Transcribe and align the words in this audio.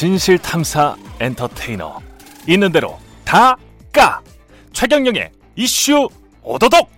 진실 0.00 0.38
탐사 0.38 0.96
엔터테이너 1.20 2.00
있는 2.48 2.72
대로 2.72 2.96
다 3.22 3.54
까 3.92 4.22
최경영의 4.72 5.30
이슈 5.56 6.08
오도독 6.42 6.88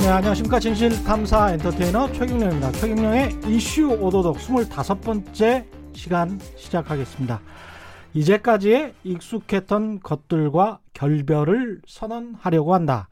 네, 0.00 0.06
안녕하십니까. 0.06 0.60
진실 0.60 1.02
탐사 1.02 1.50
엔터테이너 1.52 2.12
최경령입니다. 2.12 2.72
최경령의 2.72 3.38
이슈 3.46 3.88
오도독 3.88 4.36
25번째 4.36 5.64
시간 5.94 6.38
시작하겠습니다. 6.58 7.40
이제까지의 8.12 8.92
익숙했던 9.02 10.00
것들과 10.00 10.80
결별을 10.92 11.80
선언하려고 11.88 12.74
한다. 12.74 13.08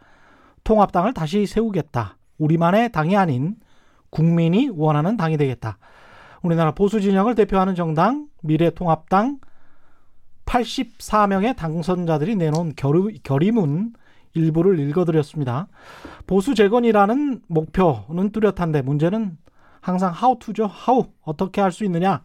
통합당을 0.65 1.15
다시 1.15 1.47
세우겠다. 1.47 2.19
우리만의 2.37 2.93
당이 2.93 3.16
아닌 3.16 3.55
국민이 4.11 4.69
원하는 4.71 5.16
당이 5.16 5.39
되겠다. 5.39 5.79
우리나라 6.43 6.73
보수 6.73 7.01
진영을 7.01 7.35
대표하는 7.35 7.75
정당 7.75 8.27
미래통합당 8.43 9.39
84명의 10.47 11.57
당선자들이 11.57 12.37
내놓은 12.37 12.75
결의 12.77 13.51
문 13.53 13.93
일부를 14.35 14.79
읽어드렸습니다. 14.79 15.69
보수 16.27 16.55
재건이라는 16.55 17.43
목표는 17.47 18.30
뚜렷한데 18.33 18.83
문제는 18.83 19.37
항상 19.80 20.13
하우투죠. 20.13 20.66
하우 20.66 21.07
어떻게 21.23 21.61
할 21.61 21.73
수 21.73 21.85
있느냐. 21.85 22.25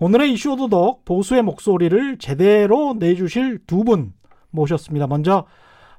오늘의 0.00 0.32
이슈 0.32 0.56
도독 0.56 1.04
보수의 1.04 1.42
목소리를 1.42 2.18
제대로 2.18 2.94
내주실 2.98 3.60
두 3.66 3.84
분 3.84 4.12
모셨습니다. 4.50 5.06
먼저 5.06 5.46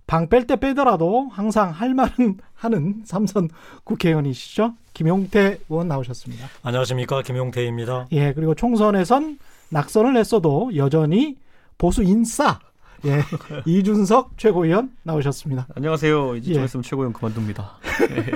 방 0.07 0.29
뺄 0.29 0.45
때 0.45 0.55
빼더라도 0.55 1.29
항상 1.31 1.71
할 1.71 1.93
말은 1.93 2.37
하는 2.53 3.01
삼선 3.05 3.49
국회의원이시죠. 3.83 4.73
김용태 4.93 5.59
의원 5.69 5.87
나오셨습니다. 5.87 6.47
안녕하십니까. 6.63 7.21
김용태입니다. 7.21 8.07
예, 8.11 8.33
그리고 8.33 8.53
총선에선 8.55 9.39
낙선을 9.69 10.15
했어도 10.17 10.71
여전히 10.75 11.37
보수 11.77 12.03
인싸 12.03 12.59
예, 13.05 13.19
이준석 13.65 14.37
최고위원 14.37 14.91
나오셨습니다. 15.03 15.67
안녕하세요. 15.75 16.35
이제 16.37 16.53
좀 16.53 16.61
예. 16.61 16.65
있으면 16.65 16.83
최고위원 16.83 17.13
그만둡니다. 17.13 17.77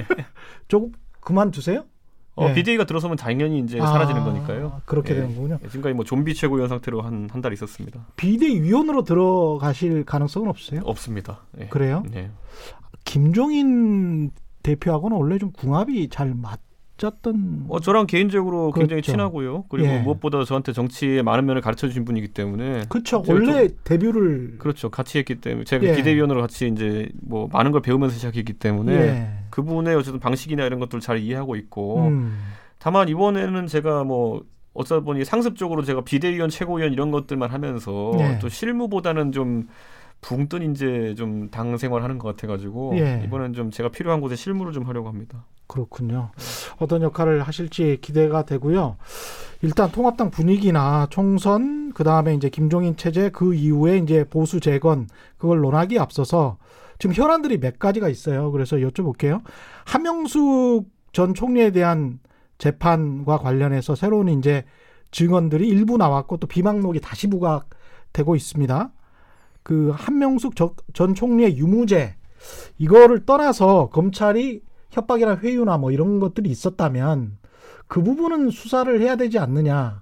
조금 0.67 0.91
그만두세요? 1.21 1.85
어, 2.35 2.47
예. 2.49 2.53
비대위가 2.53 2.85
들어서면 2.85 3.17
당연히 3.17 3.59
이제 3.59 3.79
아, 3.81 3.87
사라지는 3.87 4.23
거니까요. 4.23 4.81
그렇게 4.85 5.11
예. 5.13 5.19
되는군요. 5.21 5.59
예, 5.63 5.67
지금까지 5.67 5.93
뭐 5.93 6.05
좀비 6.05 6.33
최고위원 6.35 6.69
상태로 6.69 7.01
한 7.01 7.27
한 7.31 7.41
달 7.41 7.51
있었습니다. 7.53 8.05
비대위원으로 8.15 9.03
들어가실 9.03 10.05
가능성은 10.05 10.47
없어요? 10.49 10.81
없습니다. 10.85 11.41
예. 11.59 11.67
그래요? 11.67 12.03
네. 12.09 12.31
김종인 13.05 14.31
대표하고는 14.63 15.17
원래 15.17 15.37
좀 15.37 15.51
궁합이 15.51 16.09
잘 16.09 16.33
맞. 16.33 16.59
짰던. 16.99 17.65
어 17.69 17.79
저랑 17.79 18.05
개인적으로 18.05 18.69
그렇죠. 18.69 18.79
굉장히 18.81 19.01
친하고요. 19.01 19.63
그리고 19.69 19.87
예. 19.87 19.99
무엇보다 19.99 20.43
저한테 20.43 20.73
정치의 20.73 21.23
많은 21.23 21.45
면을 21.45 21.61
가르쳐 21.61 21.87
주신 21.87 22.05
분이기 22.05 22.27
때문에. 22.27 22.83
그렇죠. 22.89 23.23
원래 23.27 23.69
데뷔를 23.83 24.57
그렇죠. 24.59 24.89
같이 24.89 25.17
했기 25.17 25.35
때문에 25.35 25.63
제가 25.63 25.83
예. 25.85 25.95
비대위원으로 25.95 26.41
같이 26.41 26.67
이제 26.67 27.09
뭐 27.21 27.49
많은 27.51 27.71
걸 27.71 27.81
배우면서 27.81 28.15
시작했기 28.15 28.53
때문에 28.53 28.93
예. 28.93 29.29
그분의 29.49 29.95
어쨌든 29.95 30.19
방식이나 30.19 30.65
이런 30.65 30.79
것들 30.79 30.99
잘 30.99 31.17
이해하고 31.17 31.55
있고. 31.55 32.07
음. 32.09 32.37
다만 32.77 33.09
이번에는 33.09 33.67
제가 33.67 34.03
뭐 34.03 34.43
어쩌다 34.73 35.01
보니 35.03 35.25
상습적으로 35.25 35.83
제가 35.83 36.01
비대위원, 36.01 36.49
최고위원 36.49 36.93
이런 36.93 37.11
것들만 37.11 37.49
하면서 37.51 38.11
예. 38.19 38.39
또 38.39 38.49
실무보다는 38.49 39.31
좀 39.31 39.67
붕 40.21 40.49
뜬 40.49 40.71
이제 40.71 41.15
좀 41.17 41.49
당 41.51 41.77
생활하는 41.77 42.17
것 42.19 42.27
같아가지고 42.29 42.97
예. 42.97 43.23
이번엔 43.25 43.53
좀 43.53 43.71
제가 43.71 43.89
필요한 43.89 44.21
곳에 44.21 44.35
실무를 44.35 44.73
좀 44.73 44.83
하려고 44.83 45.07
합니다. 45.07 45.45
그렇군요. 45.67 46.31
어떤 46.79 47.01
역할을 47.01 47.43
하실지 47.43 47.99
기대가 48.01 48.43
되고요. 48.43 48.97
일단 49.61 49.91
통합당 49.91 50.31
분위기나 50.31 51.07
총선 51.09 51.91
그 51.93 52.03
다음에 52.03 52.33
이제 52.33 52.49
김종인 52.49 52.95
체제 52.97 53.29
그 53.29 53.53
이후에 53.53 53.97
이제 53.97 54.23
보수 54.23 54.59
재건 54.59 55.07
그걸 55.37 55.59
논하기 55.59 55.99
앞서서 55.99 56.57
지금 56.97 57.13
현안들이 57.15 57.59
몇 57.59 57.79
가지가 57.79 58.09
있어요. 58.09 58.51
그래서 58.51 58.77
여쭤볼게요. 58.77 59.41
한명숙 59.85 60.89
전 61.13 61.33
총리에 61.33 61.71
대한 61.71 62.19
재판과 62.57 63.37
관련해서 63.37 63.95
새로운 63.95 64.27
이제 64.29 64.65
증언들이 65.11 65.67
일부 65.67 65.97
나왔고 65.97 66.37
또 66.37 66.47
비망록이 66.47 66.99
다시 66.99 67.27
부각되고 67.27 68.35
있습니다. 68.35 68.91
그 69.63 69.91
한명숙 69.95 70.55
전 70.93 71.15
총리의 71.15 71.57
유무죄 71.57 72.15
이거를 72.77 73.25
떠나서 73.25 73.89
검찰이 73.89 74.61
협박이나 74.91 75.37
회유나 75.37 75.77
뭐 75.77 75.91
이런 75.91 76.19
것들이 76.19 76.49
있었다면 76.49 77.37
그 77.87 78.01
부분은 78.01 78.51
수사를 78.51 79.01
해야 79.01 79.15
되지 79.15 79.39
않느냐 79.39 80.01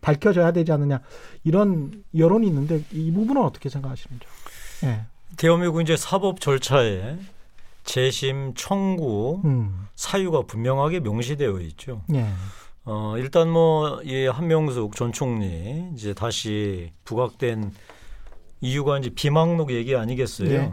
밝혀져야 0.00 0.52
되지 0.52 0.72
않느냐 0.72 1.00
이런 1.44 2.04
여론이 2.16 2.46
있는데 2.46 2.82
이 2.92 3.12
부분은 3.12 3.42
어떻게 3.42 3.68
생각하시는지? 3.68 4.26
예. 4.84 5.02
대한민국 5.36 5.80
이제 5.80 5.96
사법 5.96 6.40
절차에 6.40 7.16
재심 7.84 8.54
청구 8.54 9.42
음. 9.44 9.86
사유가 9.94 10.42
분명하게 10.42 11.00
명시되어 11.00 11.60
있죠. 11.60 12.02
예. 12.14 12.26
어, 12.86 13.14
일단 13.16 13.48
뭐, 13.50 14.02
이 14.02 14.26
한명숙 14.26 14.94
전 14.94 15.12
총리 15.12 15.90
이제 15.94 16.12
다시 16.12 16.92
부각된 17.04 17.72
이유가 18.64 18.98
이제 18.98 19.10
비망록 19.10 19.70
얘기 19.72 19.94
아니겠어요. 19.94 20.48
네. 20.48 20.72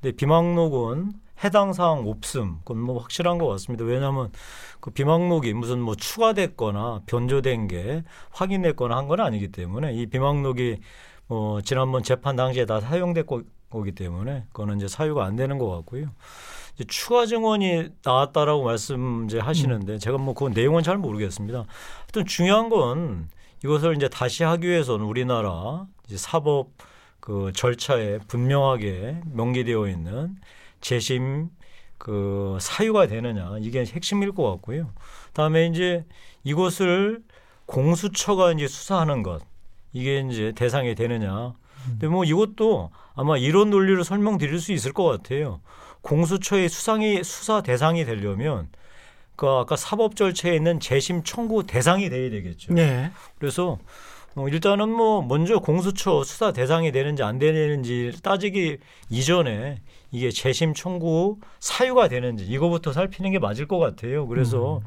근데 0.00 0.16
비망록은 0.16 1.12
해당 1.44 1.72
사항 1.72 2.06
없음. 2.08 2.58
그건 2.64 2.80
뭐 2.82 2.98
확실한 3.00 3.38
것 3.38 3.46
같습니다. 3.48 3.84
왜냐하면 3.84 4.30
그 4.80 4.90
비망록이 4.90 5.52
무슨 5.54 5.80
뭐 5.80 5.94
추가됐거나 5.94 7.02
변조된 7.06 7.68
게 7.68 8.02
확인됐거나 8.30 8.96
한 8.96 9.06
건 9.08 9.20
아니기 9.20 9.48
때문에 9.48 9.92
이 9.94 10.06
비망록이 10.06 10.78
뭐 11.28 11.60
지난번 11.62 12.02
재판 12.02 12.36
당시에 12.36 12.64
다 12.66 12.80
사용됐고 12.80 13.42
거기 13.70 13.92
때문에 13.92 14.44
그거는 14.52 14.76
이제 14.78 14.88
사유가 14.88 15.24
안 15.24 15.36
되는 15.36 15.58
것 15.58 15.68
같고요. 15.70 16.06
이제 16.74 16.84
추가 16.88 17.24
증언이 17.26 17.88
나왔다라고 18.04 18.64
말씀 18.64 19.24
이제 19.26 19.38
하시는데 19.38 19.94
음. 19.94 19.98
제가 19.98 20.18
뭐 20.18 20.34
그 20.34 20.46
내용은 20.48 20.82
잘 20.82 20.96
모르겠습니다. 20.98 21.64
하여튼 22.00 22.26
중요한 22.26 22.68
건 22.68 23.28
이것을 23.64 23.94
이제 23.96 24.08
다시 24.08 24.42
하기 24.44 24.66
위해서는 24.66 25.04
우리나라 25.04 25.86
이제 26.06 26.16
사법 26.16 26.68
그 27.20 27.52
절차에 27.54 28.18
분명하게 28.26 29.20
명기되어 29.32 29.88
있는 29.88 30.36
재심 30.80 31.50
그 31.98 32.56
사유가 32.60 33.06
되느냐 33.06 33.56
이게 33.60 33.84
핵심일 33.84 34.32
것 34.32 34.50
같고요. 34.50 34.90
다음에 35.32 35.66
이제 35.66 36.04
이것을 36.44 37.22
공수처가 37.66 38.52
이제 38.52 38.66
수사하는 38.66 39.22
것 39.22 39.42
이게 39.92 40.24
이제 40.30 40.52
대상이 40.52 40.94
되느냐. 40.94 41.54
근데 41.84 42.08
뭐 42.08 42.24
이것도 42.24 42.90
아마 43.14 43.36
이런 43.36 43.70
논리를 43.70 44.02
설명드릴 44.02 44.58
수 44.60 44.72
있을 44.72 44.92
것 44.92 45.04
같아요. 45.04 45.60
공수처의 46.02 46.68
수상이 46.68 47.22
수사 47.22 47.62
대상이 47.62 48.04
되려면 48.04 48.68
그 49.36 49.46
아까 49.46 49.76
사법 49.76 50.16
절차에 50.16 50.54
있는 50.54 50.80
재심 50.80 51.22
청구 51.22 51.66
대상이 51.66 52.10
돼야 52.10 52.30
되겠죠. 52.30 52.74
네. 52.74 53.10
그래서 53.38 53.78
어, 54.36 54.48
일단은 54.48 54.88
뭐 54.88 55.22
먼저 55.22 55.58
공수처 55.58 56.22
수사 56.24 56.52
대상이 56.52 56.92
되는지 56.92 57.22
안 57.22 57.38
되는지 57.38 58.12
따지기 58.22 58.78
이전에 59.08 59.80
이게 60.12 60.30
재심 60.30 60.74
청구 60.74 61.38
사유가 61.58 62.08
되는지 62.08 62.44
이거부터 62.44 62.92
살피는 62.92 63.32
게 63.32 63.38
맞을 63.38 63.66
것 63.66 63.78
같아요. 63.78 64.26
그래서 64.26 64.78
음. 64.78 64.86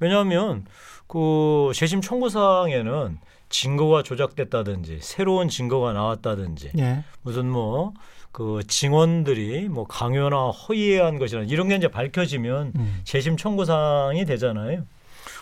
왜냐하면 0.00 0.66
그 1.06 1.72
재심 1.74 2.00
청구 2.00 2.28
사항에는 2.28 3.18
증거가 3.48 4.02
조작됐다든지 4.02 4.98
새로운 5.00 5.48
증거가 5.48 5.92
나왔다든지 5.92 6.72
예. 6.78 7.04
무슨 7.22 7.50
뭐 7.50 7.94
그 8.32 8.62
증언들이 8.66 9.68
뭐 9.68 9.84
강요나 9.86 10.50
허위에 10.50 11.00
한 11.00 11.18
것이나 11.18 11.42
이런 11.42 11.68
게 11.68 11.76
이제 11.76 11.88
밝혀지면 11.88 12.72
음. 12.76 13.00
재심 13.04 13.36
청구 13.36 13.64
사항이 13.64 14.24
되잖아요. 14.24 14.84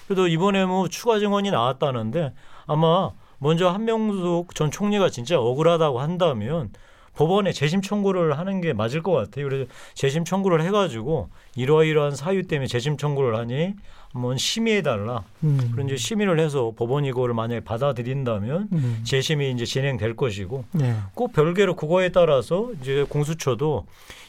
그래도 0.07 0.27
이번에 0.27 0.65
뭐 0.65 0.89
추가 0.89 1.19
증언이 1.19 1.51
나왔다는데 1.51 2.33
아마 2.67 3.11
먼저 3.39 3.69
한명숙 3.69 4.55
전 4.55 4.71
총리가 4.71 5.11
진짜 5.11 5.39
억울하다고 5.39 6.01
한다면 6.01 6.71
법원에 7.15 7.53
재심 7.53 7.83
청구를 7.83 8.39
하는 8.39 8.61
게 8.61 8.73
맞을 8.73 9.03
것 9.03 9.11
같아요. 9.11 9.49
그래서 9.49 9.69
재심 9.95 10.25
청구를 10.25 10.63
해가지고 10.63 11.31
이러이러한 11.57 12.15
사유 12.15 12.47
때문에 12.47 12.69
재심 12.69 12.97
청구를 12.97 13.37
하니 13.37 13.75
한번 14.13 14.39
심의해달라. 14.39 15.25
음. 15.43 15.71
그런 15.73 15.87
이제 15.87 15.97
심의를 15.97 16.39
해서 16.39 16.73
법원이 16.77 17.09
이거를 17.09 17.35
만약에 17.35 17.61
받아들인다면 17.65 18.69
음. 18.73 19.01
재심이 19.03 19.51
이제 19.51 19.65
진행될 19.65 20.15
것이고 20.15 20.65
네. 20.73 20.95
꼭 21.15 21.33
별개로 21.33 21.75
그거에 21.75 22.11
따라서 22.11 22.71
이제 22.81 23.05
공수처도 23.09 23.87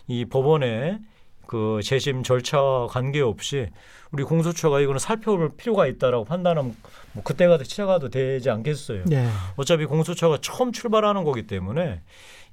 이 0.07 0.25
법원에 0.25 0.99
그 1.49 1.79
재심 1.83 2.21
절차 2.21 2.59
관계없이 2.91 3.69
우리 4.11 4.23
공수처가 4.23 4.81
이거는 4.81 4.99
살펴볼 4.99 5.55
필요가 5.57 5.87
있다라고 5.87 6.23
판단하면 6.25 6.75
뭐 7.13 7.23
그때가 7.23 7.57
치러가도 7.57 8.09
되지 8.09 8.51
않겠어요. 8.51 9.05
네. 9.07 9.27
어차피 9.55 9.85
공수처가 9.85 10.37
처음 10.41 10.71
출발하는 10.71 11.23
거기 11.23 11.47
때문에 11.47 12.01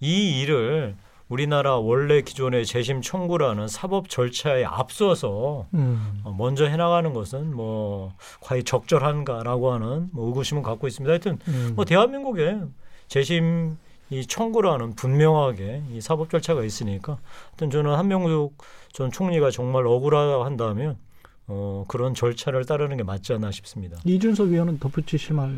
이 0.00 0.40
일을 0.40 0.94
우리나라 1.28 1.76
원래 1.76 2.22
기존의 2.22 2.64
재심 2.64 3.02
청구라는 3.02 3.68
사법 3.68 4.08
절차에 4.08 4.64
앞서서 4.64 5.66
음. 5.74 6.22
어, 6.24 6.34
먼저 6.38 6.64
해나가는 6.64 7.12
것은 7.12 7.54
뭐 7.54 8.14
과연 8.40 8.64
적절한가라고 8.64 9.74
하는 9.74 10.08
뭐 10.12 10.28
의구심을 10.28 10.62
갖고 10.62 10.86
있습니다. 10.86 11.10
하여튼 11.10 11.38
음. 11.48 11.72
뭐 11.76 11.84
대한민국에 11.84 12.60
재심 13.08 13.76
이 14.08 14.24
청구라는 14.24 14.94
분명하게 14.94 15.82
이 15.92 16.00
사법 16.00 16.30
절차가 16.30 16.62
있으니까 16.64 17.18
하여튼 17.50 17.70
저는 17.70 17.94
한명숙 17.94 18.56
전 18.96 19.10
총리가 19.10 19.50
정말 19.50 19.86
억울하한다면 19.86 20.96
어, 21.48 21.84
그런 21.86 22.14
절차를 22.14 22.64
따르는 22.64 22.96
게 22.96 23.02
맞지 23.02 23.34
않나 23.34 23.50
싶습니다. 23.50 23.98
이준석 24.06 24.48
위원은 24.48 24.78
덧붙이실 24.78 25.34
말 25.36 25.54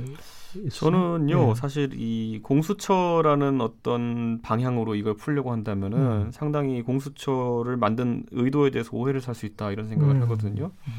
저는요 0.73 1.47
네. 1.47 1.55
사실 1.55 1.91
이 1.95 2.41
공수처라는 2.43 3.61
어떤 3.61 4.43
방향으로 4.43 4.97
이걸 4.97 5.15
풀려고 5.15 5.53
한다면은 5.53 5.99
음. 5.99 6.31
상당히 6.33 6.83
공수처를 6.83 7.77
만든 7.77 8.25
의도에 8.33 8.71
대해서 8.71 8.91
오해를 8.93 9.21
살 9.21 9.37
수 9.37 9.47
있다 9.47 9.71
이런 9.71 9.87
생각을 9.87 10.17
음. 10.17 10.23
하거든요. 10.23 10.73
음. 10.89 10.93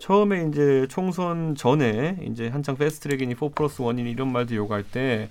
처음에 0.00 0.48
이제 0.48 0.84
총선 0.90 1.54
전에 1.54 2.18
이제 2.28 2.48
한창 2.48 2.76
패스트트랙이니 2.76 3.36
4 3.36 3.50
플러스 3.54 3.84
1이니 3.84 4.10
이런 4.10 4.32
말도 4.32 4.56
요구할 4.56 4.82
때 4.82 5.30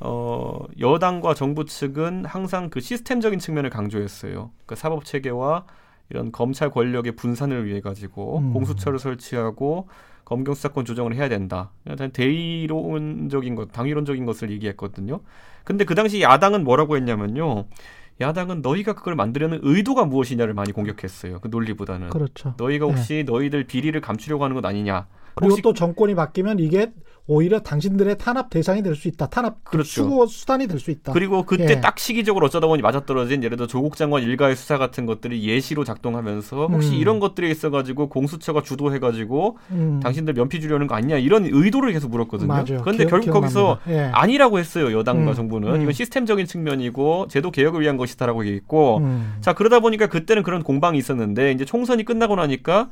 어, 0.00 0.64
여당과 0.78 1.34
정부 1.34 1.64
측은 1.64 2.24
항상 2.24 2.70
그 2.70 2.80
시스템적인 2.80 3.38
측면을 3.38 3.70
강조했어요. 3.70 4.50
그 4.66 4.74
사법 4.74 5.04
체계와 5.04 5.64
이런 6.10 6.32
검찰 6.32 6.70
권력의 6.70 7.16
분산을 7.16 7.66
위해 7.66 7.80
가지고 7.80 8.38
음. 8.38 8.52
공수처를 8.52 8.98
설치하고 8.98 9.88
검경 10.24 10.54
수사권 10.54 10.84
조정을 10.84 11.14
해야 11.14 11.28
된다. 11.28 11.70
대의론적인 12.12 13.54
것, 13.54 13.72
당위론적인 13.72 14.24
것을 14.24 14.50
얘기했거든요. 14.50 15.20
근데 15.64 15.84
그 15.84 15.94
당시 15.94 16.22
야당은 16.22 16.64
뭐라고 16.64 16.96
했냐면요. 16.96 17.66
야당은 18.20 18.62
너희가 18.62 18.94
그걸 18.94 19.16
만들려는 19.16 19.60
의도가 19.62 20.04
무엇이냐를 20.04 20.54
많이 20.54 20.72
공격했어요. 20.72 21.40
그 21.40 21.48
논리보다는. 21.48 22.10
그렇죠. 22.10 22.54
너희가 22.56 22.86
혹시 22.86 23.14
네. 23.14 23.22
너희들 23.24 23.64
비리를 23.64 23.98
감추려고 24.00 24.44
하는 24.44 24.54
것 24.54 24.64
아니냐. 24.64 25.08
그리고 25.34 25.56
또 25.62 25.74
정권이 25.74 26.14
바뀌면 26.14 26.60
이게 26.60 26.92
오히려 27.26 27.60
당신들의 27.60 28.18
탄압 28.18 28.50
대상이 28.50 28.82
될 28.82 28.94
수 28.94 29.08
있다. 29.08 29.26
탄압 29.28 29.64
그렇죠. 29.64 29.88
수고 29.88 30.26
수단이 30.26 30.66
될 30.66 30.78
수 30.78 30.90
있다. 30.90 31.12
그리고 31.12 31.44
그때 31.44 31.70
예. 31.70 31.80
딱 31.80 31.98
시기적으로 31.98 32.46
어쩌다 32.46 32.66
보니 32.66 32.82
맞아떨어진 32.82 33.42
예를 33.42 33.56
들어 33.56 33.66
조국 33.66 33.96
장관 33.96 34.22
일가의 34.22 34.56
수사 34.56 34.76
같은 34.76 35.06
것들이 35.06 35.42
예시로 35.42 35.84
작동하면서 35.84 36.66
혹시 36.66 36.90
음. 36.90 36.94
이런 36.94 37.20
것들이 37.20 37.50
있어가지고 37.50 38.10
공수처가 38.10 38.60
주도해가지고 38.62 39.56
음. 39.70 40.00
당신들 40.02 40.34
면피 40.34 40.60
주려는 40.60 40.86
거 40.86 40.96
아니냐 40.96 41.16
이런 41.16 41.46
의도를 41.46 41.92
계속 41.92 42.10
물었거든요. 42.10 42.48
맞아요. 42.48 42.80
그런데 42.82 43.04
기억, 43.04 43.08
결국 43.10 43.30
거기서 43.30 43.78
예. 43.88 44.10
아니라고 44.12 44.58
했어요. 44.58 44.96
여당과 44.96 45.30
음. 45.30 45.34
정부는 45.34 45.74
음. 45.76 45.80
이건 45.82 45.92
시스템적인 45.94 46.44
측면이고 46.44 47.28
제도 47.28 47.50
개혁을 47.50 47.80
위한 47.80 47.96
것이다라고 47.96 48.44
얘기했고 48.44 48.98
음. 48.98 49.36
자 49.40 49.54
그러다 49.54 49.80
보니까 49.80 50.08
그때는 50.08 50.42
그런 50.42 50.62
공방이 50.62 50.98
있었는데 50.98 51.52
이제 51.52 51.64
총선이 51.64 52.04
끝나고 52.04 52.36
나니까 52.36 52.90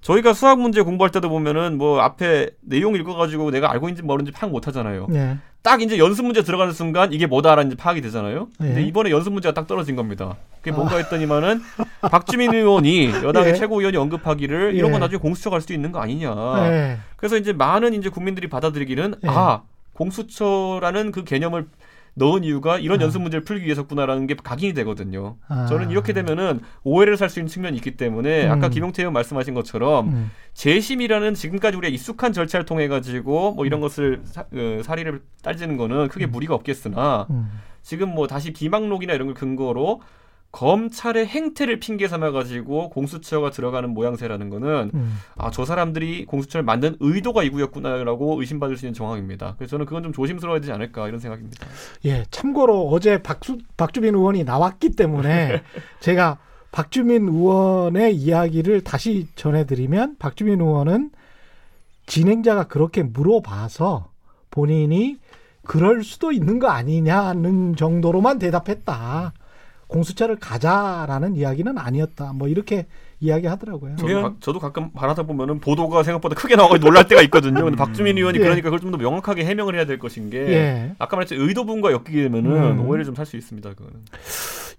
저희가 0.00 0.32
수학 0.32 0.60
문제 0.60 0.80
공부할 0.82 1.10
때도 1.10 1.28
보면은 1.28 1.76
뭐 1.76 2.00
앞에 2.00 2.50
내용 2.62 2.94
읽어가지고 2.94 3.50
내가 3.50 3.70
알고 3.70 3.88
있는지 3.88 4.02
모르는지 4.02 4.32
파악 4.32 4.50
못 4.50 4.66
하잖아요. 4.66 5.06
네. 5.10 5.36
딱 5.62 5.82
이제 5.82 5.98
연습 5.98 6.24
문제 6.24 6.42
들어가는 6.42 6.72
순간 6.72 7.12
이게 7.12 7.26
뭐다라는 7.26 7.76
파악이 7.76 8.00
되잖아요. 8.00 8.48
네. 8.58 8.68
근데 8.68 8.82
이번에 8.82 9.10
연습 9.10 9.32
문제가 9.32 9.52
딱 9.52 9.66
떨어진 9.66 9.94
겁니다. 9.94 10.36
그게 10.58 10.72
뭔가 10.72 10.94
아. 10.94 10.98
했더니만은 10.98 11.60
박주민 12.10 12.54
의원이 12.54 13.10
여당의 13.22 13.50
예. 13.50 13.54
최고위원이 13.54 13.96
언급하기를 13.98 14.74
이런 14.74 14.90
건 14.90 15.00
예. 15.00 15.04
나중에 15.04 15.20
공수처 15.20 15.50
갈 15.50 15.60
수도 15.60 15.74
있는 15.74 15.92
거 15.92 16.00
아니냐. 16.00 16.34
예. 16.66 16.98
그래서 17.16 17.36
이제 17.36 17.52
많은 17.52 17.92
이제 17.92 18.08
국민들이 18.08 18.48
받아들이기는 18.48 19.14
예. 19.22 19.28
아 19.28 19.62
공수처라는 19.92 21.12
그 21.12 21.24
개념을 21.24 21.66
넣은 22.14 22.44
이유가 22.44 22.78
이런 22.78 23.00
아. 23.00 23.04
연습 23.04 23.22
문제를 23.22 23.44
풀기 23.44 23.64
위해서구나라는 23.64 24.26
게 24.26 24.34
각인이 24.34 24.72
되거든요. 24.74 25.36
아. 25.48 25.66
저는 25.66 25.90
이렇게 25.90 26.12
되면은 26.12 26.60
오해를 26.82 27.16
살 27.16 27.30
수 27.30 27.38
있는 27.38 27.48
측면이 27.48 27.76
있기 27.76 27.92
때문에 27.96 28.46
음. 28.46 28.52
아까 28.52 28.68
김용태 28.68 29.02
의원 29.02 29.12
말씀하신 29.14 29.54
것처럼 29.54 30.08
음. 30.08 30.30
재심이라는 30.54 31.34
지금까지 31.34 31.76
우리가 31.76 31.92
익숙한 31.92 32.32
절차를 32.32 32.66
통해 32.66 32.88
가지고 32.88 33.52
뭐 33.52 33.66
이런 33.66 33.78
음. 33.78 33.82
것을 33.82 34.20
사, 34.24 34.42
어, 34.42 34.80
사리를 34.82 35.22
따지는 35.42 35.76
거는 35.76 36.08
크게 36.08 36.26
음. 36.26 36.30
무리가 36.32 36.54
없겠으나 36.54 37.26
음. 37.30 37.50
지금 37.82 38.14
뭐 38.14 38.26
다시 38.26 38.52
비망록이나 38.52 39.14
이런 39.14 39.28
걸 39.28 39.34
근거로 39.34 40.00
검찰의 40.52 41.26
행태를 41.26 41.78
핑계 41.78 42.08
삼아 42.08 42.32
가지고 42.32 42.90
공수처가 42.90 43.50
들어가는 43.50 43.88
모양새라는 43.90 44.50
거는 44.50 44.90
음. 44.92 45.18
아저 45.36 45.64
사람들이 45.64 46.26
공수처를 46.26 46.64
만든 46.64 46.96
의도가 46.98 47.44
이구였구나라고 47.44 48.40
의심받을 48.40 48.76
수 48.76 48.86
있는 48.86 48.94
정황입니다. 48.94 49.54
그래서 49.56 49.72
저는 49.72 49.86
그건 49.86 50.02
좀 50.02 50.12
조심스러워야 50.12 50.60
되지 50.60 50.72
않을까 50.72 51.06
이런 51.06 51.20
생각입니다. 51.20 51.66
예, 52.04 52.24
참고로 52.30 52.88
어제 52.88 53.22
박수, 53.22 53.58
박주민 53.76 54.14
의원이 54.14 54.42
나왔기 54.44 54.90
때문에 54.90 55.62
제가 56.00 56.38
박주민 56.72 57.28
의원의 57.28 58.16
이야기를 58.16 58.82
다시 58.82 59.28
전해드리면 59.36 60.16
박주민 60.18 60.60
의원은 60.60 61.10
진행자가 62.06 62.64
그렇게 62.64 63.04
물어봐서 63.04 64.10
본인이 64.50 65.18
그럴 65.62 66.02
수도 66.02 66.32
있는 66.32 66.58
거 66.58 66.68
아니냐는 66.68 67.76
정도로만 67.76 68.40
대답했다. 68.40 69.32
공수처를 69.90 70.36
가자라는 70.38 71.34
이야기는 71.36 71.76
아니었다. 71.76 72.32
뭐 72.32 72.48
이렇게 72.48 72.86
이야기하더라고요. 73.20 73.96
저도, 73.96 74.22
가, 74.22 74.34
저도 74.40 74.58
가끔 74.60 74.90
바라다 74.92 75.24
보면은 75.24 75.58
보도가 75.60 76.02
생각보다 76.04 76.34
크게 76.36 76.56
나와서 76.56 76.78
놀랄 76.78 77.06
때가 77.06 77.20
있거든요. 77.22 77.64
근데 77.64 77.76
박주민 77.76 78.16
의원이 78.16 78.38
예. 78.38 78.42
그러니까 78.42 78.64
그걸 78.70 78.80
좀 78.80 78.90
더 78.90 78.96
명확하게 78.96 79.44
해명을 79.44 79.74
해야 79.74 79.84
될 79.84 79.98
것인 79.98 80.30
게 80.30 80.38
예. 80.38 80.94
아까 80.98 81.16
말했죠 81.16 81.34
의도분과 81.34 81.92
엮이게 81.92 82.22
되면은 82.22 82.50
음. 82.78 82.88
오해를 82.88 83.04
좀 83.04 83.14
살 83.14 83.26
수 83.26 83.36
있습니다. 83.36 83.68
그거는. 83.74 84.00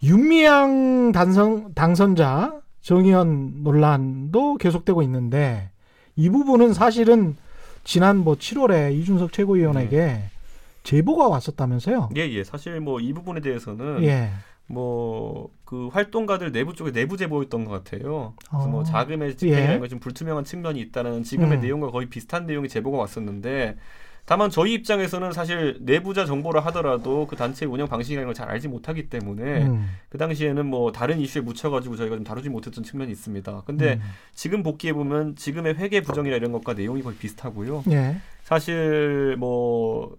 윤미향 0.04 1.12
당선 1.12 1.74
당선자 1.76 2.56
정의원 2.82 3.64
논란도 3.64 4.58
계속되고 4.58 5.02
있는데 5.04 5.70
이 6.16 6.30
부분은 6.30 6.74
사실은 6.74 7.36
지난 7.84 8.18
뭐 8.18 8.36
7월에 8.36 8.94
이준석 8.96 9.32
최고위원에게 9.34 9.98
네. 9.98 10.30
제보가 10.84 11.28
왔었다면서요? 11.28 12.10
예, 12.18 12.22
예. 12.30 12.44
사실 12.44 12.80
뭐 12.80 13.00
이 13.00 13.14
부분에 13.14 13.40
대해서는 13.42 14.04
예. 14.04 14.32
뭐 14.72 15.50
그 15.72 15.88
활동가들 15.88 16.52
내부 16.52 16.74
쪽에 16.74 16.92
내부 16.92 17.16
제보였던 17.16 17.64
것 17.64 17.72
같아요. 17.72 18.34
그래서 18.50 18.68
뭐 18.68 18.82
어. 18.82 18.84
자금의 18.84 19.38
집행이라는 19.38 19.76
예. 19.76 19.80
것좀 19.80 20.00
불투명한 20.00 20.44
측면이 20.44 20.82
있다는 20.82 21.24
지금의 21.24 21.60
음. 21.60 21.62
내용과 21.62 21.92
거의 21.92 22.10
비슷한 22.10 22.46
내용의 22.46 22.68
제보가 22.68 22.98
왔었는데 22.98 23.78
다만 24.26 24.50
저희 24.50 24.74
입장에서는 24.74 25.32
사실 25.32 25.78
내부자 25.80 26.26
정보를 26.26 26.66
하더라도 26.66 27.26
그 27.26 27.38
단체의 27.38 27.72
운영 27.72 27.88
방식이라는 27.88 28.28
걸 28.28 28.34
잘 28.34 28.50
알지 28.50 28.68
못하기 28.68 29.08
때문에 29.08 29.64
음. 29.64 29.88
그 30.10 30.18
당시에는 30.18 30.66
뭐 30.66 30.92
다른 30.92 31.22
이슈에 31.22 31.42
묻혀가지고 31.42 31.96
저희가 31.96 32.18
좀 32.18 32.26
다루지 32.26 32.50
못했던 32.50 32.84
측면이 32.84 33.10
있습니다. 33.10 33.64
근데 33.66 33.94
음. 33.94 34.02
지금 34.36 34.64
복귀해 34.64 34.92
보면 34.92 35.38
지금의 35.38 35.76
회계 35.76 36.02
부정이나 36.02 36.36
이런 36.36 36.52
것과 36.52 36.74
내용이 36.74 37.02
거의 37.02 37.16
비슷하고요. 37.16 37.86
예. 37.92 38.18
사실 38.44 39.38
뭐 39.40 40.18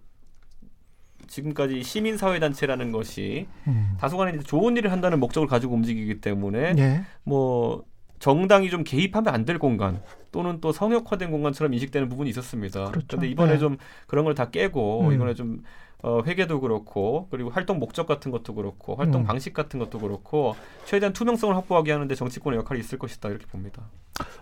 지금까지 1.33 1.81
시민사회단체라는 1.83 2.91
것이 2.91 3.47
음. 3.67 3.95
다소간에 3.99 4.37
좋은 4.39 4.77
일을 4.77 4.91
한다는 4.91 5.19
목적을 5.19 5.47
가지고 5.47 5.73
움직이기 5.75 6.21
때문에 6.21 6.75
예. 6.77 7.01
뭐 7.23 7.83
정당이 8.19 8.69
좀 8.69 8.83
개입하면 8.83 9.33
안 9.33 9.43
될 9.45 9.57
공간 9.59 10.01
또는 10.31 10.61
또 10.61 10.71
성역화된 10.71 11.31
공간처럼 11.31 11.73
인식되는 11.73 12.07
부분이 12.07 12.29
있었습니다. 12.29 12.85
그런데 12.85 13.07
그렇죠. 13.07 13.25
이번에 13.25 13.53
네. 13.53 13.59
좀 13.59 13.77
그런 14.07 14.25
걸 14.25 14.35
다 14.35 14.49
깨고 14.49 15.07
음. 15.07 15.13
이번에 15.13 15.33
좀 15.33 15.63
어, 16.03 16.21
회계도 16.25 16.59
그렇고 16.61 17.27
그리고 17.31 17.49
활동 17.49 17.79
목적 17.79 18.05
같은 18.05 18.29
것도 18.31 18.53
그렇고 18.55 18.95
활동 18.95 19.21
음. 19.21 19.25
방식 19.25 19.53
같은 19.53 19.79
것도 19.79 19.99
그렇고 19.99 20.55
최대한 20.85 21.13
투명성을 21.13 21.55
확보하게 21.55 21.91
하는데 21.93 22.13
정치권의 22.13 22.59
역할이 22.59 22.79
있을 22.79 22.97
것이다 22.99 23.29
이렇게 23.29 23.45
봅니다. 23.47 23.81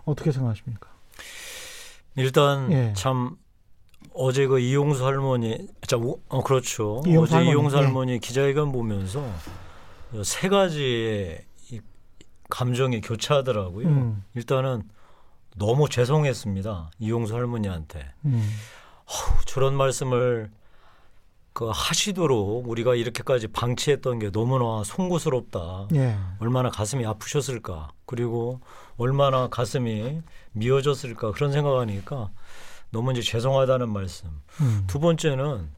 어떻게 0.05 0.31
생각하십니까? 0.31 0.89
일단 2.15 2.71
예. 2.71 2.93
참 2.95 3.37
어제 4.13 4.47
그 4.47 4.59
이용수 4.59 5.05
할머니, 5.05 5.67
자, 5.87 5.97
어 5.97 6.43
그렇죠. 6.43 7.01
이용수 7.05 7.33
어제 7.33 7.35
할머니. 7.35 7.51
이용수 7.51 7.75
네. 7.75 7.81
할머니 7.83 8.11
네. 8.13 8.19
기자회견 8.19 8.71
보면서 8.71 9.23
세 10.23 10.49
가지의 10.49 11.45
감정이 12.49 12.99
교차하더라고요. 13.01 13.87
음. 13.87 14.23
일단은 14.35 14.83
너무 15.55 15.87
죄송했습니다. 15.89 16.91
이용수 16.99 17.33
할머니한테. 17.35 18.13
음. 18.25 18.49
어후, 19.05 19.45
저런 19.45 19.75
말씀을 19.75 20.51
그 21.53 21.69
하시도록 21.73 22.69
우리가 22.69 22.95
이렇게까지 22.95 23.47
방치했던 23.47 24.19
게 24.19 24.31
너무나 24.31 24.83
송구스럽다. 24.85 25.87
예. 25.95 26.17
얼마나 26.39 26.69
가슴이 26.69 27.05
아프셨을까. 27.05 27.89
그리고 28.05 28.61
얼마나 28.97 29.47
가슴이 29.49 30.21
미어졌을까 30.53 31.31
그런 31.31 31.51
생각하니까 31.51 32.29
너무 32.91 33.11
이제 33.11 33.21
죄송하다는 33.21 33.89
말씀. 33.89 34.29
음. 34.61 34.83
두 34.87 34.99
번째는 34.99 35.69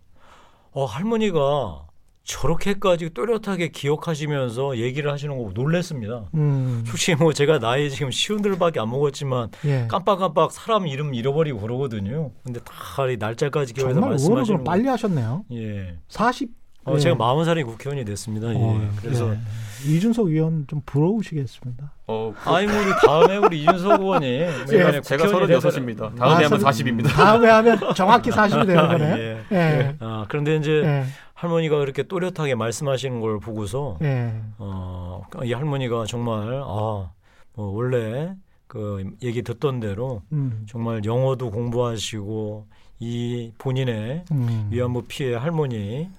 어, 0.72 0.86
할머니가 0.86 1.88
저렇게까지 2.24 3.10
또렷하게 3.14 3.70
기억하시면서 3.70 4.78
얘기를 4.78 5.12
하시는 5.12 5.38
거 5.38 5.52
놀랬습니다. 5.54 6.26
음. 6.36 6.84
솔직히 6.88 7.16
뭐 7.16 7.34
제가 7.34 7.60
나이 7.60 7.90
지금 7.90 8.12
쉬운들밖에 8.12 8.80
안 8.80 8.90
먹었지만 8.90 9.50
예. 9.66 9.88
깜빡깜빡 9.90 10.52
사람 10.52 10.88
이름 10.88 11.14
잃어버리고 11.14 11.60
그러거든요. 11.60 12.32
근데 12.44 12.62
다 12.62 13.06
날짜까지 13.20 13.74
기억해서 13.74 14.00
말씀하시는 14.00 14.60
거. 14.60 14.64
빨리 14.64 14.88
하셨네요. 14.88 15.44
예. 15.52 15.98
40 16.08 16.50
어, 16.86 16.94
예. 16.96 17.00
제가 17.00 17.16
마흔 17.16 17.44
살에 17.44 17.64
국회의원이 17.64 18.06
됐습니다. 18.06 18.54
예. 18.54 18.58
어, 18.58 18.90
그래서 19.02 19.34
예. 19.34 19.40
이준석 19.86 20.28
의원 20.28 20.66
좀 20.68 20.82
부러우시겠습니다. 20.86 21.92
어, 22.08 22.34
그... 22.36 22.50
아니 22.50 22.68
뭐 22.68 22.76
우리 22.78 22.92
다음에 23.06 23.38
우리 23.38 23.62
이준석 23.64 24.02
의원이 24.02 24.26
예. 24.28 25.02
제가 25.02 25.28
서른여섯입니다. 25.28 26.14
다음에 26.16 26.44
아, 26.44 26.48
하면 26.48 26.60
사십입니다. 26.60 27.10
다음에 27.10 27.50
하면 27.50 27.80
정확히 27.96 28.32
사십이 28.32 28.66
되는 28.66 28.88
거네. 28.88 29.12
아, 29.12 29.18
예. 29.18 29.44
예. 29.52 29.96
아, 30.00 30.26
그런데 30.28 30.56
이제 30.58 30.72
예. 30.72 31.04
할머니가 31.34 31.78
그렇게 31.80 32.04
또렷하게 32.04 32.56
말씀하시는 32.56 33.20
걸 33.20 33.40
보고서 33.40 33.98
예. 34.02 34.34
어, 34.58 35.24
이 35.44 35.54
할머니가 35.54 36.06
정말 36.06 36.62
아, 36.64 37.10
뭐 37.56 37.68
원래 37.74 38.34
그 38.68 39.04
얘기 39.22 39.44
듣던 39.44 39.80
대로 39.80 40.24
음. 40.32 40.66
정말 40.68 41.06
영어도 41.06 41.52
공부하시고 41.52 42.66
이 43.00 43.52
본인의 43.58 44.26
음. 44.32 44.68
위안부 44.72 45.04
피해 45.08 45.36
할머니 45.36 46.10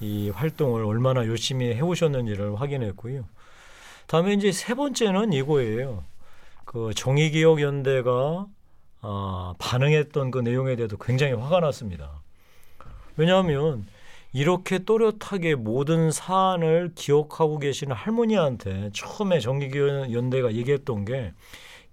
이 0.00 0.30
활동을 0.30 0.84
얼마나 0.84 1.26
열심히 1.26 1.74
해오셨는지를 1.74 2.60
확인했고요. 2.60 3.24
다음에 4.06 4.34
이제 4.34 4.52
세 4.52 4.74
번째는 4.74 5.32
이거예요. 5.32 6.04
그 6.64 6.92
정의기억연대가 6.94 8.46
아, 9.00 9.54
반응했던 9.58 10.30
그 10.30 10.38
내용에 10.40 10.76
대해서 10.76 10.96
굉장히 10.96 11.32
화가 11.32 11.60
났습니다. 11.60 12.22
왜냐하면 13.16 13.86
이렇게 14.32 14.80
또렷하게 14.80 15.54
모든 15.54 16.10
사안을 16.10 16.92
기억하고 16.94 17.58
계시는 17.58 17.96
할머니한테 17.96 18.90
처음에 18.92 19.40
정의기억연대가 19.40 20.52
얘기했던 20.54 21.04
게 21.04 21.32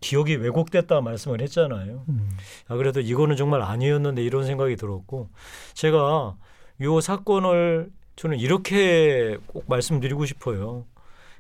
기억이 0.02 0.36
왜곡됐다 0.36 1.00
말씀을 1.00 1.40
했잖아요. 1.42 2.04
음. 2.10 2.30
아, 2.68 2.76
그래도 2.76 3.00
이거는 3.00 3.38
정말 3.38 3.62
아니었는데 3.62 4.22
이런 4.22 4.46
생각이 4.46 4.76
들었고 4.76 5.30
제가 5.74 6.36
요 6.82 7.02
사건을 7.02 7.92
저는 8.16 8.40
이렇게 8.40 9.38
꼭 9.48 9.66
말씀드리고 9.68 10.26
싶어요. 10.26 10.86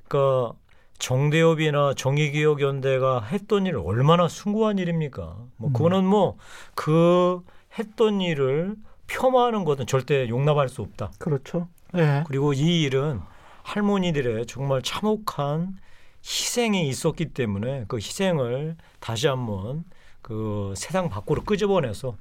그러니까 0.08 0.56
정대협이나 1.00 1.94
정의기억연대가 1.96 3.22
했던 3.24 3.66
일 3.66 3.76
얼마나 3.78 4.28
숭고한 4.28 4.78
일입니까? 4.80 5.38
뭐 5.58 5.70
음. 5.70 5.74
그거는 5.74 6.06
뭐 6.06 6.38
그 6.76 7.42
했던 7.78 8.22
일을 8.22 8.76
폄하하는 9.08 9.66
것은 9.66 9.86
절대 9.88 10.30
용납할 10.30 10.70
수 10.70 10.82
없다. 10.82 11.12
그렇죠. 11.20 11.68
네. 11.94 12.24
그리고 12.28 12.54
이 12.54 12.84
일은 12.84 13.22
할머니들의 13.64 14.46
정말 14.48 14.82
참혹한 14.82 15.78
희생이 16.24 16.88
있었기 16.88 17.34
때문에 17.34 17.86
그 17.88 17.98
희생을 17.98 18.78
다시 19.00 19.28
한번 19.28 19.84
그 20.22 20.74
세상 20.78 21.10
밖으로 21.10 21.44
끄집어내서 21.44 22.18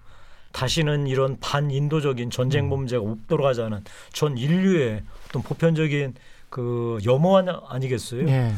다시는 0.53 1.07
이런 1.07 1.39
반인도적인 1.41 2.31
전쟁 2.31 2.67
음. 2.67 2.71
범죄가 2.71 3.03
없도록 3.03 3.47
하자는 3.47 3.85
전 4.13 4.37
인류의 4.37 5.03
어떤 5.29 5.43
보편적인 5.43 6.15
그 6.51 6.99
염호 7.05 7.39
아니겠어요? 7.69 8.29
예. 8.29 8.53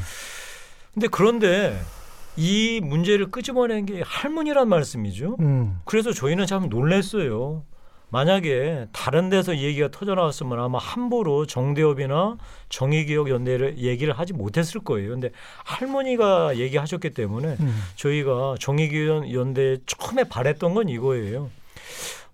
근데 0.93 1.09
그런데 1.11 1.81
이 2.37 2.81
문제를 2.83 3.31
끄집어낸 3.31 3.87
게 3.87 4.03
할머니란 4.05 4.69
말씀이죠. 4.69 5.37
음. 5.41 5.81
그래서 5.85 6.13
저희는 6.13 6.47
참 6.47 6.69
놀랐어요. 6.69 7.63
만약에 8.11 8.87
다른 8.93 9.29
데서 9.29 9.59
얘기가 9.59 9.89
터져 9.91 10.15
나왔으면 10.15 10.61
아마 10.61 10.79
함부로 10.79 11.47
정대협이나 11.47 12.37
정의기억연대를 12.69 13.79
얘기를 13.79 14.17
하지 14.17 14.33
못했을 14.33 14.81
거예요. 14.81 15.11
근데 15.11 15.31
할머니가 15.65 16.57
얘기하셨기 16.57 17.11
때문에 17.11 17.57
음. 17.59 17.83
저희가 17.97 18.55
정의기억연대 18.61 19.79
처음에 19.87 20.25
바랬던 20.25 20.75
건 20.75 20.89
이거예요. 20.89 21.51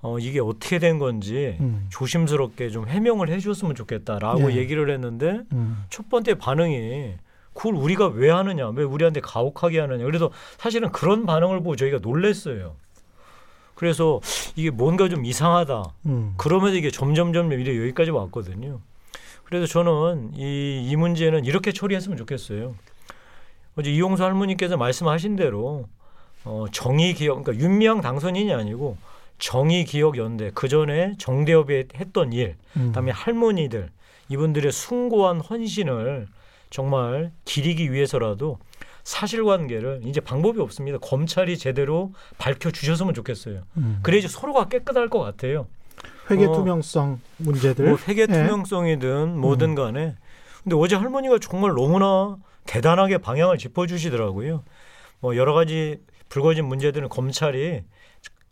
어, 0.02 0.18
이게 0.18 0.40
어떻게 0.40 0.78
된 0.78 0.98
건지 0.98 1.56
음. 1.60 1.86
조심스럽게 1.90 2.70
좀 2.70 2.88
해명을 2.88 3.28
해주셨으면 3.28 3.74
좋겠다라고 3.74 4.48
네. 4.48 4.56
얘기를 4.56 4.90
했는데 4.90 5.42
음. 5.52 5.84
첫 5.90 6.08
번째 6.08 6.34
반응이 6.34 7.14
그걸 7.52 7.74
우리가 7.74 8.06
왜 8.06 8.30
하느냐, 8.30 8.68
왜 8.70 8.84
우리한테 8.84 9.20
가혹하게 9.20 9.80
하느냐. 9.80 10.04
그래서 10.04 10.30
사실은 10.56 10.90
그런 10.92 11.26
반응을 11.26 11.58
보고 11.58 11.76
저희가 11.76 11.98
놀랬어요. 12.00 12.74
그래서 13.74 14.20
이게 14.56 14.70
뭔가 14.70 15.08
좀 15.08 15.24
이상하다. 15.24 15.84
음. 16.06 16.34
그러면서 16.36 16.76
이게 16.76 16.90
점점점 16.90 17.52
이래 17.52 17.76
여기까지 17.78 18.10
왔거든요. 18.10 18.80
그래서 19.44 19.66
저는 19.66 20.32
이, 20.34 20.86
이 20.88 20.96
문제는 20.96 21.44
이렇게 21.44 21.72
처리했으면 21.72 22.16
좋겠어요. 22.16 22.74
어제 23.76 23.90
이용수 23.90 24.22
할머니께서 24.22 24.76
말씀하신 24.76 25.36
대로 25.36 25.86
어, 26.44 26.66
정의 26.72 27.14
기억, 27.14 27.42
그러니까 27.42 27.62
윤미향 27.62 28.00
당선인이 28.00 28.52
아니고 28.52 28.96
정의기억연대 29.40 30.52
그 30.54 30.68
전에 30.68 31.14
정대협이 31.18 31.88
했던 31.96 32.32
일, 32.32 32.56
음. 32.76 32.88
그다음에 32.88 33.10
할머니들 33.10 33.90
이분들의 34.28 34.70
숭고한 34.70 35.40
헌신을 35.40 36.28
정말 36.70 37.32
기리기 37.44 37.92
위해서라도 37.92 38.58
사실관계를 39.02 40.02
이제 40.04 40.20
방법이 40.20 40.60
없습니다. 40.60 40.98
검찰이 40.98 41.58
제대로 41.58 42.12
밝혀 42.38 42.70
주셨으면 42.70 43.14
좋겠어요. 43.14 43.62
음. 43.78 43.98
그래야지 44.02 44.28
서로가 44.28 44.68
깨끗할 44.68 45.08
것 45.08 45.18
같아요. 45.18 45.66
회계 46.30 46.44
어, 46.44 46.52
투명성 46.52 47.12
어, 47.12 47.18
문제들, 47.38 47.88
뭐 47.88 47.98
회계 48.06 48.26
네. 48.26 48.46
투명성이든 48.46 49.36
뭐든 49.36 49.70
음. 49.70 49.74
간에. 49.74 50.14
근데 50.62 50.76
어제 50.76 50.94
할머니가 50.94 51.38
정말 51.40 51.72
너무나 51.72 52.36
대단하게 52.66 53.18
방향을 53.18 53.58
짚어주시더라고요. 53.58 54.62
뭐 55.20 55.36
여러 55.36 55.54
가지 55.54 55.98
불거진 56.28 56.66
문제들은 56.66 57.08
검찰이 57.08 57.82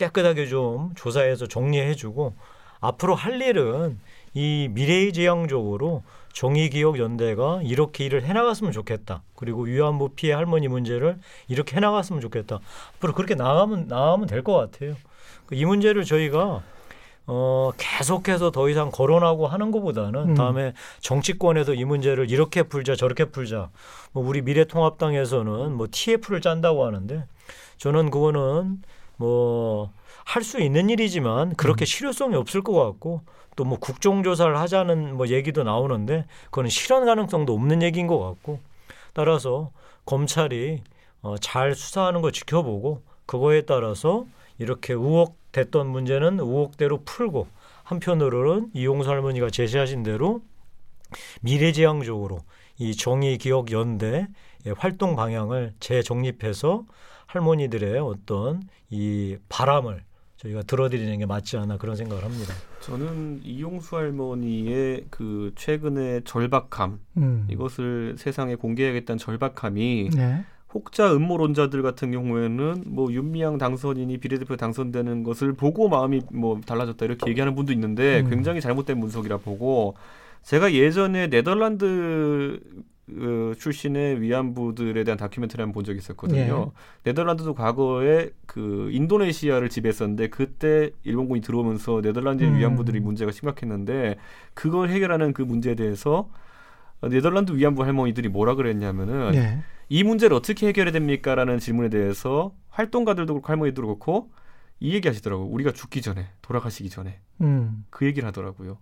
깨끗하게 0.02 0.46
좀 0.46 0.92
조사해서 0.94 1.46
정리해주고 1.46 2.34
앞으로 2.80 3.14
할 3.14 3.42
일은 3.42 3.98
이 4.32 4.68
미래지향적으로 4.70 6.02
정의기억연대가 6.32 7.60
이렇게 7.64 8.04
일을 8.04 8.22
해나갔으면 8.24 8.72
좋겠다. 8.72 9.22
그리고 9.34 9.62
위안부 9.62 10.10
피해 10.14 10.32
할머니 10.32 10.68
문제를 10.68 11.18
이렇게 11.48 11.76
해나갔으면 11.76 12.22
좋겠다. 12.22 12.60
앞으로 12.96 13.12
그렇게 13.12 13.34
나가면 13.34 13.88
나가면 13.88 14.26
될 14.28 14.42
것 14.42 14.54
같아요. 14.54 14.94
이 15.50 15.64
문제를 15.64 16.04
저희가 16.04 16.62
어, 17.26 17.72
계속해서 17.76 18.52
더 18.52 18.68
이상 18.70 18.90
거론하고 18.90 19.48
하는 19.48 19.70
것보다는 19.72 20.30
음. 20.30 20.34
다음에 20.34 20.72
정치권에서 21.00 21.74
이 21.74 21.84
문제를 21.84 22.30
이렇게 22.30 22.62
풀자 22.62 22.94
저렇게 22.94 23.24
풀자. 23.26 23.70
뭐 24.12 24.26
우리 24.26 24.40
미래통합당에서는 24.42 25.74
뭐 25.74 25.88
TF를 25.90 26.40
짠다고 26.40 26.86
하는데 26.86 27.24
저는 27.78 28.10
그거는 28.10 28.80
뭐 29.18 29.90
할 30.28 30.44
수 30.44 30.60
있는 30.60 30.90
일이지만 30.90 31.54
그렇게 31.56 31.84
음. 31.84 31.86
실효성이 31.86 32.34
없을 32.36 32.62
것 32.62 32.72
같고 32.74 33.22
또 33.56 33.64
뭐 33.64 33.78
국정조사를 33.78 34.56
하자는 34.56 35.16
뭐 35.16 35.26
얘기도 35.28 35.64
나오는데 35.64 36.26
그거는 36.46 36.70
실현 36.70 37.06
가능성도 37.06 37.54
없는 37.54 37.82
얘기인 37.82 38.06
것 38.06 38.18
같고 38.20 38.60
따라서 39.14 39.70
검찰이 40.04 40.82
어, 41.22 41.36
잘 41.38 41.74
수사하는 41.74 42.20
거 42.20 42.30
지켜보고 42.30 43.02
그거에 43.26 43.62
따라서 43.62 44.26
이렇게 44.58 44.92
의혹됐던 44.92 45.86
문제는 45.88 46.38
의혹대로 46.40 47.02
풀고 47.04 47.48
한편으로는 47.84 48.70
이용수 48.74 49.08
할머니가 49.10 49.50
제시하신 49.50 50.02
대로 50.02 50.42
미래지향적으로 51.40 52.40
이 52.78 52.94
정의기억연대 52.94 54.28
활동 54.76 55.16
방향을 55.16 55.74
재정립해서 55.80 56.84
할머니들의 57.28 57.98
어떤 58.00 58.62
이 58.90 59.36
바람을 59.48 60.02
저희가 60.38 60.62
들어드리는 60.62 61.18
게 61.18 61.26
맞지 61.26 61.56
않나 61.56 61.76
그런 61.78 61.96
생각을 61.96 62.24
합니다. 62.24 62.54
저는 62.80 63.40
이용수 63.44 63.96
할머니의 63.96 65.06
그 65.10 65.52
최근의 65.56 66.22
절박함 66.24 67.00
음. 67.18 67.46
이것을 67.50 68.14
세상에 68.18 68.54
공개해야겠다는 68.54 69.18
절박함이 69.18 70.10
네. 70.14 70.44
혹자 70.72 71.12
음모론자들 71.12 71.82
같은 71.82 72.12
경우에는 72.12 72.84
뭐 72.86 73.12
윤미향 73.12 73.58
당선인이 73.58 74.18
비례대표 74.18 74.56
당선되는 74.56 75.22
것을 75.24 75.54
보고 75.54 75.88
마음이 75.88 76.22
뭐 76.32 76.60
달라졌다 76.64 77.04
이렇게 77.04 77.28
얘기하는 77.30 77.54
분도 77.54 77.72
있는데 77.72 78.20
음. 78.20 78.30
굉장히 78.30 78.60
잘못된 78.60 79.00
분석이라 79.00 79.38
보고 79.38 79.94
제가 80.42 80.72
예전에 80.72 81.28
네덜란드 81.28 82.60
그 83.08 83.54
출신의 83.58 84.20
위안부들에 84.20 85.04
대한 85.04 85.16
다큐멘터리 85.16 85.62
한번 85.62 85.72
본 85.74 85.84
적이 85.84 85.98
있었거든요. 85.98 86.70
예. 86.70 87.10
네덜란드도 87.10 87.54
과거에 87.54 88.30
그 88.46 88.90
인도네시아를 88.92 89.68
지배했었는데 89.68 90.28
그때 90.28 90.90
일본군이 91.04 91.40
들어오면서 91.40 92.02
네덜란드 92.02 92.44
음. 92.44 92.56
위안부들이 92.56 93.00
문제가 93.00 93.32
심각했는데 93.32 94.16
그걸 94.54 94.90
해결하는 94.90 95.32
그 95.32 95.42
문제에 95.42 95.74
대해서 95.74 96.30
네덜란드 97.00 97.52
위안부 97.52 97.82
할머니들이 97.84 98.28
뭐라 98.28 98.54
그랬냐면은 98.54 99.34
예. 99.34 99.62
이 99.88 100.04
문제를 100.04 100.36
어떻게 100.36 100.68
해결해야 100.68 100.92
됩니까라는 100.92 101.58
질문에 101.58 101.88
대해서 101.88 102.54
활동가들도 102.68 103.32
그렇고 103.34 103.48
할머니들도 103.48 103.86
그렇고 103.86 104.30
이 104.80 104.94
얘기 104.94 105.08
하시더라고요. 105.08 105.46
우리가 105.46 105.72
죽기 105.72 106.02
전에 106.02 106.28
돌아가시기 106.42 106.90
전에 106.90 107.20
음. 107.40 107.84
그 107.90 108.06
얘기를 108.06 108.26
하더라고요. 108.28 108.78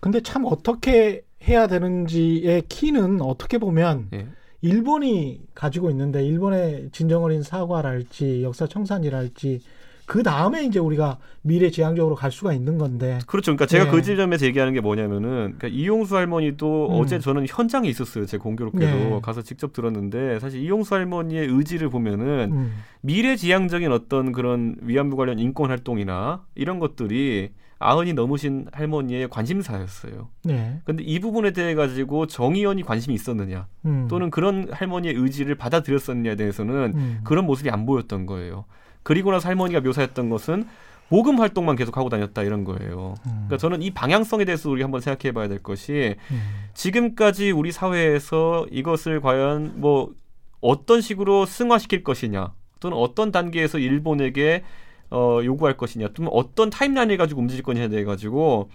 근데 0.00 0.20
참 0.20 0.44
어떻게 0.44 1.22
해야 1.46 1.66
되는지의 1.66 2.64
키는 2.68 3.20
어떻게 3.20 3.58
보면 3.58 4.08
예. 4.12 4.26
일본이 4.60 5.40
가지고 5.54 5.90
있는데 5.90 6.24
일본의 6.24 6.90
진정어린 6.92 7.42
사과랄지 7.42 8.42
역사 8.42 8.66
청산이랄지 8.66 9.60
그 10.08 10.22
다음에 10.22 10.64
이제 10.64 10.78
우리가 10.78 11.18
미래 11.42 11.70
지향적으로 11.70 12.14
갈 12.14 12.32
수가 12.32 12.54
있는 12.54 12.78
건데. 12.78 13.18
그렇죠. 13.26 13.52
그러니까 13.52 13.66
제가 13.66 13.84
네. 13.84 13.90
그 13.90 14.02
지점에서 14.02 14.46
얘기하는 14.46 14.72
게 14.72 14.80
뭐냐면은 14.80 15.54
그러니까 15.58 15.68
이용수 15.68 16.16
할머니도 16.16 16.88
음. 16.88 16.94
어제 16.94 17.18
저는 17.18 17.44
현장에 17.46 17.88
있었어요. 17.90 18.24
제 18.24 18.38
공교롭게도 18.38 18.86
네. 18.86 19.20
가서 19.22 19.42
직접 19.42 19.74
들었는데 19.74 20.40
사실 20.40 20.62
이용수 20.62 20.94
할머니의 20.94 21.48
의지를 21.48 21.90
보면은 21.90 22.52
음. 22.52 22.72
미래 23.02 23.36
지향적인 23.36 23.92
어떤 23.92 24.32
그런 24.32 24.76
위안부 24.80 25.16
관련 25.16 25.38
인권 25.38 25.68
활동이나 25.68 26.42
이런 26.54 26.78
것들이 26.78 27.50
아흔이 27.80 28.12
넘으신 28.12 28.66
할머니의 28.72 29.28
관심사였어요. 29.28 30.28
네. 30.44 30.80
근데 30.84 31.04
이 31.04 31.20
부분에 31.20 31.52
대해 31.52 31.74
가지고 31.74 32.26
정의연이 32.26 32.82
관심이 32.82 33.14
있었느냐, 33.14 33.66
음. 33.84 34.08
또는 34.08 34.30
그런 34.30 34.68
할머니의 34.70 35.14
의지를 35.14 35.54
받아들였었느냐에 35.54 36.36
대해서는 36.36 36.92
음. 36.94 37.20
그런 37.22 37.46
모습이 37.46 37.70
안 37.70 37.86
보였던 37.86 38.26
거예요. 38.26 38.64
그리고 39.04 39.30
나서 39.30 39.48
할머니가 39.48 39.80
묘사했던 39.80 40.28
것은 40.28 40.66
모금 41.08 41.40
활동만 41.40 41.76
계속 41.76 41.96
하고 41.96 42.08
다녔다 42.08 42.42
이런 42.42 42.64
거예요. 42.64 43.14
음. 43.26 43.32
그러니까 43.32 43.56
저는 43.56 43.82
이 43.82 43.90
방향성에 43.90 44.44
대해서 44.44 44.68
우리 44.70 44.82
한번 44.82 45.00
생각해 45.00 45.32
봐야 45.32 45.48
될 45.48 45.62
것이 45.62 46.16
음. 46.30 46.42
지금까지 46.74 47.50
우리 47.50 47.72
사회에서 47.72 48.66
이것을 48.70 49.20
과연 49.20 49.80
뭐 49.80 50.12
어떤 50.60 51.00
식으로 51.00 51.46
승화시킬 51.46 52.02
것이냐 52.02 52.52
또는 52.80 52.96
어떤 52.98 53.32
단계에서 53.32 53.78
일본에게 53.78 54.64
어, 55.10 55.40
요구할 55.42 55.76
것이냐 55.76 56.08
또는 56.14 56.30
어떤 56.32 56.70
타임라인을 56.70 57.16
가지고 57.16 57.40
움직일 57.40 57.62
거냐에 57.62 57.88
대해 57.88 58.04
가지고 58.04 58.70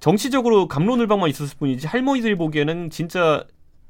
정치적으로 0.00 0.68
감론을박만 0.68 1.28
있었을 1.30 1.58
뿐이지 1.58 1.86
할머니들이 1.86 2.36
보기에는 2.36 2.90
진짜 2.90 3.44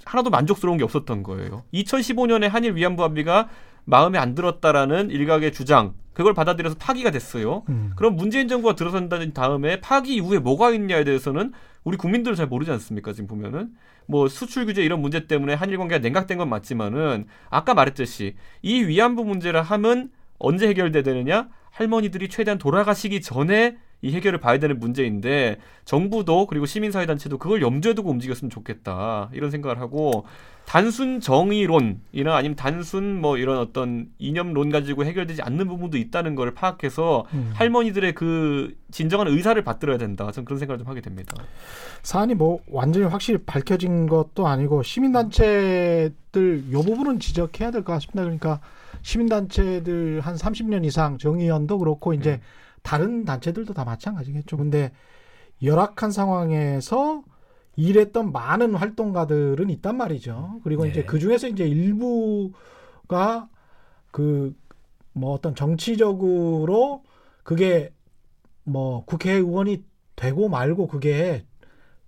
하나도 0.04 0.30
만족스러운 0.30 0.78
게 0.78 0.84
없었던 0.84 1.22
거예요. 1.22 1.64
2015년에 1.74 2.48
한일 2.48 2.76
위안부 2.76 3.02
합의가 3.02 3.48
마음에 3.84 4.18
안 4.18 4.34
들었다라는 4.34 5.10
일각의 5.10 5.52
주장 5.52 5.94
그걸 6.12 6.32
받아들여서 6.32 6.76
파기가 6.78 7.10
됐어요. 7.10 7.64
음. 7.68 7.92
그럼 7.94 8.16
문재인 8.16 8.48
정부가 8.48 8.74
들어선다는 8.74 9.34
다음에 9.34 9.80
파기 9.80 10.14
이후에 10.14 10.38
뭐가 10.38 10.70
있냐에 10.70 11.04
대해서는 11.04 11.52
우리 11.84 11.96
국민들은 11.96 12.36
잘 12.36 12.46
모르지 12.46 12.70
않습니까? 12.70 13.12
지금 13.12 13.26
보면은 13.26 13.70
뭐 14.06 14.28
수출 14.28 14.64
규제 14.66 14.82
이런 14.82 15.00
문제 15.00 15.26
때문에 15.26 15.54
한일 15.54 15.78
관계가 15.78 16.00
냉각된 16.00 16.38
건 16.38 16.48
맞지만은 16.48 17.26
아까 17.50 17.74
말했듯이 17.74 18.34
이 18.62 18.84
위안부 18.84 19.24
문제를 19.24 19.62
하면 19.62 20.10
언제 20.38 20.68
해결되느냐? 20.68 21.48
할머니들이 21.70 22.28
최대한 22.28 22.58
돌아가시기 22.58 23.20
전에 23.20 23.76
이 24.02 24.12
해결을 24.12 24.40
봐야 24.40 24.58
되는 24.58 24.78
문제인데 24.78 25.56
정부도 25.84 26.46
그리고 26.46 26.66
시민사회단체도 26.66 27.38
그걸 27.38 27.62
염두에 27.62 27.94
두고 27.94 28.10
움직였으면 28.10 28.50
좋겠다 28.50 29.30
이런 29.32 29.50
생각을 29.50 29.80
하고 29.80 30.26
단순 30.66 31.20
정의론이나 31.20 32.34
아니면 32.36 32.56
단순 32.56 33.20
뭐 33.20 33.38
이런 33.38 33.58
어떤 33.58 34.08
이념론 34.18 34.70
가지고 34.70 35.04
해결되지 35.06 35.40
않는 35.42 35.66
부분도 35.68 35.96
있다는 35.96 36.34
걸 36.34 36.52
파악해서 36.54 37.24
음. 37.32 37.52
할머니들의 37.54 38.14
그 38.14 38.74
진정한 38.90 39.28
의사를 39.28 39.60
받들어야 39.62 39.96
된다. 39.96 40.30
저는 40.30 40.44
그런 40.44 40.58
생각을 40.58 40.78
좀 40.78 40.88
하게 40.88 41.00
됩니다. 41.00 41.34
사안이 42.02 42.34
뭐 42.34 42.60
완전히 42.68 43.06
확실히 43.06 43.38
밝혀진 43.46 44.08
것도 44.08 44.46
아니고 44.46 44.82
시민단체들 44.82 46.64
요 46.72 46.82
부분은 46.82 47.20
지적해야 47.20 47.70
될 47.70 47.82
것 47.82 47.92
같습니다. 47.94 48.22
그러니까 48.22 48.60
시민단체들 49.06 50.20
한 50.20 50.34
30년 50.36 50.84
이상 50.84 51.18
정의연도 51.18 51.78
그렇고 51.78 52.12
이제 52.12 52.32
음. 52.34 52.40
다른 52.82 53.24
단체들도 53.24 53.72
다 53.74 53.84
마찬가지겠죠. 53.84 54.56
근데 54.56 54.92
열악한 55.62 56.10
상황에서 56.10 57.22
일했던 57.76 58.32
많은 58.32 58.74
활동가들은 58.74 59.70
있단 59.70 59.96
말이죠. 59.96 60.60
그리고 60.64 60.84
네. 60.84 60.90
이제 60.90 61.04
그 61.04 61.18
중에서 61.18 61.48
이제 61.48 61.66
일부가 61.66 63.48
그 64.10 64.54
뭐 65.16 65.32
어떤 65.32 65.54
정치적으로 65.54 67.02
그게 67.42 67.90
뭐 68.64 69.04
국회의원이 69.06 69.82
되고 70.14 70.48
말고 70.48 70.88
그게 70.88 71.46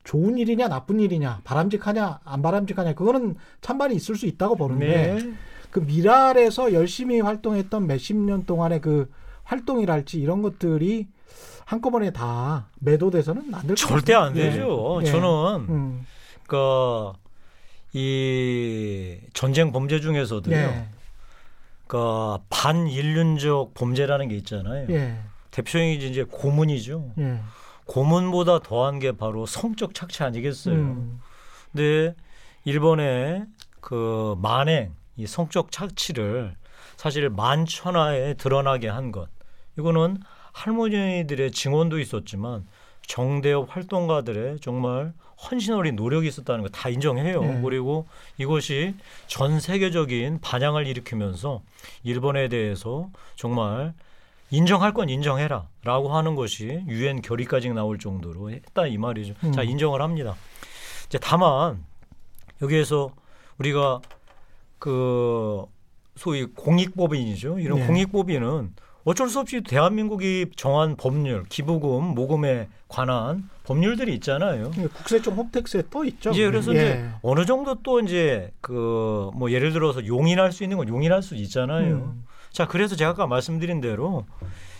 좋은 0.04 0.36
일이냐 0.36 0.68
나쁜 0.68 1.00
일이냐 1.00 1.40
바람직하냐 1.44 2.20
안 2.22 2.42
바람직하냐 2.42 2.94
그거는 2.94 3.36
찬반이 3.62 3.94
있을 3.94 4.14
수 4.16 4.26
있다고 4.26 4.56
보는데 4.56 5.14
네. 5.14 5.32
그 5.70 5.80
미랄에서 5.80 6.72
열심히 6.72 7.20
활동했던 7.20 7.86
몇십 7.86 8.16
년 8.16 8.44
동안의 8.46 8.80
그 8.80 9.10
활동이랄지 9.44 10.18
이런 10.18 10.42
것들이 10.42 11.08
한꺼번에 11.64 12.10
다 12.10 12.68
매도돼서는 12.80 13.54
안 13.54 13.62
될것 13.62 13.76
절대 13.76 14.14
안 14.14 14.36
예. 14.36 14.50
되죠. 14.50 15.00
예. 15.02 15.06
저는 15.06 15.28
음. 15.68 16.06
그이 17.92 19.20
전쟁 19.34 19.72
범죄 19.72 20.00
중에서도요. 20.00 20.56
예. 20.56 20.88
그 21.86 22.38
반인륜적 22.50 23.74
범죄라는 23.74 24.28
게 24.28 24.36
있잖아요. 24.36 24.86
예. 24.90 25.18
대표적인 25.50 26.00
이제 26.02 26.24
고문이죠. 26.24 27.12
예. 27.18 27.40
고문보다 27.86 28.60
더한 28.60 28.98
게 28.98 29.12
바로 29.12 29.46
성적 29.46 29.94
착취 29.94 30.22
아니겠어요. 30.22 30.74
음. 30.74 31.20
근데 31.72 32.14
일본의 32.64 33.46
그 33.80 34.36
만행 34.40 34.94
이 35.18 35.26
성적 35.26 35.70
착취를 35.70 36.54
사실 36.96 37.28
만천하에 37.28 38.34
드러나게 38.34 38.88
한 38.88 39.12
것. 39.12 39.28
이거는 39.76 40.18
할머니들의 40.52 41.50
증언도 41.52 41.98
있었지만 41.98 42.66
정대협 43.06 43.74
활동가들의 43.74 44.60
정말 44.60 45.12
헌신 45.50 45.74
어린 45.74 45.96
노력이 45.96 46.28
있었다는 46.28 46.62
거 46.64 46.68
다 46.70 46.88
인정해요. 46.88 47.40
네. 47.40 47.60
그리고 47.62 48.06
이것이 48.38 48.94
전 49.26 49.60
세계적인 49.60 50.40
반향을 50.40 50.86
일으키면서 50.86 51.62
일본에 52.02 52.48
대해서 52.48 53.08
정말 53.36 53.94
인정할 54.50 54.92
건 54.94 55.08
인정해라라고 55.08 56.14
하는 56.16 56.34
것이 56.34 56.82
유엔 56.88 57.22
결의까지 57.22 57.70
나올 57.70 57.98
정도로 57.98 58.50
했다 58.50 58.86
이 58.86 58.98
말이죠. 58.98 59.34
음. 59.44 59.52
자 59.52 59.62
인정을 59.62 60.00
합니다. 60.02 60.34
이제 61.06 61.18
다만 61.20 61.84
여기에서 62.62 63.10
우리가 63.58 64.00
그 64.78 65.64
소위 66.16 66.46
공익법인이죠. 66.46 67.58
이런 67.60 67.78
네. 67.80 67.86
공익법인은 67.86 68.74
어쩔 69.04 69.28
수 69.30 69.40
없이 69.40 69.62
대한민국이 69.62 70.46
정한 70.56 70.96
법률, 70.96 71.44
기부금, 71.48 72.14
모금에 72.14 72.68
관한 72.88 73.48
법률들이 73.64 74.14
있잖아요. 74.16 74.70
예, 74.78 74.86
국세청 74.88 75.34
홈택스에 75.34 75.84
떠 75.90 76.04
있죠. 76.04 76.30
이제 76.30 76.44
그래서 76.46 76.74
예. 76.74 76.76
이제 76.76 77.10
어느 77.22 77.46
정도 77.46 77.76
또 77.82 78.00
이제 78.00 78.50
그 78.60 79.30
뭐 79.34 79.50
예를 79.50 79.72
들어서 79.72 80.06
용인할 80.06 80.52
수 80.52 80.62
있는 80.62 80.76
건 80.76 80.88
용인할 80.88 81.22
수 81.22 81.34
있잖아요. 81.36 81.94
음. 81.94 82.24
자, 82.50 82.66
그래서 82.66 82.96
제가 82.96 83.10
아까 83.10 83.26
말씀드린 83.26 83.80
대로 83.80 84.26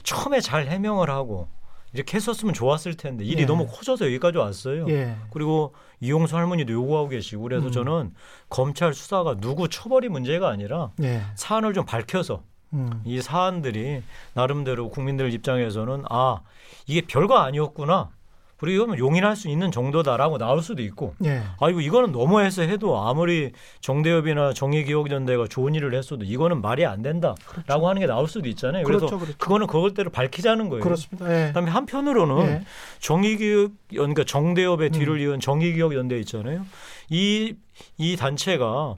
처음에 0.02 0.40
잘 0.40 0.66
해명을 0.66 1.08
하고 1.10 1.48
이렇게 1.92 2.16
했었으면 2.16 2.54
좋았을 2.54 2.94
텐데 2.94 3.24
일이 3.24 3.42
예. 3.42 3.46
너무 3.46 3.66
커져서 3.66 4.06
여기까지 4.06 4.38
왔어요. 4.38 4.86
예. 4.88 5.16
그리고 5.30 5.74
이용수 6.00 6.36
할머니도 6.36 6.72
요구하고 6.72 7.08
계시고 7.08 7.42
그래서 7.42 7.66
음. 7.66 7.72
저는 7.72 8.14
검찰 8.48 8.92
수사가 8.94 9.36
누구 9.36 9.68
처벌이 9.68 10.08
문제가 10.08 10.48
아니라 10.50 10.90
예. 11.02 11.22
사안을 11.34 11.72
좀 11.72 11.84
밝혀서 11.84 12.42
음. 12.74 13.02
이 13.04 13.20
사안들이 13.22 14.02
나름대로 14.34 14.90
국민들 14.90 15.32
입장에서는 15.32 16.04
아 16.10 16.40
이게 16.86 17.00
별거 17.02 17.38
아니었구나. 17.38 18.10
그리고 18.58 18.84
이거는 18.84 18.98
용인할 18.98 19.36
수 19.36 19.48
있는 19.48 19.70
정도다라고 19.70 20.36
나올 20.36 20.62
수도 20.62 20.82
있고 20.82 21.14
예. 21.24 21.42
아이고 21.60 21.80
이거는 21.80 22.10
너무해서 22.10 22.62
해도 22.62 22.98
아무리 22.98 23.52
정대협이나 23.80 24.52
정의기억연대가 24.52 25.46
좋은 25.46 25.74
일을 25.74 25.94
했어도 25.94 26.24
이거는 26.24 26.60
말이 26.60 26.84
안 26.84 27.00
된다라고 27.02 27.38
그렇죠. 27.46 27.88
하는 27.88 28.00
게 28.00 28.06
나올 28.06 28.26
수도 28.26 28.48
있잖아요. 28.48 28.84
그래서 28.84 29.06
그렇죠, 29.06 29.18
그렇죠. 29.18 29.38
그거는 29.38 29.66
그것대로 29.68 30.10
밝히자는 30.10 30.68
거예요. 30.68 30.82
그렇습니다. 30.82 31.26
예. 31.32 31.46
그다음에 31.48 31.70
한편으로는 31.70 32.48
예. 32.48 32.62
정의기억 32.98 33.70
그러니까 33.90 34.24
정대협의 34.24 34.90
뒤를 34.90 35.14
음. 35.14 35.20
이은 35.20 35.40
정의기억연대 35.40 36.18
있잖아요. 36.18 36.66
이이 37.10 38.16
단체가 38.18 38.96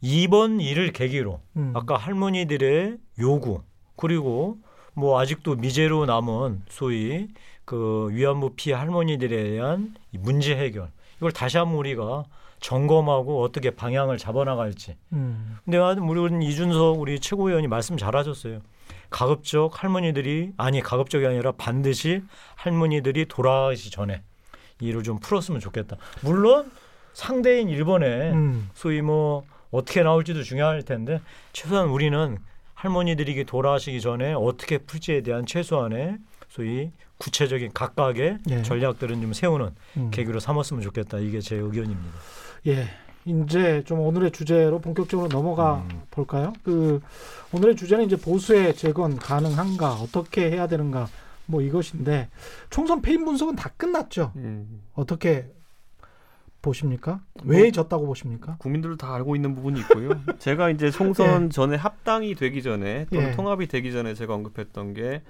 이번 0.00 0.60
일을 0.60 0.92
계기로 0.92 1.40
음. 1.56 1.72
아까 1.74 1.96
할머니들의 1.96 2.96
요구 3.20 3.60
그리고 3.96 4.58
뭐 4.94 5.20
아직도 5.20 5.56
미제로 5.56 6.06
남은 6.06 6.62
소위 6.68 7.28
그 7.64 8.08
위안부 8.10 8.54
피해 8.56 8.74
할머니들에 8.74 9.50
대한 9.50 9.94
문제 10.10 10.56
해결 10.56 10.90
이걸 11.16 11.32
다시 11.32 11.56
한번 11.56 11.76
우리가 11.78 12.24
점검하고 12.60 13.42
어떻게 13.42 13.70
방향을 13.70 14.16
잡아나갈지. 14.16 14.96
음. 15.12 15.58
근데 15.64 15.78
우리 15.78 16.46
이준석 16.46 16.98
우리 16.98 17.20
최고위원이 17.20 17.68
말씀 17.68 17.96
잘하셨어요. 17.96 18.60
가급적 19.10 19.82
할머니들이 19.82 20.52
아니 20.56 20.80
가급적이 20.80 21.26
아니라 21.26 21.52
반드시 21.52 22.22
할머니들이 22.56 23.26
돌아가시 23.26 23.90
전에 23.90 24.22
일을 24.80 25.02
좀 25.02 25.18
풀었으면 25.20 25.60
좋겠다. 25.60 25.96
물론 26.22 26.70
상대인 27.12 27.68
일본에 27.68 28.32
음. 28.32 28.70
소위 28.74 29.02
뭐 29.02 29.44
어떻게 29.70 30.02
나올지도 30.02 30.42
중요할 30.42 30.82
텐데 30.82 31.20
최소한 31.52 31.88
우리는 31.88 32.38
할머니들이 32.74 33.44
돌아가시기 33.44 34.00
전에 34.00 34.32
어떻게 34.32 34.78
풀지에 34.78 35.22
대한 35.22 35.46
최소한의 35.46 36.18
소위 36.48 36.90
구체적인 37.24 37.72
각각의 37.72 38.38
예. 38.50 38.62
전략들은 38.62 39.22
좀 39.22 39.32
세우는 39.32 39.70
음. 39.96 40.10
계기로 40.10 40.40
삼았으면 40.40 40.82
좋겠다. 40.82 41.18
이게 41.18 41.40
제 41.40 41.56
의견입니다. 41.56 42.10
예. 42.66 42.88
이제 43.24 43.82
좀 43.86 44.00
오늘의 44.00 44.32
주제로 44.32 44.78
본격적으로 44.78 45.28
넘어가 45.28 45.86
음. 45.90 46.02
볼까요? 46.10 46.52
그 46.62 47.00
오늘의 47.52 47.76
주제는 47.76 48.04
이제 48.04 48.16
보수의 48.16 48.76
재건 48.76 49.16
가능한가 49.16 49.94
어떻게 49.94 50.50
해야 50.50 50.66
되는가 50.66 51.08
뭐 51.46 51.62
이것인데 51.62 52.28
총선 52.68 53.00
패인 53.00 53.24
분석은 53.24 53.56
다 53.56 53.70
끝났죠. 53.78 54.32
음. 54.36 54.82
어떻게 54.92 55.50
보십니까? 56.60 57.20
왜 57.44 57.62
뭐, 57.62 57.70
졌다고 57.70 58.04
보십니까? 58.04 58.56
국민들도 58.58 58.98
다 58.98 59.14
알고 59.14 59.34
있는 59.34 59.54
부분이 59.54 59.80
있고요. 59.80 60.10
제가 60.38 60.68
이제 60.68 60.90
총선 60.90 61.46
예. 61.46 61.48
전에 61.48 61.76
합당이 61.76 62.34
되기 62.34 62.62
전에 62.62 63.06
또는 63.10 63.28
예. 63.28 63.32
통합이 63.32 63.68
되기 63.68 63.92
전에 63.92 64.12
제가 64.12 64.34
언급했던 64.34 64.92
게 64.92 65.22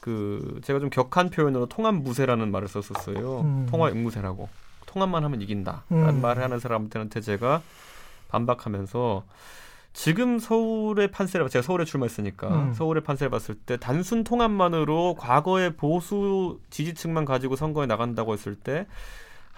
그 0.00 0.60
제가 0.64 0.78
좀 0.78 0.90
격한 0.90 1.30
표현으로 1.30 1.66
통합 1.66 1.94
무세라는 1.94 2.50
말을 2.50 2.68
썼었어요. 2.68 3.40
음. 3.40 3.66
통합 3.70 3.94
앵무새라고. 3.94 4.48
통합만 4.86 5.22
하면 5.24 5.40
이긴다라는 5.40 5.84
음. 5.92 6.20
말을 6.20 6.42
하는 6.42 6.58
사람들한테 6.58 7.20
제가 7.20 7.62
반박하면서 8.28 9.24
지금 9.92 10.38
서울의 10.38 11.10
판세를 11.10 11.48
제가 11.48 11.62
서울에 11.62 11.84
출마했으니까 11.84 12.48
음. 12.48 12.72
서울의 12.72 13.02
판세를 13.04 13.30
봤을 13.30 13.54
때 13.54 13.76
단순 13.76 14.24
통합만으로 14.24 15.16
과거의 15.18 15.76
보수 15.76 16.58
지지층만 16.70 17.24
가지고 17.24 17.56
선거에 17.56 17.86
나간다고 17.86 18.32
했을 18.32 18.54
때 18.56 18.86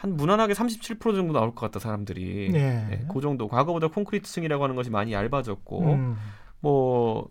한 0.02 0.16
무난하게 0.16 0.52
37% 0.52 1.00
정도 1.14 1.32
나올 1.32 1.54
것 1.54 1.60
같다 1.60 1.78
사람들이 1.78 2.50
네. 2.50 2.86
네, 2.90 3.06
그 3.12 3.20
정도 3.20 3.46
과거보다 3.46 3.86
콘크리트층이라고 3.86 4.64
하는 4.64 4.74
것이 4.74 4.90
많이 4.90 5.12
얇아졌고 5.12 5.92
음. 5.92 6.16
뭐 6.58 7.28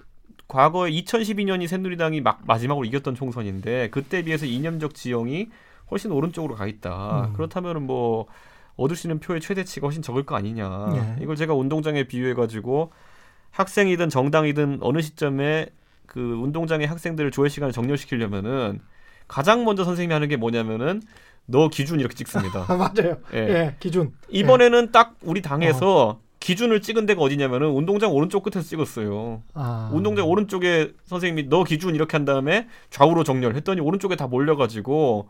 과거에 0.52 0.92
2012년이 0.92 1.66
새누리당이 1.66 2.20
막 2.20 2.42
마지막으로 2.46 2.84
이겼던 2.84 3.16
총선인데 3.16 3.90
그때 3.90 4.22
비해서 4.22 4.46
이념적 4.46 4.94
지형이 4.94 5.48
훨씬 5.90 6.12
오른쪽으로 6.12 6.56
가 6.56 6.68
있다. 6.68 7.28
음. 7.28 7.34
그렇다면은 7.34 7.84
뭐 7.84 8.26
얻을 8.76 8.98
수 8.98 9.08
있는 9.08 9.22
표의 9.22 9.40
최대치가 9.40 9.88
훨씬 9.88 10.02
적을 10.02 10.26
거 10.26 10.36
아니냐. 10.36 11.16
예. 11.20 11.24
이걸 11.24 11.38
제가 11.38 11.54
운동장에 11.54 12.04
비유해 12.04 12.34
가지고 12.34 12.92
학생이든 13.52 14.10
정당이든 14.10 14.80
어느 14.82 15.02
시점에 15.02 15.68
그 16.06 16.20
운동장의 16.20 16.86
학생들을 16.86 17.32
조회 17.32 17.48
시간을 17.48 17.72
정렬시키려면은 17.72 18.82
가장 19.30 19.64
먼저 19.64 19.86
선생님이 19.86 20.14
하는 20.14 20.28
게 20.28 20.36
뭐냐면은 20.36 21.02
너 21.46 21.70
기준 21.70 22.02
이렇게 22.02 22.14
찍습니다. 22.14 22.66
맞아요. 22.76 23.20
예. 23.34 23.38
예. 23.38 23.76
기준. 23.80 24.12
이번에는 24.28 24.88
예. 24.88 24.92
딱 24.92 25.16
우리 25.22 25.42
당에서 25.42 26.10
어. 26.10 26.31
기준을 26.42 26.82
찍은 26.82 27.06
데가 27.06 27.22
어디냐면은 27.22 27.70
운동장 27.70 28.12
오른쪽 28.12 28.44
끝에서 28.44 28.68
찍었어요. 28.68 29.44
아. 29.54 29.90
운동장 29.94 30.28
오른쪽에 30.28 30.92
선생님이 31.06 31.50
너 31.50 31.64
기준 31.64 31.96
이렇게 31.96 32.18
한 32.18 32.26
다음에 32.26 32.68
좌우로 32.90 33.24
정렬 33.24 33.56
했더니 33.56 33.80
오른쪽에 33.80 34.16
다 34.16 34.28
몰려가지고 34.28 35.30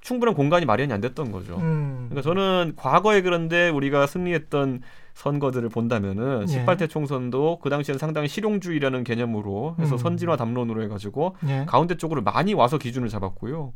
충분한 0.00 0.34
공간이 0.34 0.64
마련이 0.64 0.92
안 0.92 1.00
됐던 1.00 1.32
거죠. 1.32 1.56
음. 1.56 2.06
그러니까 2.08 2.22
저는 2.22 2.74
과거에 2.76 3.20
그런데 3.22 3.68
우리가 3.68 4.06
승리했던 4.06 4.82
선거들을 5.14 5.68
본다면은 5.70 6.46
예. 6.48 6.64
18대 6.64 6.88
총선도 6.88 7.58
그 7.60 7.68
당시에는 7.68 7.98
상당히 7.98 8.28
실용주의라는 8.28 9.02
개념으로 9.02 9.74
해서 9.80 9.96
음. 9.96 9.98
선진화 9.98 10.36
담론으로 10.36 10.82
해가지고 10.84 11.36
예. 11.48 11.64
가운데 11.66 11.96
쪽으로 11.96 12.22
많이 12.22 12.54
와서 12.54 12.78
기준을 12.78 13.08
잡았고요. 13.08 13.72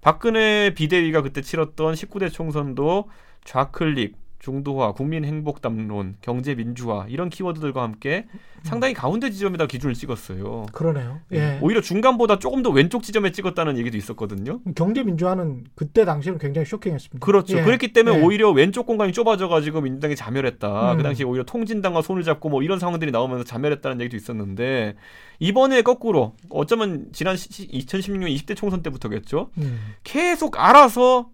박근혜 0.00 0.72
비대위가 0.74 1.20
그때 1.22 1.42
치렀던 1.42 1.94
19대 1.94 2.32
총선도 2.32 3.08
좌클릭, 3.44 4.16
중도화, 4.44 4.92
국민행복담론, 4.92 6.16
경제민주화 6.20 7.06
이런 7.08 7.30
키워드들과 7.30 7.82
함께 7.82 8.26
상당히 8.62 8.92
가운데 8.92 9.30
지점에다 9.30 9.66
기준을 9.66 9.94
찍었어요. 9.94 10.66
그러네요. 10.70 11.20
예. 11.32 11.38
예. 11.38 11.58
오히려 11.62 11.80
중간보다 11.80 12.38
조금 12.38 12.62
더 12.62 12.68
왼쪽 12.68 13.02
지점에 13.02 13.32
찍었다는 13.32 13.78
얘기도 13.78 13.96
있었거든요. 13.96 14.60
경제민주화는 14.74 15.64
그때 15.74 16.04
당시에는 16.04 16.38
굉장히 16.38 16.66
쇼킹했습니다. 16.66 17.24
그렇죠. 17.24 17.56
예. 17.56 17.62
그렇기 17.62 17.94
때문에 17.94 18.18
예. 18.18 18.22
오히려 18.22 18.50
왼쪽 18.50 18.84
공간이 18.84 19.12
좁아져가지고 19.12 19.80
민주당이 19.80 20.14
자멸했다. 20.14 20.92
음. 20.92 20.96
그 20.98 21.02
당시에 21.02 21.24
오히려 21.24 21.44
통진당과 21.44 22.02
손을 22.02 22.22
잡고 22.22 22.50
뭐 22.50 22.62
이런 22.62 22.78
상황들이 22.78 23.12
나오면서 23.12 23.44
자멸했다는 23.44 24.02
얘기도 24.02 24.18
있었는데 24.18 24.96
이번에 25.38 25.80
거꾸로 25.80 26.34
어쩌면 26.50 27.06
지난 27.12 27.34
2016년 27.34 28.28
20대 28.36 28.54
총선 28.56 28.82
때부터겠죠. 28.82 29.50
음. 29.56 29.94
계속 30.02 30.60
알아서 30.60 31.30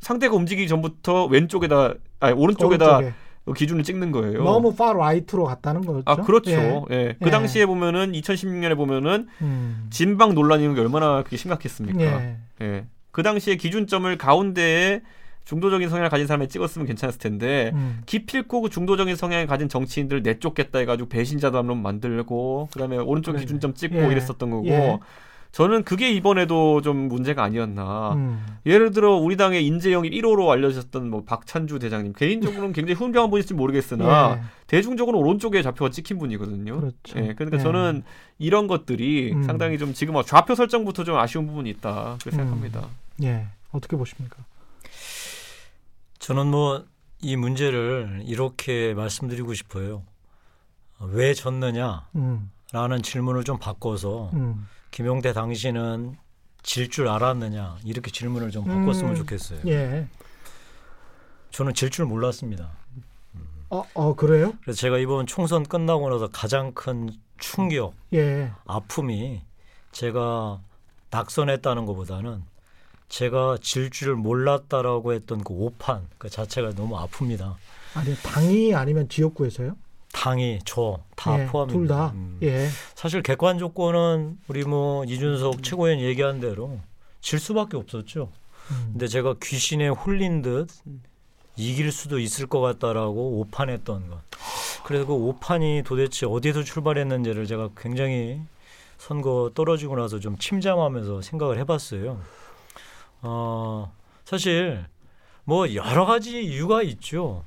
상대가 0.00 0.34
움직이기 0.34 0.68
전부터 0.68 1.26
왼쪽에다 1.26 1.94
아니 2.20 2.34
오른쪽에다 2.34 2.96
오른쪽에. 2.98 3.14
기준을 3.56 3.82
찍는 3.82 4.12
거예요. 4.12 4.44
너무 4.44 4.70
far 4.70 4.94
right로 4.96 5.44
갔다는 5.44 5.84
거죠. 5.84 6.02
아 6.04 6.16
그렇죠. 6.16 6.50
예. 6.50 6.82
예. 6.90 7.16
그 7.18 7.26
예. 7.26 7.30
당시에 7.30 7.66
보면은 7.66 8.12
2016년에 8.12 8.76
보면은 8.76 9.26
음. 9.40 9.86
진방 9.90 10.34
논란이 10.34 10.74
게 10.74 10.80
얼마나 10.80 11.22
그게 11.22 11.36
심각했습니까? 11.36 12.00
예. 12.00 12.36
예. 12.60 12.86
그 13.10 13.22
당시에 13.22 13.56
기준점을 13.56 14.16
가운데에 14.18 15.00
중도적인 15.44 15.88
성향을 15.88 16.10
가진 16.10 16.26
사람에 16.26 16.46
찍었으면 16.46 16.86
괜찮았을 16.86 17.18
텐데 17.18 17.70
음. 17.74 18.02
기필코 18.04 18.60
그 18.60 18.68
중도적인 18.68 19.16
성향을 19.16 19.46
가진 19.46 19.70
정치인들 19.70 20.22
내쫓겠다 20.22 20.80
해가지고 20.80 21.08
배신자 21.08 21.50
담론 21.50 21.80
만들고 21.80 22.68
그다음에 22.70 22.98
오른쪽. 22.98 23.36
기준점 23.36 23.72
찍고 23.72 23.96
예. 23.96 24.06
이랬었던 24.08 24.50
거고 24.50 24.66
예. 24.66 24.98
저는 25.52 25.82
그게 25.82 26.10
이번에도 26.12 26.82
좀 26.82 27.08
문제가 27.08 27.42
아니었나. 27.42 28.12
음. 28.12 28.46
예를 28.66 28.90
들어 28.90 29.14
우리 29.14 29.36
당의 29.36 29.66
인재영이 29.66 30.10
1호로 30.10 30.48
알려졌던 30.50 31.10
뭐 31.10 31.24
박찬주 31.24 31.78
대장님 31.78 32.12
개인적으로는 32.12 32.72
굉장히 32.72 32.94
훈병한 32.94 33.30
분일지 33.30 33.54
모르겠으나 33.54 34.38
예. 34.38 34.42
대중적으로 34.66 35.18
오른쪽에 35.18 35.62
좌표가 35.62 35.90
찍힌 35.90 36.18
분이거든요. 36.18 36.78
그렇죠. 36.78 37.18
예, 37.18 37.34
그러니까 37.34 37.58
예. 37.58 37.62
저는 37.62 38.02
이런 38.38 38.66
것들이 38.66 39.32
음. 39.32 39.42
상당히 39.42 39.78
좀 39.78 39.94
지금 39.94 40.14
좌표 40.22 40.54
설정부터 40.54 41.04
좀 41.04 41.16
아쉬운 41.16 41.46
부분이 41.46 41.70
있다 41.70 42.18
그렇게 42.20 42.36
음. 42.36 42.36
생각합니다. 42.36 42.86
예, 43.22 43.46
어떻게 43.72 43.96
보십니까? 43.96 44.36
저는 46.18 46.48
뭐 46.48 46.84
이 47.20 47.36
문제를 47.36 48.22
이렇게 48.24 48.94
말씀드리고 48.94 49.54
싶어요. 49.54 50.04
왜 51.00 51.34
졌느냐라는 51.34 52.02
음. 52.16 53.02
질문을 53.02 53.44
좀 53.44 53.58
바꿔서. 53.58 54.30
음. 54.34 54.66
김용태 54.90 55.32
당신은 55.32 56.16
질 56.62 56.88
줄 56.90 57.08
알았느냐 57.08 57.78
이렇게 57.84 58.10
질문을 58.10 58.50
좀 58.50 58.64
바꿨으면 58.64 59.12
음, 59.12 59.14
좋겠어요. 59.16 59.60
예. 59.66 60.06
저는 61.50 61.74
질 61.74 61.90
줄 61.90 62.04
몰랐습니다. 62.06 62.72
어, 63.70 63.84
어 63.94 64.14
그래요? 64.14 64.54
그래서 64.62 64.78
제가 64.80 64.98
이번 64.98 65.26
총선 65.26 65.62
끝나고 65.64 66.08
나서 66.10 66.28
가장 66.28 66.72
큰 66.72 67.10
충격, 67.38 67.94
예. 68.14 68.50
아픔이 68.66 69.42
제가 69.92 70.60
낙선했다는 71.10 71.86
것보다는 71.86 72.42
제가 73.08 73.56
질 73.62 73.90
줄 73.90 74.14
몰랐다라고 74.16 75.12
했던 75.14 75.42
그 75.42 75.54
오판 75.54 76.06
그 76.18 76.28
자체가 76.28 76.72
너무 76.74 76.96
아픕니다. 76.98 77.54
아니 77.94 78.14
당이 78.16 78.74
아니면 78.74 79.08
지역구에서요? 79.08 79.76
당이 80.12 80.60
저다 80.64 81.40
예, 81.40 81.46
포함입니다. 81.46 81.66
둘 81.66 81.86
다. 81.88 82.12
음. 82.14 82.38
예. 82.42 82.68
사실 82.94 83.22
객관 83.22 83.58
조건은 83.58 84.38
우리 84.48 84.64
뭐 84.64 85.04
이준석 85.04 85.54
음. 85.54 85.62
최고위원 85.62 86.00
얘기한 86.00 86.40
대로 86.40 86.80
질 87.20 87.38
수밖에 87.38 87.76
없었죠. 87.76 88.30
음. 88.70 88.88
근데 88.92 89.06
제가 89.06 89.34
귀신에 89.42 89.88
홀린 89.88 90.42
듯 90.42 90.68
이길 91.56 91.90
수도 91.92 92.18
있을 92.18 92.46
것 92.46 92.60
같다라고 92.60 93.40
오판했던 93.40 94.08
것. 94.08 94.20
그래서 94.84 95.06
그 95.06 95.12
오판이 95.12 95.82
도대체 95.84 96.24
어디서 96.26 96.62
출발했는지를 96.62 97.46
제가 97.46 97.70
굉장히 97.76 98.40
선거 98.96 99.50
떨어지고 99.54 99.96
나서 99.96 100.18
좀 100.20 100.38
침잠하면서 100.38 101.22
생각을 101.22 101.58
해봤어요. 101.58 102.20
어, 103.22 103.92
사실 104.24 104.84
뭐 105.44 105.74
여러 105.74 106.04
가지 106.06 106.44
이유가 106.44 106.82
있죠. 106.82 107.44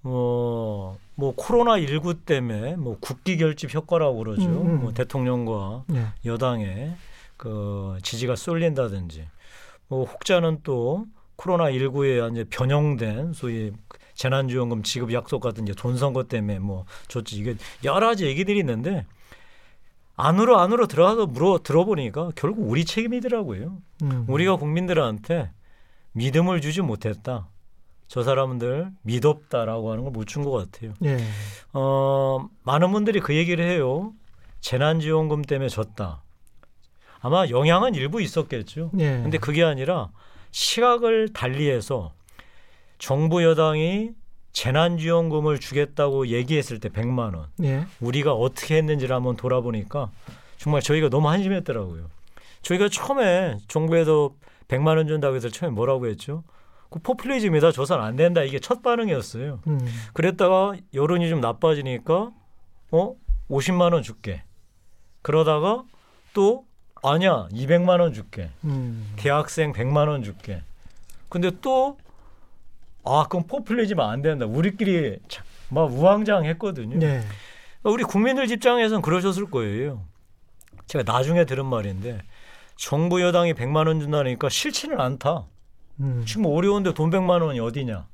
뭐, 0.00 0.98
뭐 1.18 1.34
코로나 1.34 1.80
19 1.80 2.20
때문에 2.20 2.76
뭐 2.76 2.96
국기 3.00 3.38
결집 3.38 3.74
효과라고 3.74 4.18
그러죠. 4.18 4.44
음, 4.44 4.66
음. 4.66 4.80
뭐 4.82 4.92
대통령과 4.94 5.82
네. 5.88 6.06
여당의 6.24 6.94
그 7.36 7.98
지지가 8.04 8.36
쏠린다든지, 8.36 9.26
뭐 9.88 10.04
혹자는 10.04 10.60
또 10.62 11.06
코로나 11.34 11.72
19에 11.72 12.30
이제 12.30 12.44
변형된 12.44 13.32
소위 13.32 13.72
재난지원금 14.14 14.84
지급 14.84 15.12
약속 15.12 15.40
같은 15.40 15.64
이제 15.64 15.74
돈 15.76 15.98
선거 15.98 16.22
때문에 16.22 16.60
뭐 16.60 16.84
좋지 17.08 17.36
이게 17.36 17.56
여러 17.82 18.06
가지 18.06 18.24
얘기들이 18.24 18.60
있는데 18.60 19.04
안으로 20.14 20.60
안으로 20.60 20.86
들어가서 20.86 21.26
물어 21.26 21.60
들어보니까 21.64 22.30
결국 22.36 22.70
우리 22.70 22.84
책임이더라고요. 22.84 23.76
음. 24.02 24.24
우리가 24.28 24.54
국민들한테 24.54 25.50
믿음을 26.12 26.60
주지 26.60 26.80
못했다. 26.80 27.48
저 28.08 28.22
사람들 28.22 28.90
믿었다라고 29.02 29.90
하는 29.92 30.02
걸 30.04 30.12
못 30.12 30.24
준 30.26 30.42
것 30.44 30.50
같아요. 30.52 30.94
예. 31.04 31.18
어, 31.72 32.48
많은 32.64 32.90
분들이 32.92 33.20
그 33.20 33.34
얘기를 33.36 33.64
해요. 33.64 34.12
재난지원금 34.60 35.42
때문에 35.42 35.68
졌다. 35.68 36.22
아마 37.20 37.46
영향은 37.48 37.94
일부 37.94 38.20
있었겠죠. 38.22 38.90
예. 38.98 39.20
근데 39.22 39.38
그게 39.38 39.62
아니라 39.64 40.08
시각을 40.50 41.32
달리해서 41.32 42.12
정부 42.98 43.42
여당이 43.44 44.10
재난지원금을 44.52 45.58
주겠다고 45.60 46.28
얘기했을 46.28 46.80
때 46.80 46.88
100만 46.88 47.34
원. 47.36 47.46
예. 47.62 47.86
우리가 48.00 48.32
어떻게 48.32 48.76
했는지를 48.76 49.14
한번 49.14 49.36
돌아보니까 49.36 50.10
정말 50.56 50.80
저희가 50.82 51.08
너무 51.10 51.28
한심했더라고요. 51.28 52.08
저희가 52.62 52.88
처음에 52.88 53.58
정부에서 53.68 54.32
100만 54.68 54.96
원 54.96 55.06
준다고 55.06 55.36
해서 55.36 55.48
처음에 55.48 55.72
뭐라고 55.74 56.06
했죠? 56.08 56.42
그 56.90 56.98
포퓰리즘이다 57.00 57.72
조선 57.72 58.00
안 58.02 58.16
된다 58.16 58.42
이게 58.42 58.58
첫 58.58 58.82
반응이었어요. 58.82 59.60
음. 59.66 59.80
그랬다가 60.14 60.74
여론이 60.94 61.28
좀 61.28 61.40
나빠지니까 61.40 62.30
어 62.92 63.14
50만 63.50 63.92
원 63.92 64.02
줄게. 64.02 64.42
그러다가 65.22 65.84
또 66.32 66.64
아니야 67.02 67.48
200만 67.52 68.00
원 68.00 68.12
줄게. 68.12 68.50
음. 68.64 69.12
대학생 69.16 69.72
100만 69.72 70.08
원 70.08 70.22
줄게. 70.22 70.62
근데 71.28 71.50
또 71.60 71.96
아 73.08 73.26
그럼 73.28 73.46
포퓰리즘 73.46 73.98
안 74.00 74.20
된다. 74.22 74.44
우리끼리 74.46 75.18
막 75.70 75.90
우왕좌왕했거든요. 75.92 76.98
네. 76.98 77.22
우리 77.82 78.04
국민들 78.04 78.50
입장에서는 78.50 79.00
그러셨을 79.02 79.50
거예요. 79.50 80.04
제가 80.86 81.10
나중에 81.10 81.44
들은 81.44 81.64
말인데 81.64 82.20
정부 82.76 83.22
여당이 83.22 83.54
100만 83.54 83.86
원 83.86 84.00
준다니까 84.00 84.48
싫지는 84.48 85.00
않다. 85.00 85.46
음. 86.00 86.24
지금 86.26 86.46
어려운데 86.46 86.94
돈 86.94 87.10
100만 87.10 87.42
원이 87.42 87.60
어디냐. 87.60 88.06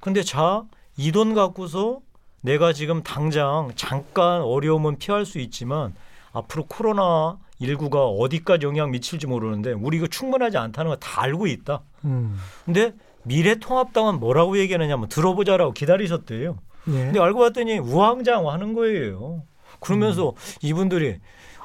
근데 0.00 0.22
자, 0.22 0.64
이 0.96 1.12
돈 1.12 1.34
갖고서 1.34 2.00
내가 2.42 2.72
지금 2.72 3.02
당장 3.02 3.70
잠깐 3.74 4.42
어려움은 4.42 4.98
피할 4.98 5.24
수 5.24 5.38
있지만 5.38 5.94
앞으로 6.32 6.66
코로나 6.66 7.38
19가 7.60 8.18
어디까지 8.20 8.66
영향 8.66 8.90
미칠지 8.90 9.26
모르는데 9.26 9.72
우리 9.72 9.96
이거 9.96 10.06
충분하지 10.06 10.58
않다는 10.58 10.90
거 10.90 10.96
다 10.98 11.22
알고 11.22 11.46
있다. 11.46 11.80
음. 12.04 12.36
근데 12.64 12.92
미래통합당은 13.22 14.20
뭐라고 14.20 14.58
얘기하느냐면 14.58 15.08
들어보자라고 15.08 15.72
기다리셨대요. 15.72 16.58
예. 16.88 16.92
근데 16.92 17.18
알고 17.20 17.38
봤더니 17.40 17.78
우왕좌왕하는 17.78 18.74
거예요. 18.74 19.44
그러면서 19.80 20.30
음. 20.30 20.34
이분들이 20.62 21.18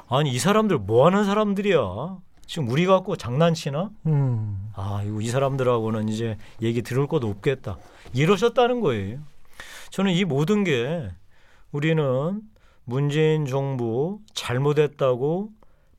아니 0.08 0.30
이 0.30 0.38
사람들 0.38 0.78
뭐 0.78 1.04
하는 1.06 1.24
사람들이야. 1.24 2.16
지금 2.50 2.68
우리 2.68 2.84
갖고 2.84 3.14
장난치나? 3.14 3.90
음. 4.06 4.72
아, 4.74 5.04
이거 5.06 5.20
이 5.20 5.28
사람들하고는 5.28 6.08
이제 6.08 6.36
얘기 6.60 6.82
들을 6.82 7.06
것도 7.06 7.28
없겠다. 7.28 7.78
이러셨다는 8.12 8.80
거예요. 8.80 9.20
저는 9.90 10.10
이 10.10 10.24
모든 10.24 10.64
게 10.64 11.10
우리는 11.70 12.42
문재인 12.82 13.46
정부 13.46 14.18
잘못했다고 14.34 15.50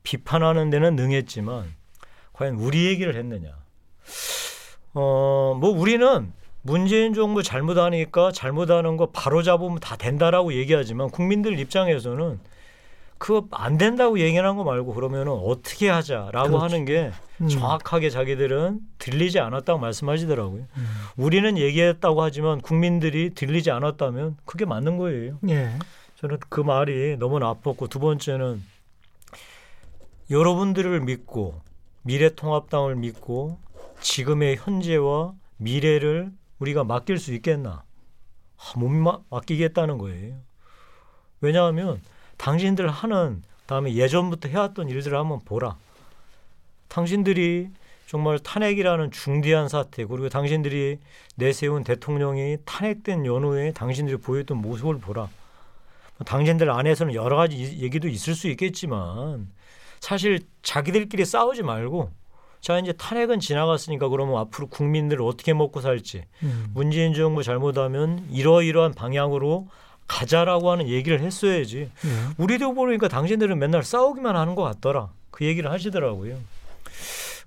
비판하는 0.02 0.68
데는 0.68 0.94
능했지만 0.94 1.74
과연 2.34 2.56
우리 2.56 2.84
얘기를 2.84 3.16
했느냐? 3.16 3.56
어, 4.92 5.56
뭐 5.58 5.70
우리는 5.70 6.34
문재인 6.60 7.14
정부 7.14 7.42
잘못하니까 7.42 8.30
잘못하는 8.30 8.98
거 8.98 9.06
바로 9.06 9.42
잡으면 9.42 9.80
다 9.80 9.96
된다라고 9.96 10.52
얘기하지만 10.52 11.08
국민들 11.08 11.58
입장에서는 11.58 12.38
그거 13.22 13.46
안 13.52 13.78
된다고 13.78 14.18
얘기하는 14.18 14.56
거 14.56 14.64
말고 14.64 14.94
그러면은 14.94 15.30
어떻게 15.30 15.88
하자라고 15.88 16.48
그렇죠. 16.48 16.58
하는 16.58 16.84
게 16.84 17.12
음. 17.40 17.46
정확하게 17.46 18.10
자기들은 18.10 18.80
들리지 18.98 19.38
않았다고 19.38 19.78
말씀하시더라고요. 19.78 20.62
음. 20.76 20.86
우리는 21.16 21.56
얘기했다고 21.56 22.20
하지만 22.20 22.60
국민들이 22.60 23.30
들리지 23.30 23.70
않았다면 23.70 24.38
그게 24.44 24.64
맞는 24.64 24.96
거예요. 24.96 25.38
예. 25.48 25.78
저는 26.16 26.38
그 26.48 26.62
말이 26.62 27.16
너무 27.16 27.38
나빴고 27.38 27.86
두 27.86 28.00
번째는 28.00 28.60
여러분들을 30.28 31.02
믿고 31.02 31.60
미래통합당을 32.02 32.96
믿고 32.96 33.60
지금의 34.00 34.56
현재와 34.56 35.34
미래를 35.58 36.32
우리가 36.58 36.82
맡길 36.82 37.18
수 37.18 37.32
있겠나? 37.34 37.84
아, 38.56 38.78
못 38.80 38.88
맡기겠다는 39.30 39.98
거예요. 39.98 40.40
왜냐하면 41.40 42.00
당신들 42.42 42.88
하는 42.88 43.40
다음에 43.66 43.94
예전부터 43.94 44.48
해왔던 44.48 44.88
일들을 44.88 45.16
한번 45.16 45.38
보라. 45.44 45.76
당신들이 46.88 47.68
정말 48.08 48.40
탄핵이라는 48.40 49.12
중대한 49.12 49.68
사태 49.68 50.04
그리고 50.04 50.28
당신들이 50.28 50.98
내세운 51.36 51.84
대통령이 51.84 52.58
탄핵된 52.64 53.26
연후에 53.26 53.72
당신들이 53.72 54.16
보였던 54.16 54.56
모습을 54.56 54.98
보라. 54.98 55.28
당신들 56.26 56.68
안에서는 56.68 57.14
여러 57.14 57.36
가지 57.36 57.78
얘기도 57.80 58.08
있을 58.08 58.34
수 58.34 58.48
있겠지만 58.48 59.48
사실 60.00 60.40
자기들끼리 60.62 61.24
싸우지 61.24 61.62
말고 61.62 62.10
자 62.60 62.78
이제 62.80 62.92
탄핵은 62.92 63.38
지나갔으니까 63.38 64.08
그러면 64.08 64.38
앞으로 64.38 64.66
국민들 64.66 65.22
어떻게 65.22 65.54
먹고 65.54 65.80
살지 65.80 66.24
음. 66.42 66.70
문재인 66.74 67.14
정부 67.14 67.44
잘못하면 67.44 68.26
이러이러한 68.30 68.94
방향으로 68.94 69.68
가자라고 70.12 70.70
하는 70.70 70.88
얘기를 70.88 71.20
했어야지. 71.20 71.90
네. 72.02 72.10
우리도 72.36 72.74
보니까 72.74 73.08
당신들은 73.08 73.58
맨날 73.58 73.82
싸우기만 73.82 74.36
하는 74.36 74.54
것 74.54 74.62
같더라. 74.62 75.10
그 75.30 75.46
얘기를 75.46 75.70
하시더라고요. 75.70 76.36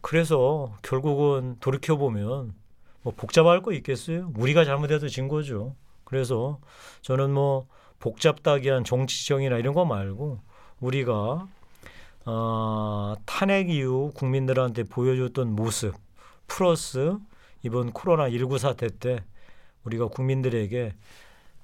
그래서 0.01 0.75
결국은 0.82 1.58
돌이켜 1.60 1.95
보면 1.95 2.56
뭐 3.04 3.13
복잡할 3.15 3.62
거 3.62 3.71
있겠어요. 3.71 4.32
우리가 4.36 4.65
잘못해도 4.65 5.10
진 5.10 5.28
거죠. 5.28 5.75
그래서 6.06 6.60
저는 7.01 7.32
뭐 7.32 7.67
복잡다기한 7.99 8.84
정치정이나 8.84 9.58
이런 9.58 9.75
거 9.75 9.86
말고 9.86 10.39
우리가 10.80 11.47
어, 12.25 13.15
탄핵 13.25 13.69
이후 13.69 14.12
국민들한테 14.15 14.84
보여줬던 14.84 15.56
모습 15.56 15.93
플러스 16.47 17.15
이번 17.62 17.91
코로나 17.91 18.28
19 18.30 18.58
사태 18.58 18.88
때 18.88 19.23
우리가 19.84 20.08
국민들에게 20.08 20.93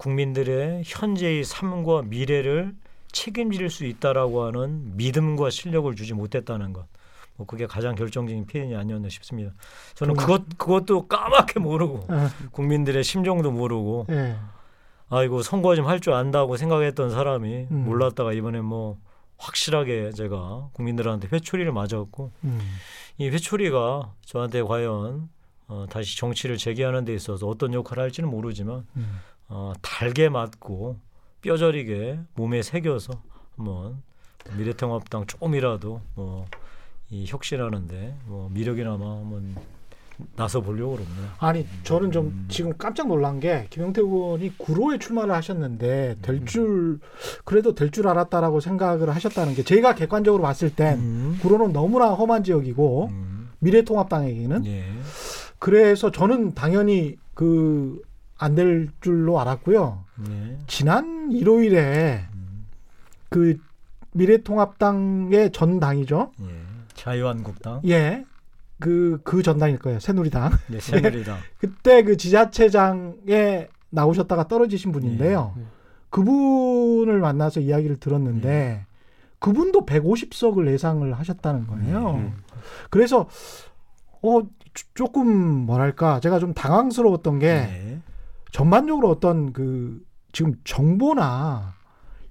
국민들의 0.05 0.81
현재의 0.83 1.43
삶과 1.43 2.01
미래를 2.03 2.73
책임질 3.11 3.69
수 3.69 3.85
있다라고 3.85 4.43
하는 4.45 4.97
믿음과 4.97 5.51
실력을 5.51 5.93
주지 5.95 6.15
못했다는 6.15 6.73
것. 6.73 6.87
뭐 7.35 7.45
그게 7.45 7.67
가장 7.67 7.93
결정적인 7.93 8.47
피해이 8.47 8.75
아니었나 8.75 9.09
싶습니다. 9.09 9.51
저는 9.93 10.15
그것 10.15 10.41
그것도 10.57 11.07
까맣게 11.07 11.59
모르고 11.59 12.07
네. 12.09 12.27
국민들의 12.51 13.03
심정도 13.03 13.51
모르고 13.51 14.05
네. 14.09 14.35
아이고 15.09 15.43
선거 15.43 15.75
좀 15.75 15.85
할 15.85 15.99
줄 15.99 16.13
안다고 16.13 16.57
생각했던 16.57 17.11
사람이 17.11 17.67
음. 17.69 17.85
몰랐다가 17.85 18.33
이번에 18.33 18.61
뭐 18.61 18.97
확실하게 19.37 20.13
제가 20.13 20.69
국민들한테 20.73 21.27
회초리를 21.31 21.71
맞았고 21.71 22.31
음. 22.45 22.59
이 23.19 23.29
회초리가 23.29 24.13
저한테 24.25 24.63
과연 24.63 25.29
어, 25.67 25.85
다시 25.89 26.17
정치를 26.17 26.57
재개하는 26.57 27.05
데 27.05 27.13
있어서 27.13 27.47
어떤 27.47 27.73
역할을 27.73 28.03
할지는 28.03 28.29
모르지만 28.29 28.85
음. 28.97 29.19
어, 29.51 29.73
달게 29.81 30.29
맞고 30.29 30.97
뼈저리게 31.41 32.19
몸에 32.35 32.61
새겨서 32.61 33.21
한번 33.57 34.01
미래통합당 34.57 35.27
조금이라도 35.27 36.01
뭐 36.15 36.45
이 37.11 37.25
혁신하는데 37.27 38.15
뭐 38.25 38.49
미력이나마 38.53 39.17
한번 39.17 39.53
나서 40.37 40.61
보려고 40.61 40.93
그럽니다. 40.93 41.33
아니 41.39 41.67
저는 41.83 42.11
좀 42.11 42.27
음. 42.27 42.45
지금 42.47 42.71
깜짝 42.77 43.07
놀란 43.07 43.39
게 43.41 43.67
김영태 43.69 44.01
의원이 44.01 44.57
구로에 44.57 44.97
출마를 44.97 45.33
하셨는데 45.35 46.17
될줄 46.21 46.63
음. 46.63 46.99
그래도 47.43 47.75
될 47.75 47.91
줄 47.91 48.07
알았다라고 48.07 48.61
생각을 48.61 49.09
하셨다는 49.13 49.55
게 49.55 49.63
제가 49.63 49.95
객관적으로 49.95 50.41
봤을 50.41 50.73
땐 50.73 50.99
음. 50.99 51.39
구로는 51.41 51.73
너무나 51.73 52.11
험한 52.13 52.45
지역이고 52.45 53.07
음. 53.11 53.49
미래통합당에게는 53.59 54.65
예. 54.67 54.85
그래서 55.59 56.11
저는 56.11 56.53
당연히 56.53 57.17
그 57.33 58.01
안 58.41 58.55
될 58.55 58.89
줄로 59.01 59.39
알았고요. 59.39 60.03
네. 60.27 60.57
지난 60.67 61.31
일요일에 61.31 62.25
음. 62.33 62.65
그 63.29 63.57
미래통합당의 64.13 65.51
전 65.51 65.79
당이죠. 65.79 66.31
예. 66.41 66.45
자유한국당. 66.93 67.81
예. 67.87 68.25
그, 68.79 69.21
그 69.23 69.43
전당일 69.43 69.77
거예요. 69.77 69.99
새누리당. 69.99 70.51
네, 70.69 70.79
새누리당. 70.81 71.37
네. 71.37 71.41
그때 71.59 72.01
그 72.03 72.17
지자체장에 72.17 73.67
나오셨다가 73.91 74.47
떨어지신 74.47 74.91
분인데요. 74.91 75.53
예. 75.57 75.61
그분을 76.09 77.19
만나서 77.19 77.59
이야기를 77.59 77.97
들었는데 77.99 78.49
예. 78.49 78.85
그분도 79.37 79.85
150석을 79.85 80.67
예상을 80.71 81.13
하셨다는 81.13 81.67
거예요. 81.67 82.15
예. 82.25 82.33
그래서 82.89 83.29
어 84.23 84.41
조금 84.93 85.27
뭐랄까 85.65 86.19
제가 86.19 86.39
좀 86.39 86.53
당황스러웠던 86.53 87.39
게 87.39 87.47
네. 87.53 87.90
전반적으로 88.51 89.09
어떤 89.09 89.53
그 89.53 90.01
지금 90.31 90.53
정보나 90.63 91.73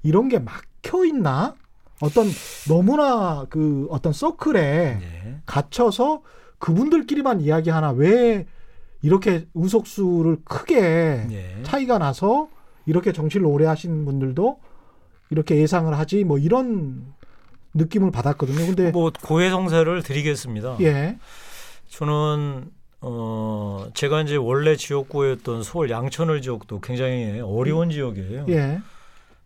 이런 0.02 0.28
게 0.28 0.38
막혀 0.38 1.04
있나? 1.06 1.54
어떤 2.00 2.26
너무나 2.68 3.44
그 3.50 3.86
어떤 3.90 4.12
서클에 4.12 4.98
네. 5.00 5.42
갇혀서 5.44 6.22
그분들끼리만 6.58 7.40
이야기하나 7.40 7.90
왜 7.90 8.46
이렇게 9.02 9.46
의석수를 9.54 10.38
크게 10.44 10.80
네. 11.28 11.62
차이가 11.62 11.98
나서 11.98 12.48
이렇게 12.86 13.12
정치를 13.12 13.46
오래 13.46 13.66
하신 13.66 14.04
분들도 14.04 14.60
이렇게 15.30 15.56
예상을 15.56 15.96
하지 15.96 16.24
뭐 16.24 16.38
이런 16.38 17.14
느낌을 17.74 18.10
받았거든요. 18.10 18.66
근데 18.66 18.90
뭐 18.90 19.12
고해 19.22 19.50
성사를 19.50 20.02
드리겠습니다. 20.02 20.78
예. 20.80 21.18
저는 21.88 22.70
어 23.02 23.86
제가 23.94 24.22
이제 24.22 24.36
원래 24.36 24.76
지역구였던 24.76 25.62
서울 25.62 25.90
양천을 25.90 26.42
지역도 26.42 26.80
굉장히 26.80 27.40
어려운 27.40 27.88
음. 27.88 27.90
지역이에요. 27.90 28.46
예. 28.50 28.80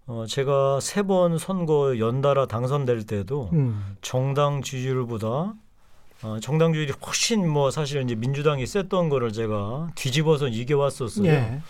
어 0.06 0.24
제가 0.28 0.80
세 0.80 1.02
번 1.02 1.38
선거 1.38 1.98
연달아 1.98 2.46
당선될 2.46 3.06
때도 3.06 3.50
음. 3.52 3.96
정당 4.02 4.60
지지율보다 4.62 5.54
어, 6.22 6.38
정당 6.40 6.72
주의이 6.72 6.90
훨씬 7.06 7.48
뭐 7.48 7.70
사실 7.70 8.02
이제 8.02 8.14
민주당이 8.14 8.66
셌던 8.66 9.08
거를 9.08 9.32
제가 9.32 9.90
뒤집어서 9.94 10.48
이겨왔었어요. 10.48 11.26
예. 11.26 11.60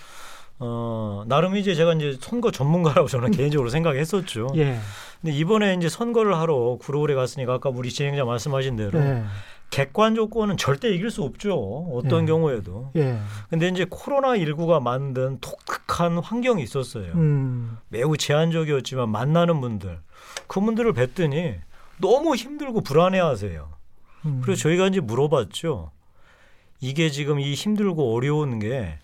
어, 0.61 1.25
나름 1.27 1.57
이제 1.57 1.75
제가 1.75 1.95
이제 1.95 2.17
선거 2.21 2.51
전문가라고 2.53 3.09
저는 3.09 3.33
개인적으로 3.33 3.69
생각했었죠. 3.69 4.49
예. 4.57 4.79
근데 5.21 5.35
이번에 5.37 5.75
이제 5.75 5.89
선거를 5.89 6.37
하러 6.37 6.77
구로울에 6.81 7.15
갔으니까 7.15 7.55
아까 7.55 7.69
우리 7.71 7.91
진행자 7.91 8.25
말씀하신 8.25 8.77
대로 8.77 9.01
예. 9.01 9.25
객관 9.71 10.15
조건은 10.15 10.57
절대 10.57 10.89
이길 10.91 11.11
수 11.11 11.23
없죠. 11.23 11.57
어떤 11.93 12.23
예. 12.23 12.27
경우에도. 12.27 12.91
예. 12.97 13.19
근데 13.51 13.69
이제 13.69 13.87
코로나 13.89 14.37
19가 14.37 14.81
만든 14.81 15.39
독특한 15.41 16.19
환경이 16.19 16.63
있었어요. 16.63 17.13
음. 17.15 17.77
매우 17.89 18.17
제한적이었지만 18.17 19.09
만나는 19.09 19.61
분들 19.61 19.99
그분들을 20.47 20.93
뵀더니 20.93 21.59
너무 22.01 22.37
힘들고 22.37 22.83
불안해하세요. 22.83 23.69
음. 24.27 24.41
그래서 24.45 24.63
저희가 24.63 24.87
이제 24.87 25.01
물어봤죠. 25.01 25.91
이게 26.81 27.11
지금 27.11 27.41
이 27.41 27.55
힘들고 27.55 28.15
어려운 28.15 28.59
게 28.59 28.99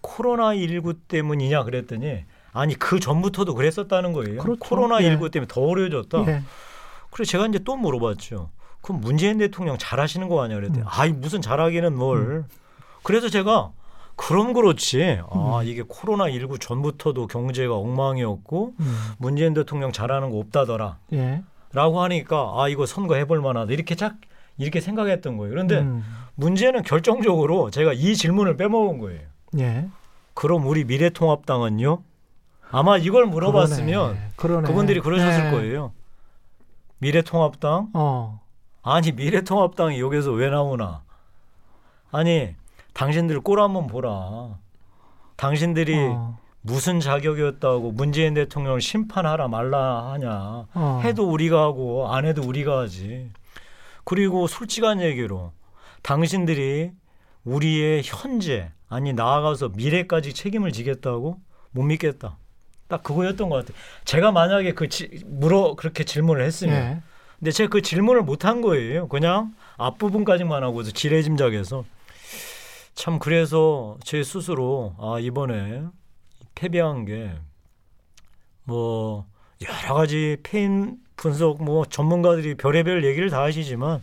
코로나 0.00 0.54
19 0.54 0.94
때문이냐 1.08 1.64
그랬더니 1.64 2.24
아니 2.52 2.74
그 2.78 3.00
전부터도 3.00 3.54
그랬었다는 3.54 4.12
거예요. 4.12 4.40
그렇죠. 4.42 4.60
코로나 4.60 5.00
19 5.00 5.26
예. 5.26 5.30
때문에 5.30 5.48
더 5.48 5.62
어려워졌다. 5.62 6.26
예. 6.28 6.42
그래서 7.10 7.30
제가 7.30 7.46
이제 7.46 7.58
또 7.64 7.76
물어봤죠. 7.76 8.50
그럼 8.82 9.00
문재인 9.00 9.38
대통령 9.38 9.78
잘하시는 9.78 10.28
거 10.28 10.42
아니야? 10.42 10.58
그랬더니 10.58 10.82
음. 10.82 10.86
아이 10.86 11.12
무슨 11.12 11.40
잘하기는 11.40 11.96
뭘. 11.96 12.18
음. 12.18 12.44
그래서 13.02 13.28
제가 13.28 13.70
그럼 14.16 14.52
그렇지. 14.52 15.20
아 15.30 15.60
음. 15.60 15.66
이게 15.66 15.82
코로나 15.86 16.30
19 16.30 16.58
전부터도 16.58 17.28
경제가 17.28 17.74
엉망이었고 17.74 18.74
음. 18.78 18.96
문재인 19.18 19.54
대통령 19.54 19.92
잘하는 19.92 20.30
거 20.30 20.38
없다더라. 20.38 20.98
예. 21.14 21.42
라고 21.72 22.02
하니까 22.02 22.52
아 22.56 22.68
이거 22.68 22.84
선거 22.84 23.14
해볼 23.14 23.40
만하다 23.40 23.72
이렇게 23.72 23.94
작 23.94 24.16
이렇게 24.58 24.80
생각했던 24.80 25.38
거예요. 25.38 25.50
그런데 25.50 25.78
음. 25.78 26.04
문제는 26.34 26.82
결정적으로 26.82 27.70
제가 27.70 27.92
이 27.92 28.14
질문을 28.14 28.56
빼먹은 28.56 28.98
거예요. 28.98 29.22
예. 29.58 29.88
그럼 30.34 30.66
우리 30.66 30.84
미래통합당은요? 30.84 32.02
아마 32.70 32.96
이걸 32.96 33.26
물어봤으면 33.26 33.86
그러네. 33.92 34.28
그러네. 34.36 34.66
그분들이 34.66 35.00
그러셨을 35.00 35.44
네. 35.44 35.50
거예요. 35.50 35.92
미래통합당? 36.98 37.90
어. 37.94 38.41
아니 38.82 39.12
미래통합당이 39.12 40.00
여기서 40.00 40.32
왜 40.32 40.50
나오나? 40.50 41.02
아니 42.10 42.54
당신들 42.94 43.40
꼴 43.40 43.60
한번 43.60 43.86
보라. 43.86 44.58
당신들이 45.36 45.96
어. 45.96 46.38
무슨 46.60 47.00
자격이었다고 47.00 47.92
문재인 47.92 48.34
대통령을 48.34 48.80
심판하라 48.80 49.48
말라 49.48 50.12
하냐. 50.12 50.66
어. 50.74 51.00
해도 51.04 51.28
우리가 51.28 51.60
하고 51.62 52.12
안 52.12 52.24
해도 52.24 52.42
우리가 52.42 52.80
하지. 52.80 53.30
그리고 54.04 54.46
솔직한 54.46 55.00
얘기로 55.00 55.52
당신들이 56.02 56.92
우리의 57.44 58.02
현재 58.04 58.70
아니 58.88 59.12
나아가서 59.12 59.70
미래까지 59.70 60.34
책임을 60.34 60.72
지겠다고 60.72 61.40
못 61.70 61.82
믿겠다. 61.82 62.36
딱 62.88 63.02
그거였던 63.02 63.48
것 63.48 63.56
같아요. 63.56 63.76
제가 64.04 64.32
만약에 64.32 64.74
그 64.74 64.88
지, 64.88 65.22
물어 65.26 65.76
그렇게 65.76 66.04
질문을 66.04 66.44
했으면, 66.44 66.74
네. 66.74 67.02
근데 67.42 67.50
제가 67.50 67.70
그 67.70 67.82
질문을 67.82 68.22
못 68.22 68.44
한 68.44 68.60
거예요. 68.60 69.08
그냥 69.08 69.52
앞부분까지만 69.76 70.62
하고서 70.62 70.92
지레짐작해서 70.92 71.84
참 72.94 73.18
그래서 73.18 73.96
제 74.04 74.22
스스로 74.22 74.94
아 74.98 75.18
이번에 75.18 75.82
패배한 76.54 77.04
게 77.04 77.32
뭐 78.64 79.26
여러 79.60 79.94
가지 79.94 80.36
페인 80.44 80.96
분석 81.16 81.62
뭐 81.64 81.84
전문가들이 81.84 82.54
별의별 82.54 83.04
얘기를 83.04 83.28
다 83.28 83.42
하시지만 83.42 84.02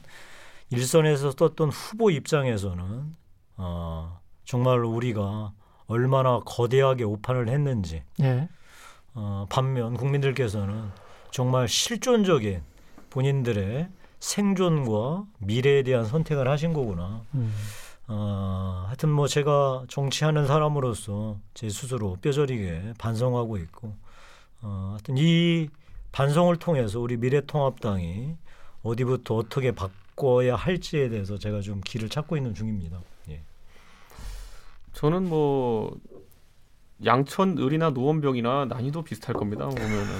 일선에서 0.69 1.31
떴던 1.31 1.69
후보 1.69 2.11
입장에서는 2.11 3.15
어, 3.57 4.19
정말 4.43 4.83
우리가 4.83 5.53
얼마나 5.87 6.39
거대하게 6.45 7.05
오판을 7.05 7.47
했는지 7.47 8.03
예. 8.21 8.49
어, 9.13 9.45
반면 9.49 9.95
국민들께서는 9.95 10.89
정말 11.31 11.69
실존적인 11.69 12.61
본인들의 13.09 13.89
생존과 14.19 15.25
미래에 15.39 15.83
대한 15.83 16.05
선택을 16.05 16.47
하신 16.47 16.73
거구나. 16.73 17.23
음. 17.33 17.53
어, 18.07 18.85
하여튼 18.87 19.09
뭐 19.09 19.27
제가 19.27 19.85
정치하는 19.87 20.47
사람으로서 20.47 21.37
제 21.53 21.69
스스로 21.69 22.17
뼈저리게 22.21 22.93
반성하고 22.97 23.57
있고 23.57 23.95
어, 24.61 24.89
하여튼 24.93 25.15
이 25.17 25.69
반성을 26.11 26.55
통해서 26.57 26.99
우리 26.99 27.17
미래통합당이 27.17 28.35
어디부터 28.81 29.35
어떻게 29.35 29.71
바꿔야 29.71 30.55
할지에 30.55 31.09
대해서 31.09 31.37
제가 31.37 31.61
좀 31.61 31.81
길을 31.81 32.09
찾고 32.09 32.35
있는 32.35 32.55
중입니다. 32.55 32.99
예. 33.29 33.41
저는 34.93 35.29
뭐 35.29 35.95
양천 37.05 37.59
을이나 37.59 37.91
노원병이나 37.91 38.65
난이도 38.65 39.03
비슷할 39.03 39.35
겁니다. 39.35 39.67
보면은. 39.67 40.13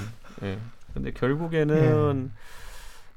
예. 0.44 0.58
근데 0.94 1.10
결국에는 1.10 2.30
예. 2.30 2.59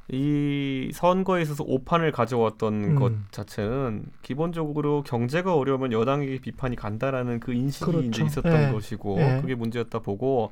이 0.09 0.91
선거에 0.93 1.41
있어서 1.41 1.63
오판을 1.65 2.11
가져왔던 2.11 2.73
음. 2.73 2.95
것 2.95 3.13
자체는 3.31 4.05
기본적으로 4.21 5.01
경제가 5.03 5.55
어려우면 5.55 5.93
여당에게 5.93 6.39
비판이 6.39 6.75
간다라는 6.75 7.39
그 7.39 7.53
인식이 7.53 7.85
그렇죠. 7.85 8.07
이제 8.07 8.23
있었던 8.25 8.69
예. 8.69 8.71
것이고 8.71 9.17
예. 9.19 9.39
그게 9.41 9.55
문제였다 9.55 9.99
보고 9.99 10.51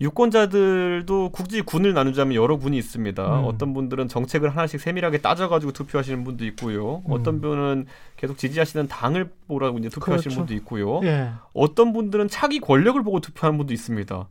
유권자들도 0.00 1.30
굳이 1.30 1.60
군을 1.62 1.92
나누자면 1.92 2.36
여러 2.36 2.56
군이 2.56 2.78
있습니다. 2.78 3.40
음. 3.40 3.44
어떤 3.46 3.74
분들은 3.74 4.06
정책을 4.06 4.50
하나씩 4.50 4.80
세밀하게 4.80 5.18
따져가지고 5.18 5.72
투표하시는 5.72 6.22
분도 6.22 6.44
있고요. 6.46 7.02
음. 7.06 7.12
어떤 7.12 7.40
분은 7.40 7.86
계속 8.16 8.38
지지하시는 8.38 8.86
당을 8.86 9.28
보라고 9.48 9.78
이제 9.78 9.88
투표하시는 9.88 10.36
그렇죠. 10.36 10.40
분도 10.40 10.54
있고요. 10.54 11.00
예. 11.02 11.30
어떤 11.52 11.92
분들은 11.92 12.28
차기 12.28 12.60
권력을 12.60 13.02
보고 13.02 13.18
투표하는 13.18 13.58
분도 13.58 13.72
있습니다. 13.72 14.28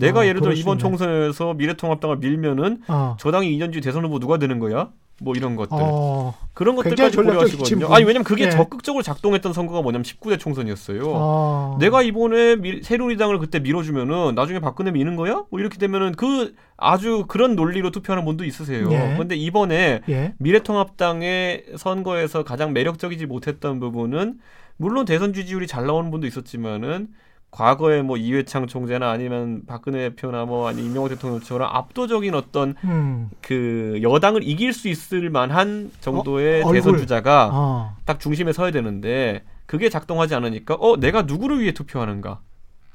내가 0.00 0.20
어, 0.20 0.26
예를 0.26 0.40
들어 0.40 0.52
이번 0.52 0.78
총선에서 0.78 1.54
미래통합당을 1.54 2.18
밀면은 2.18 2.82
어. 2.88 3.16
저 3.18 3.30
당이 3.30 3.50
2년 3.56 3.72
뒤에 3.72 3.80
대선 3.80 4.04
후보 4.04 4.18
누가 4.18 4.38
되는 4.38 4.58
거야? 4.58 4.90
뭐 5.18 5.34
이런 5.34 5.56
것들 5.56 5.78
어, 5.80 6.34
그런 6.52 6.76
것들까지 6.76 7.16
고려하시거든요. 7.16 7.86
아니 7.94 8.04
왜냐면 8.04 8.24
그게 8.24 8.44
네. 8.44 8.50
적극적으로 8.50 9.02
작동했던 9.02 9.54
선거가 9.54 9.80
뭐냐면 9.80 10.04
19대 10.04 10.38
총선이었어요. 10.38 11.02
어. 11.06 11.76
내가 11.80 12.02
이번에 12.02 12.56
미, 12.56 12.82
새누리당을 12.82 13.38
그때 13.38 13.58
밀어주면은 13.58 14.34
나중에 14.34 14.60
박근혜 14.60 14.90
미는 14.90 15.16
거야? 15.16 15.44
뭐 15.50 15.58
이렇게 15.58 15.78
되면은 15.78 16.16
그 16.16 16.54
아주 16.76 17.24
그런 17.28 17.56
논리로 17.56 17.90
투표하는 17.92 18.26
분도 18.26 18.44
있으세요. 18.44 18.92
예. 18.92 19.14
근데 19.16 19.36
이번에 19.36 20.02
예. 20.10 20.34
미래통합당의 20.38 21.64
선거에서 21.78 22.44
가장 22.44 22.74
매력적이지 22.74 23.24
못했던 23.24 23.80
부분은 23.80 24.38
물론 24.76 25.06
대선 25.06 25.32
지지율이 25.32 25.66
잘 25.66 25.86
나오는 25.86 26.10
분도 26.10 26.26
있었지만은 26.26 27.08
과거에 27.50 28.02
뭐 28.02 28.16
이회창 28.16 28.66
총재나 28.66 29.10
아니면 29.10 29.62
박근혜 29.66 30.10
대표나 30.10 30.44
뭐 30.44 30.68
아니 30.68 30.84
이명호 30.84 31.08
대통령처럼 31.08 31.68
압도적인 31.72 32.34
어떤 32.34 32.74
음. 32.84 33.30
그 33.40 33.98
여당을 34.02 34.42
이길 34.42 34.72
수 34.72 34.88
있을 34.88 35.30
만한 35.30 35.90
정도의 36.00 36.62
어? 36.62 36.72
대선 36.72 36.98
주자가 36.98 37.50
어. 37.52 37.96
딱 38.04 38.20
중심에 38.20 38.52
서야 38.52 38.72
되는데 38.72 39.42
그게 39.64 39.88
작동하지 39.88 40.34
않으니까 40.34 40.74
어 40.74 40.96
내가 40.96 41.22
누구를 41.22 41.60
위해 41.60 41.72
투표하는가 41.72 42.40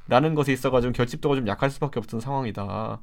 라는 0.07 0.35
것에 0.35 0.51
있어가지고 0.51 0.93
결집도가 0.93 1.35
좀 1.35 1.47
약할 1.47 1.69
수밖에 1.69 1.99
없던 1.99 2.19
상황이다. 2.19 2.99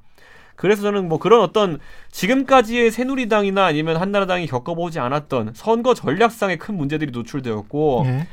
그래서 0.57 0.83
저는 0.83 1.09
뭐 1.09 1.19
그런 1.19 1.41
어떤 1.41 1.79
지금까지의 2.11 2.91
새누리당이나 2.91 3.65
아니면 3.65 3.97
한나라당이 3.97 4.47
겪어보지 4.49 4.99
않았던 4.99 5.53
선거 5.55 5.95
전략상의 5.95 6.59
큰 6.59 6.77
문제들이 6.77 7.13
노출되었고 7.13 8.03
네. 8.05 8.27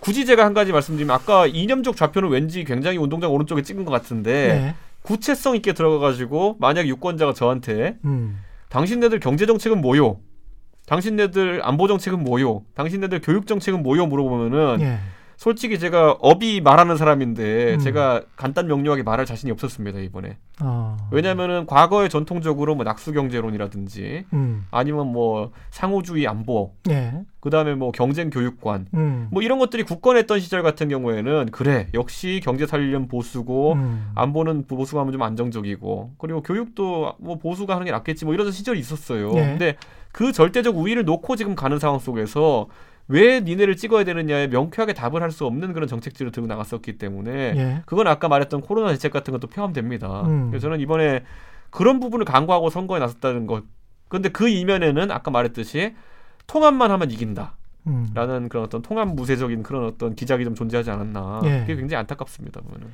굳이 0.00 0.26
제가 0.26 0.44
한 0.44 0.54
가지 0.54 0.72
말씀드리면 0.72 1.14
아까 1.14 1.46
이념적 1.46 1.96
좌표는 1.96 2.28
왠지 2.28 2.64
굉장히 2.64 2.98
운동장 2.98 3.32
오른쪽에 3.32 3.62
찍은 3.62 3.84
것 3.84 3.90
같은데 3.90 4.48
네. 4.48 4.74
구체성 5.02 5.56
있게 5.56 5.72
들어가가지고 5.72 6.56
만약 6.60 6.86
유권자가 6.86 7.32
저한테 7.34 7.96
음. 8.04 8.38
당신네들 8.68 9.20
경제 9.20 9.46
정책은 9.46 9.80
뭐요? 9.80 10.20
당신네들 10.86 11.60
안보 11.62 11.86
정책은 11.88 12.22
뭐요? 12.24 12.62
당신네들 12.74 13.20
교육 13.20 13.46
정책은 13.46 13.82
뭐요? 13.82 14.06
물어보면은 14.06 14.78
네. 14.78 14.98
솔직히 15.38 15.78
제가 15.78 16.16
업이 16.20 16.60
말하는 16.60 16.96
사람인데 16.96 17.74
음. 17.74 17.78
제가 17.78 18.22
간단 18.34 18.66
명료하게 18.66 19.04
말할 19.04 19.24
자신이 19.24 19.52
없었습니다 19.52 20.00
이번에. 20.00 20.36
어. 20.60 20.96
왜냐하면은 21.12 21.64
과거에 21.64 22.08
전통적으로 22.08 22.74
뭐 22.74 22.84
낙수 22.84 23.12
경제론이라든지 23.12 24.24
음. 24.32 24.66
아니면 24.72 25.12
뭐 25.12 25.52
상호주의 25.70 26.26
안보, 26.26 26.74
예. 26.90 27.14
그 27.38 27.50
다음에 27.50 27.74
뭐 27.76 27.92
경쟁 27.92 28.30
교육관, 28.30 28.88
음. 28.94 29.28
뭐 29.30 29.40
이런 29.40 29.60
것들이 29.60 29.84
굳건했던 29.84 30.40
시절 30.40 30.64
같은 30.64 30.88
경우에는 30.88 31.50
그래 31.52 31.86
역시 31.94 32.40
경제 32.42 32.66
살리려면 32.66 33.06
보수고 33.06 33.74
음. 33.74 34.10
안보는 34.16 34.66
보수가 34.66 35.00
하면 35.02 35.12
좀 35.12 35.22
안정적이고 35.22 36.14
그리고 36.18 36.42
교육도 36.42 37.14
뭐 37.20 37.38
보수가 37.38 37.72
하는 37.72 37.84
게 37.84 37.92
낫겠지 37.92 38.24
뭐 38.24 38.34
이런 38.34 38.50
시절이 38.50 38.80
있었어요. 38.80 39.30
예. 39.36 39.40
근데 39.42 39.76
그 40.10 40.32
절대적 40.32 40.76
우위를 40.76 41.04
놓고 41.04 41.36
지금 41.36 41.54
가는 41.54 41.78
상황 41.78 42.00
속에서 42.00 42.66
왜 43.08 43.40
니네를 43.40 43.76
찍어야 43.76 44.04
되느냐에 44.04 44.48
명쾌하게 44.48 44.92
답을 44.92 45.22
할 45.22 45.30
수 45.30 45.46
없는 45.46 45.72
그런 45.72 45.88
정책지를 45.88 46.30
들고 46.32 46.46
나갔었기 46.46 46.98
때문에 46.98 47.32
예. 47.56 47.82
그건 47.86 48.06
아까 48.06 48.28
말했던 48.28 48.60
코로나 48.60 48.90
대책 48.90 49.12
같은 49.12 49.32
것도 49.32 49.46
포함됩니다. 49.48 50.22
음. 50.22 50.50
그래서 50.50 50.64
저는 50.64 50.80
이번에 50.80 51.24
그런 51.70 52.00
부분을 52.00 52.24
강구하고 52.24 52.70
선거에 52.70 52.98
나섰다는 52.98 53.46
것. 53.46 53.64
근데 54.08 54.28
그 54.30 54.48
이면에는 54.48 55.10
아까 55.10 55.30
말했듯이 55.30 55.94
통합만 56.46 56.90
하면 56.90 57.10
이긴다. 57.10 57.54
음. 57.88 58.08
라는 58.14 58.48
그런 58.48 58.64
어떤 58.64 58.82
통합 58.82 59.08
무쇠적인 59.08 59.62
그런 59.62 59.84
어떤 59.84 60.14
기작이 60.14 60.44
좀 60.44 60.54
존재하지 60.54 60.90
않았나. 60.90 61.40
예. 61.44 61.60
그게 61.60 61.76
굉장히 61.76 62.00
안타깝습니다. 62.00 62.60
보면은. 62.62 62.88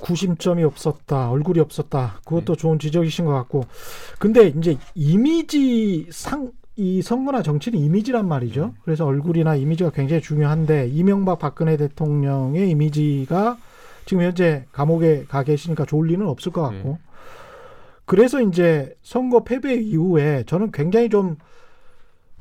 구심점이 0.00 0.62
없었다, 0.62 1.30
얼굴이 1.30 1.58
없었다. 1.60 2.20
그것도 2.24 2.54
네. 2.54 2.60
좋은 2.60 2.78
지적이신 2.78 3.24
것 3.24 3.32
같고. 3.32 3.64
근데 4.18 4.48
이제 4.48 4.76
이미지 4.94 6.06
상, 6.10 6.50
이 6.76 7.00
선거나 7.00 7.42
정치는 7.42 7.78
이미지란 7.78 8.28
말이죠. 8.28 8.66
네. 8.66 8.72
그래서 8.84 9.06
얼굴이나 9.06 9.56
이미지가 9.56 9.90
굉장히 9.90 10.20
중요한데 10.22 10.88
이명박 10.88 11.38
박근혜 11.38 11.76
대통령의 11.76 12.70
이미지가 12.70 13.56
지금 14.04 14.22
현재 14.22 14.66
감옥에 14.72 15.24
가 15.24 15.42
계시니까 15.42 15.86
좋을 15.86 16.08
리는 16.08 16.26
없을 16.26 16.52
것 16.52 16.62
같고. 16.62 16.88
네. 16.90 16.98
그래서 18.04 18.40
이제 18.40 18.94
선거 19.02 19.42
패배 19.42 19.74
이후에 19.74 20.44
저는 20.46 20.70
굉장히 20.70 21.08
좀 21.08 21.36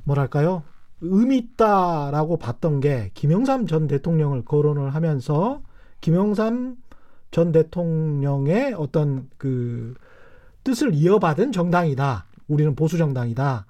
뭐랄까요? 0.04 0.64
의미 1.02 1.38
있다라고 1.38 2.38
봤던 2.38 2.82
게 2.82 3.12
김영삼 3.14 3.68
전 3.68 3.88
대통령을 3.88 4.44
거론을 4.46 4.94
하면서 4.94 5.62
김영삼 6.02 6.76
전 7.32 7.52
대통령의 7.52 8.74
어떤 8.74 9.28
그 9.38 9.96
뜻을 10.64 10.94
이어받은 10.94 11.52
정당이다. 11.52 12.26
우리는 12.48 12.76
보수 12.76 12.98
정당이다. 12.98 13.66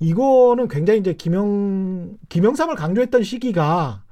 이거는 0.00 0.68
굉장히 0.68 1.00
이제 1.00 1.14
김영 1.14 2.18
김영삼을 2.28 2.74
강조했던 2.74 3.22
시기가 3.22 4.02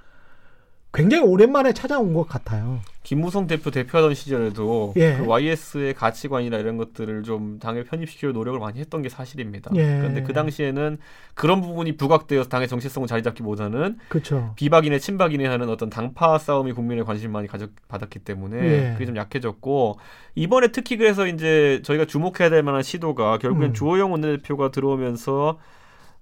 굉장히 0.92 1.24
오랜만에 1.24 1.72
찾아온 1.72 2.12
것 2.14 2.28
같아요. 2.28 2.80
김무성 3.02 3.48
대표 3.48 3.70
대표하던 3.70 4.14
시절에도 4.14 4.94
예. 4.96 5.16
그 5.16 5.26
YS의 5.26 5.94
가치관이나 5.94 6.58
이런 6.58 6.76
것들을 6.76 7.24
좀 7.24 7.58
당에 7.58 7.82
편입시키려 7.82 8.32
노력을 8.32 8.58
많이 8.60 8.78
했던 8.78 9.02
게 9.02 9.08
사실입니다. 9.08 9.72
예. 9.74 9.98
그런데 9.98 10.22
그 10.22 10.32
당시에는 10.32 10.98
그런 11.34 11.60
부분이 11.60 11.96
부각되어서 11.96 12.48
당의 12.48 12.68
정체성을 12.68 13.08
자리 13.08 13.22
잡기보다는 13.22 13.98
그쵸. 14.08 14.52
비박이네 14.56 15.00
친박이네 15.00 15.46
하는 15.46 15.68
어떤 15.68 15.90
당파 15.90 16.38
싸움이 16.38 16.72
국민의 16.72 17.04
관심을 17.04 17.32
많이 17.32 17.48
가져 17.48 17.66
받았기 17.88 18.20
때문에 18.20 18.56
예. 18.58 18.92
그게 18.92 19.06
좀 19.06 19.16
약해졌고 19.16 19.98
이번에 20.36 20.68
특히 20.68 20.96
그래서 20.96 21.26
이제 21.26 21.80
저희가 21.84 22.04
주목해야 22.04 22.50
될 22.50 22.62
만한 22.62 22.82
시도가 22.82 23.38
결국엔 23.38 23.70
음. 23.70 23.74
주호영 23.74 24.12
원내대표가 24.12 24.70
들어오면서 24.70 25.58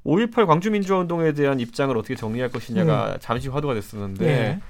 5.18 0.07 0.47
광주민주화운동에 0.47 1.33
대한 1.33 1.61
입장을 1.61 1.95
어떻게 1.97 2.15
정리할 2.15 2.51
것이냐가 2.51 3.13
음. 3.13 3.17
잠시 3.21 3.49
화두가 3.49 3.75
됐었는데 3.75 4.27
예. 4.27 4.61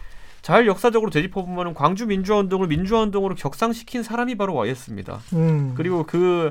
잘 0.42 0.66
역사적으로 0.66 1.10
되짚어보면 1.10 1.74
광주 1.74 2.06
민주화운동을 2.06 2.66
민주화운동으로 2.68 3.34
격상시킨 3.34 4.02
사람이 4.02 4.36
바로 4.36 4.54
와이스입니다. 4.54 5.20
음. 5.34 5.74
그리고 5.76 6.04
그 6.04 6.50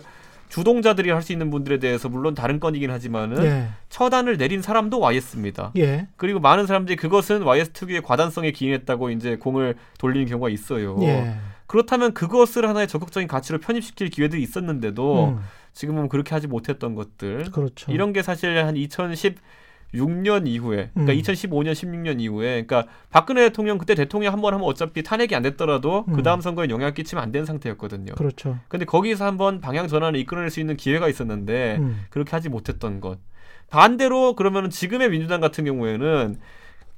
주동자들이 0.50 1.12
할 1.12 1.22
수 1.22 1.32
있는 1.32 1.52
분들에 1.52 1.78
대해서 1.78 2.10
물론 2.10 2.34
다른 2.34 2.60
건이긴 2.60 2.90
하지만은 2.90 3.44
예. 3.44 3.68
처단을 3.90 4.38
내린 4.38 4.62
사람도 4.64 5.00
YS입니다. 5.00 5.72
예. 5.78 6.08
그리고 6.18 6.40
많은 6.40 6.66
사람들이 6.66 6.96
그것은 6.96 7.44
YS 7.44 7.72
특유의 7.72 8.02
과단성에 8.02 8.52
기인했다고 8.52 9.12
이제 9.12 9.36
공을 9.36 9.76
돌리는 10.00 10.28
경우가 10.28 10.50
있어요. 10.50 10.98
예. 11.02 11.36
그렇다면 11.68 12.16
그것을 12.16 12.68
하나의 12.68 12.88
적극적인 12.88 13.28
가치로 13.28 13.60
편입시킬 13.60 14.10
기회들이 14.10 14.42
있었는데도 14.42 15.26
음. 15.38 15.40
지금은 15.74 16.10
그렇게 16.10 16.34
하지 16.34 16.48
못했던 16.48 16.96
것들. 16.96 17.52
그렇죠. 17.52 17.92
이런 17.92 18.12
게 18.12 18.24
사실 18.24 18.58
한 18.66 18.76
2016년 19.94 20.48
이후에, 20.48 20.92
그러니까 20.94 21.14
음. 21.14 21.18
2015년, 21.18 21.72
16년 21.74 22.20
이후에, 22.22 22.64
그러니까 22.64 22.86
박근혜 23.10 23.42
대통령 23.48 23.78
그때 23.78 23.96
대통령 23.96 24.34
한 24.34 24.42
번 24.42 24.54
하면 24.54 24.66
어차피 24.68 25.04
탄핵이 25.04 25.36
안 25.36 25.44
됐더라도 25.44 26.06
음. 26.08 26.14
그 26.14 26.24
다음 26.24 26.42
선거에 26.42 26.70
영향 26.70 26.94
끼치면 26.94 27.24
안 27.24 27.32
되는 27.32 27.46
상태였거든요. 27.46 28.14
그렇죠. 28.16 28.58
근데 28.68 28.86
거기서 28.86 29.26
한번 29.26 29.60
방향 29.62 29.88
전환을 29.88 30.20
이끌어낼 30.20 30.50
수 30.50 30.60
있는 30.60 30.78
기회가 30.78 31.08
있었는데 31.10 31.78
음. 31.80 32.06
그렇게 32.10 32.32
하지 32.32 32.50
못했던 32.50 33.02
것. 33.02 33.20
반대로 33.70 34.36
그러면은 34.36 34.70
지금의 34.70 35.10
민주당 35.10 35.42
같은 35.42 35.66
경우에는 35.66 36.38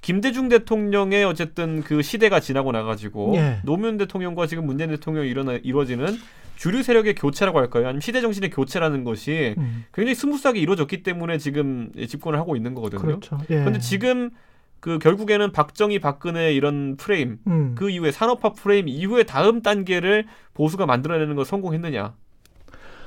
김대중 0.01 0.49
대통령의 0.49 1.23
어쨌든 1.23 1.83
그 1.83 2.01
시대가 2.01 2.39
지나고 2.39 2.71
나가지고 2.71 3.33
예. 3.35 3.59
노무현 3.63 3.97
대통령과 3.97 4.47
지금 4.47 4.65
문재인 4.65 4.89
대통령이 4.89 5.29
일어나 5.29 5.53
이루어지는 5.53 6.17
주류 6.55 6.83
세력의 6.83 7.15
교체라고 7.15 7.59
할까요? 7.59 7.85
아니면 7.85 8.01
시대 8.01 8.21
정신의 8.21 8.49
교체라는 8.49 9.03
것이 9.03 9.55
음. 9.57 9.85
굉장히 9.93 10.15
스무스하게 10.15 10.59
이루어졌기 10.59 11.03
때문에 11.03 11.37
지금 11.37 11.91
집권을 12.07 12.37
하고 12.39 12.55
있는 12.55 12.73
거거든요. 12.75 13.01
그렇죠. 13.01 13.37
예. 13.49 13.57
그런데 13.59 13.79
지금 13.79 14.31
그 14.79 14.97
결국에는 14.97 15.51
박정희 15.51 15.99
박근혜 15.99 16.53
이런 16.53 16.97
프레임 16.97 17.37
음. 17.47 17.75
그 17.75 17.89
이후에 17.91 18.11
산업화 18.11 18.53
프레임 18.53 18.87
이후에 18.87 19.23
다음 19.23 19.61
단계를 19.61 20.25
보수가 20.55 20.87
만들어내는 20.87 21.35
걸 21.35 21.45
성공했느냐? 21.45 22.15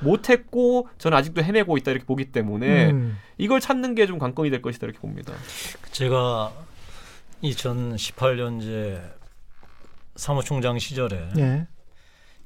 못했고 0.01 0.87
저는 0.97 1.17
아직도 1.17 1.41
헤매고 1.43 1.77
있다 1.77 1.91
이렇게 1.91 2.05
보기 2.05 2.31
때문에 2.31 2.91
음. 2.91 3.17
이걸 3.37 3.59
찾는 3.59 3.95
게 3.95 4.05
좀 4.05 4.19
관건이 4.19 4.49
될 4.49 4.61
것이다 4.61 4.85
이렇게 4.85 4.99
봅니다. 4.99 5.33
제가 5.91 6.51
2018년제 7.43 9.13
사무총장 10.15 10.79
시절에 10.79 11.29
예. 11.37 11.67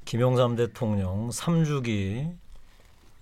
김영삼 0.06 0.56
대통령 0.56 1.30
3주기 1.30 2.36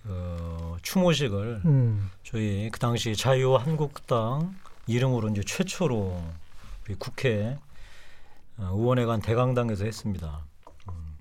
어, 0.04 0.76
추모식을 0.82 1.62
음. 1.66 2.10
저희 2.22 2.70
그 2.70 2.78
당시 2.78 3.14
자유한국당 3.14 4.54
이름으로 4.86 5.28
이제 5.28 5.42
최초로 5.46 6.22
우리 6.86 6.94
국회 6.94 7.58
어, 8.56 8.70
의원회관 8.72 9.20
대강당에서 9.20 9.84
했습니다. 9.84 10.46
음. 10.88 11.18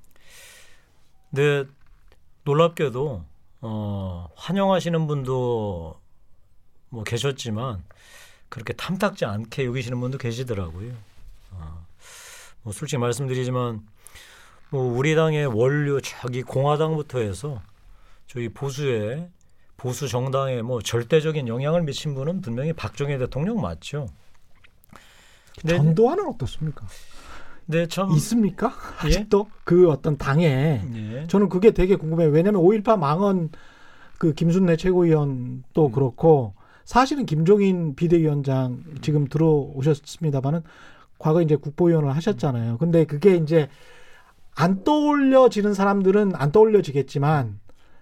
근데 1.29 1.69
놀랍게도 2.45 3.25
어, 3.61 4.29
환영하시는 4.35 5.07
분도 5.07 5.99
뭐 6.89 7.03
계셨지만 7.03 7.83
그렇게 8.49 8.73
탐탁지 8.73 9.25
않게 9.25 9.65
여기시는 9.65 9.99
분도 9.99 10.17
계시더라고요. 10.17 10.93
어, 11.51 11.85
뭐 12.63 12.73
솔직히 12.73 12.99
말씀드리지만 12.99 13.81
뭐 14.69 14.97
우리 14.97 15.15
당의 15.15 15.45
원류 15.45 16.01
저기 16.01 16.43
공화당부터 16.43 17.19
해서 17.19 17.61
저희 18.27 18.49
보수의 18.49 19.29
보수 19.77 20.07
정당에 20.07 20.61
뭐 20.61 20.81
절대적인 20.81 21.47
영향을 21.47 21.83
미친 21.83 22.15
분은 22.15 22.41
분명히 22.41 22.73
박정희 22.73 23.17
대통령 23.17 23.61
맞죠. 23.61 24.07
전두환은 25.65 26.27
어떻습니까? 26.27 26.85
네, 27.65 27.87
참 27.87 28.11
있습니까? 28.13 28.73
예? 29.03 29.07
아직도 29.07 29.47
그 29.63 29.89
어떤 29.89 30.17
당에 30.17 30.81
예. 30.95 31.27
저는 31.27 31.49
그게 31.49 31.71
되게 31.71 31.95
궁금해요. 31.95 32.29
왜냐하면 32.29 32.61
5.18 32.61 32.97
망언 32.97 33.49
그 34.17 34.33
김순례 34.33 34.77
최고위원도 34.77 35.87
음. 35.87 35.91
그렇고 35.91 36.53
사실은 36.87 37.25
김종인 37.25 37.95
비대위원장 37.95 38.81
지금 39.01 39.27
들어오셨습니다만은 39.27 40.61
과거 41.19 41.41
이제 41.41 41.57
국보위원을 41.57 42.15
하셨잖아요. 42.15 42.77
근데 42.77 43.03
그게 43.03 43.35
이제 43.35 43.67
안 44.55 44.85
떠올려지는 44.85 45.73
사람들은 45.73 46.31
안 46.35 46.53
떠올려지겠지만 46.53 47.59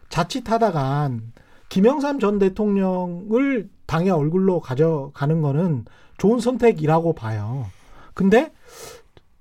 자칫하다간 0.09 1.33
김영삼 1.69 2.19
전 2.19 2.37
대통령을 2.37 3.69
당의 3.87 4.11
얼굴로 4.11 4.59
가져가는 4.59 5.41
거는 5.41 5.85
좋은 6.19 6.39
선택이라고 6.39 7.13
봐요. 7.13 7.65
근데 8.13 8.53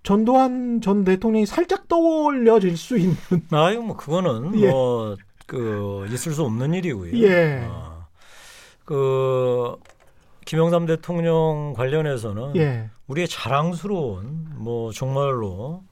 전두환 0.04 0.80
전 0.80 1.04
대통령이 1.04 1.44
살짝 1.44 1.86
떠올려질 1.86 2.78
수 2.78 2.96
있는 2.96 3.14
아유 3.50 3.82
뭐 3.82 3.94
그거는 3.94 4.58
예. 4.58 4.70
뭐 4.70 5.16
그 5.46 6.06
있을 6.10 6.32
수 6.32 6.42
없는 6.44 6.74
일이고요. 6.74 7.16
예. 7.18 7.66
어. 7.68 7.93
그 8.84 9.76
김영삼 10.44 10.86
대통령 10.86 11.72
관련해서는 11.74 12.56
예. 12.56 12.90
우리의 13.06 13.28
자랑스러운 13.28 14.48
뭐 14.56 14.92
정말로 14.92 15.82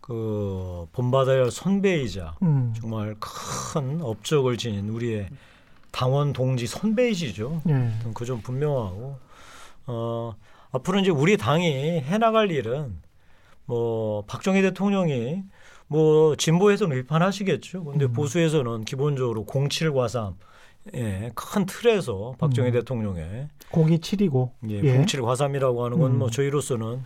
그 0.00 0.86
본받아야 0.92 1.44
할 1.44 1.50
선배이자 1.50 2.34
음. 2.42 2.74
정말 2.78 3.16
큰 3.20 4.02
업적을 4.02 4.56
지닌 4.58 4.88
우리의 4.88 5.28
당원 5.90 6.32
동지 6.32 6.66
선배이시죠. 6.66 7.62
예. 7.68 7.92
그좀 8.14 8.40
분명하고 8.42 9.16
어 9.86 10.34
앞으로 10.72 11.00
이제 11.00 11.10
우리 11.10 11.36
당이 11.36 12.00
해나갈 12.00 12.50
일은 12.50 13.00
뭐 13.66 14.24
박정희 14.26 14.62
대통령이 14.62 15.42
뭐 15.86 16.36
진보에서는 16.36 16.96
비판하시겠죠. 16.96 17.84
근데 17.84 18.06
음. 18.06 18.12
보수에서는 18.12 18.84
기본적으로 18.84 19.44
07과삼 19.44 20.34
예, 20.94 21.30
큰 21.34 21.64
틀에서 21.66 22.34
박정희 22.38 22.70
음. 22.70 22.72
대통령의 22.72 23.48
027이고 23.70 24.50
예, 24.68 24.80
예. 24.82 25.06
07 25.06 25.22
과삼이라고 25.22 25.84
하는 25.84 25.98
건뭐 25.98 26.28
음. 26.28 26.30
저희로서는 26.30 27.04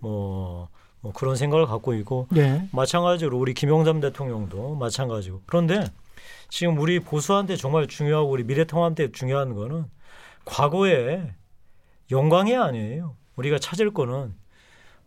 뭐 0.00 0.68
뭐 1.00 1.12
그런 1.12 1.36
생각을 1.36 1.66
갖고 1.66 1.94
있고 1.94 2.26
네. 2.30 2.68
마찬가지로 2.72 3.38
우리 3.38 3.54
김영삼 3.54 4.00
대통령도 4.00 4.74
마찬가지고 4.74 5.42
그런데 5.46 5.84
지금 6.48 6.78
우리 6.78 6.98
보수한테 7.00 7.56
정말 7.56 7.86
중요하고 7.86 8.30
우리 8.30 8.44
미래통합한테 8.44 9.12
중요한 9.12 9.54
거는 9.54 9.84
과거에 10.44 11.34
영광이 12.10 12.56
아니에요. 12.56 13.16
우리가 13.36 13.58
찾을 13.58 13.92
거는 13.92 14.34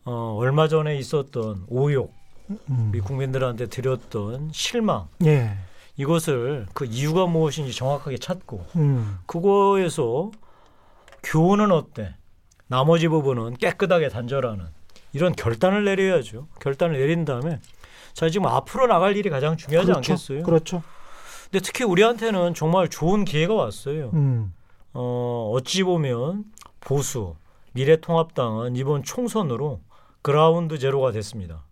어, 0.05 0.35
얼마 0.37 0.67
전에 0.67 0.97
있었던 0.97 1.65
오욕, 1.67 2.13
음. 2.49 2.89
우리 2.89 2.99
국민들한테 3.01 3.67
드렸던 3.67 4.51
실망. 4.53 5.07
예. 5.25 5.57
이것을 6.01 6.65
그 6.73 6.85
이유가 6.85 7.27
무엇인지 7.27 7.73
정확하게 7.73 8.17
찾고 8.17 8.65
음. 8.75 9.19
그거에서 9.27 10.31
교훈은 11.23 11.71
어때? 11.71 12.15
나머지 12.67 13.07
부분은 13.07 13.57
깨끗하게 13.57 14.09
단절하는 14.09 14.65
이런 15.13 15.33
결단을 15.33 15.83
내려야죠. 15.83 16.47
결단을 16.59 16.97
내린 16.97 17.23
다음에 17.25 17.59
자 18.13 18.29
지금 18.29 18.47
앞으로 18.47 18.87
나갈 18.87 19.15
일이 19.15 19.29
가장 19.29 19.57
중요하지 19.57 19.91
그렇죠. 19.91 20.13
않겠어요? 20.13 20.43
그렇죠. 20.43 20.83
근데 21.51 21.63
특히 21.63 21.85
우리한테는 21.85 22.55
정말 22.55 22.87
좋은 22.87 23.23
기회가 23.23 23.53
왔어요. 23.53 24.09
음. 24.13 24.53
어, 24.93 25.51
어찌 25.53 25.83
보면 25.83 26.45
보수 26.79 27.35
미래통합당은 27.73 28.75
이번 28.75 29.03
총선으로 29.03 29.81
ground 30.23 30.79
zero가 30.79 31.11
됐습니다. 31.11 31.63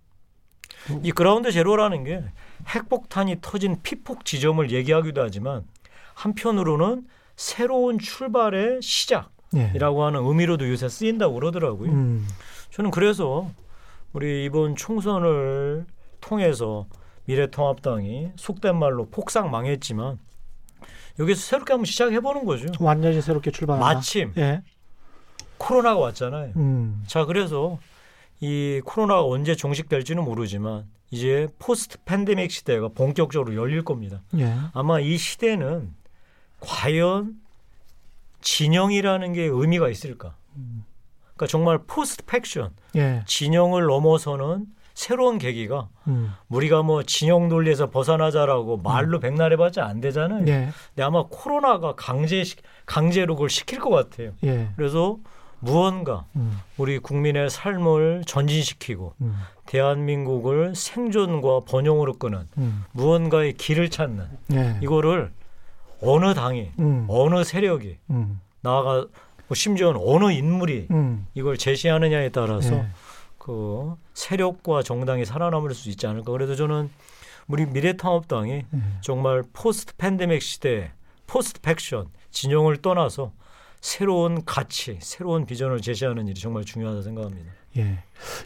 음. 0.91 1.01
이 1.03 1.11
ground 1.11 1.51
zero라는 1.51 2.03
게 2.03 2.23
핵폭탄이 2.69 3.37
터진 3.41 3.77
피폭 3.81 4.25
지점을 4.25 4.69
얘기하기도 4.71 5.21
하지만 5.21 5.63
한편으로는 6.13 7.07
새로운 7.35 7.99
출발의 7.99 8.81
시작이라고 8.81 10.01
예. 10.01 10.03
하는 10.03 10.25
의미로도 10.25 10.69
요새 10.69 10.89
쓰인다고 10.89 11.35
그러더라고요. 11.35 11.91
음. 11.91 12.27
저는 12.71 12.91
그래서 12.91 13.49
우리 14.13 14.45
이번 14.45 14.75
총선을 14.75 15.85
통해서 16.21 16.85
미래통합당이 17.25 18.31
속된 18.35 18.77
말로 18.77 19.05
폭삭 19.09 19.49
망했지만 19.49 20.19
여기서 21.19 21.41
새롭게 21.41 21.73
한번 21.73 21.85
시작해 21.85 22.19
보는 22.19 22.45
거죠. 22.45 22.67
완전히 22.79 23.21
새롭게 23.21 23.51
출발한다. 23.51 23.93
마침 23.93 24.33
예. 24.37 24.61
코로나가 25.57 25.99
왔잖아요. 25.99 26.53
음. 26.55 27.03
자 27.07 27.25
그래서 27.25 27.79
이 28.39 28.81
코로나가 28.85 29.25
언제 29.25 29.55
종식될지는 29.55 30.23
모르지만 30.23 30.85
이제 31.11 31.47
post 31.57 31.97
pandemic 32.05 32.51
시대가 32.51 32.89
본격적으로 32.89 33.55
열릴 33.55 33.83
겁니다. 33.83 34.21
예. 34.37 34.53
아마 34.73 34.99
이 34.99 35.17
시대는 35.17 35.93
과연 36.59 37.35
진영이라는 38.41 39.33
게 39.33 39.43
의미가 39.43 39.89
있을까? 39.89 40.35
그러니까 41.23 41.47
정말 41.47 41.79
post 41.87 42.23
faction, 42.25 42.71
예. 42.95 43.23
진영을 43.25 43.85
넘어서는 43.85 44.65
새로운 44.93 45.37
계기가 45.37 45.87
음. 46.07 46.33
우리가 46.49 46.83
뭐 46.83 47.03
진영 47.03 47.47
논리에서 47.47 47.89
벗어나자라고 47.89 48.75
음. 48.75 48.83
말로 48.83 49.21
백날 49.21 49.53
해봤자 49.53 49.85
안 49.85 50.01
되잖아요. 50.01 50.45
예. 50.47 50.69
근데 50.89 51.03
아마 51.03 51.23
코로나가 51.29 51.95
강제 51.95 52.43
강제로 52.85 53.35
그걸 53.35 53.49
시킬 53.49 53.79
것 53.79 53.89
같아요. 53.89 54.33
예. 54.43 54.69
그래서 54.75 55.17
무언가 55.59 56.25
음. 56.35 56.59
우리 56.77 56.99
국민의 56.99 57.49
삶을 57.49 58.23
전진시키고 58.25 59.13
음. 59.21 59.35
대한민국을 59.65 60.75
생존과 60.75 61.61
번영으로 61.61 62.13
끄는 62.13 62.47
음. 62.57 62.83
무언가의 62.93 63.53
길을 63.53 63.89
찾는 63.89 64.25
예. 64.53 64.79
이거를 64.81 65.31
어느 66.01 66.33
당이 66.33 66.71
음. 66.79 67.05
어느 67.07 67.43
세력이 67.43 67.97
음. 68.09 68.39
나아가 68.61 69.05
뭐 69.47 69.55
심지어는 69.55 70.01
어느 70.03 70.31
인물이 70.31 70.87
음. 70.91 71.27
이걸 71.33 71.57
제시하느냐에 71.57 72.29
따라서 72.29 72.75
예. 72.75 72.87
그 73.37 73.95
세력과 74.13 74.83
정당이 74.83 75.25
살아남을 75.25 75.73
수 75.73 75.89
있지 75.89 76.07
않을까. 76.07 76.31
그래도 76.31 76.55
저는 76.55 76.89
우리 77.47 77.65
미래통합당이 77.65 78.51
예. 78.51 78.65
정말 79.01 79.43
post 79.53 79.95
pandemic 79.97 80.41
시대 80.41 80.91
post 81.27 81.61
faction 81.61 82.07
진영을 82.31 82.77
떠나서 82.77 83.31
새로운 83.81 84.43
가치, 84.45 84.97
새로운 85.01 85.45
비전을 85.45 85.81
제시하는 85.81 86.27
일이 86.27 86.39
정말 86.39 86.65
중요하다 86.65 87.01
생각합니다. 87.01 87.51
예. 87.77 87.99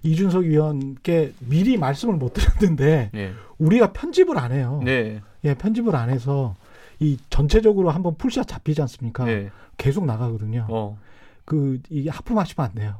이준석 0.03 0.43
위원께 0.43 1.34
미리 1.39 1.77
말씀을 1.77 2.15
못 2.15 2.34
드렸는데 2.34 3.09
예. 3.15 3.34
우리가 3.57 3.93
편집을 3.93 4.38
안 4.38 4.51
해요. 4.51 4.81
네. 4.84 5.21
예, 5.43 5.53
편집을 5.55 5.95
안 5.95 6.09
해서 6.09 6.55
이 6.99 7.17
전체적으로 7.29 7.89
한번 7.89 8.15
full 8.18 8.32
shot 8.32 8.47
잡히지 8.47 8.81
않습니까? 8.81 9.25
네. 9.25 9.49
계속 9.77 10.05
나가거든요. 10.05 10.67
어. 10.69 10.99
그 11.45 11.79
이게 11.89 12.09
하품하시면 12.09 12.67
안 12.69 12.75
돼요. 12.75 12.99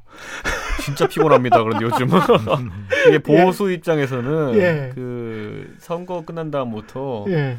진짜 0.84 1.07
피곤합니다. 1.07 1.63
그런데 1.63 1.86
요즘은 1.86 2.19
이게 3.07 3.19
보수 3.19 3.69
예. 3.69 3.75
입장에서는 3.75 4.55
예. 4.55 4.91
그 4.93 5.75
선거 5.79 6.25
끝난 6.25 6.51
다음부터 6.51 7.25
예. 7.29 7.57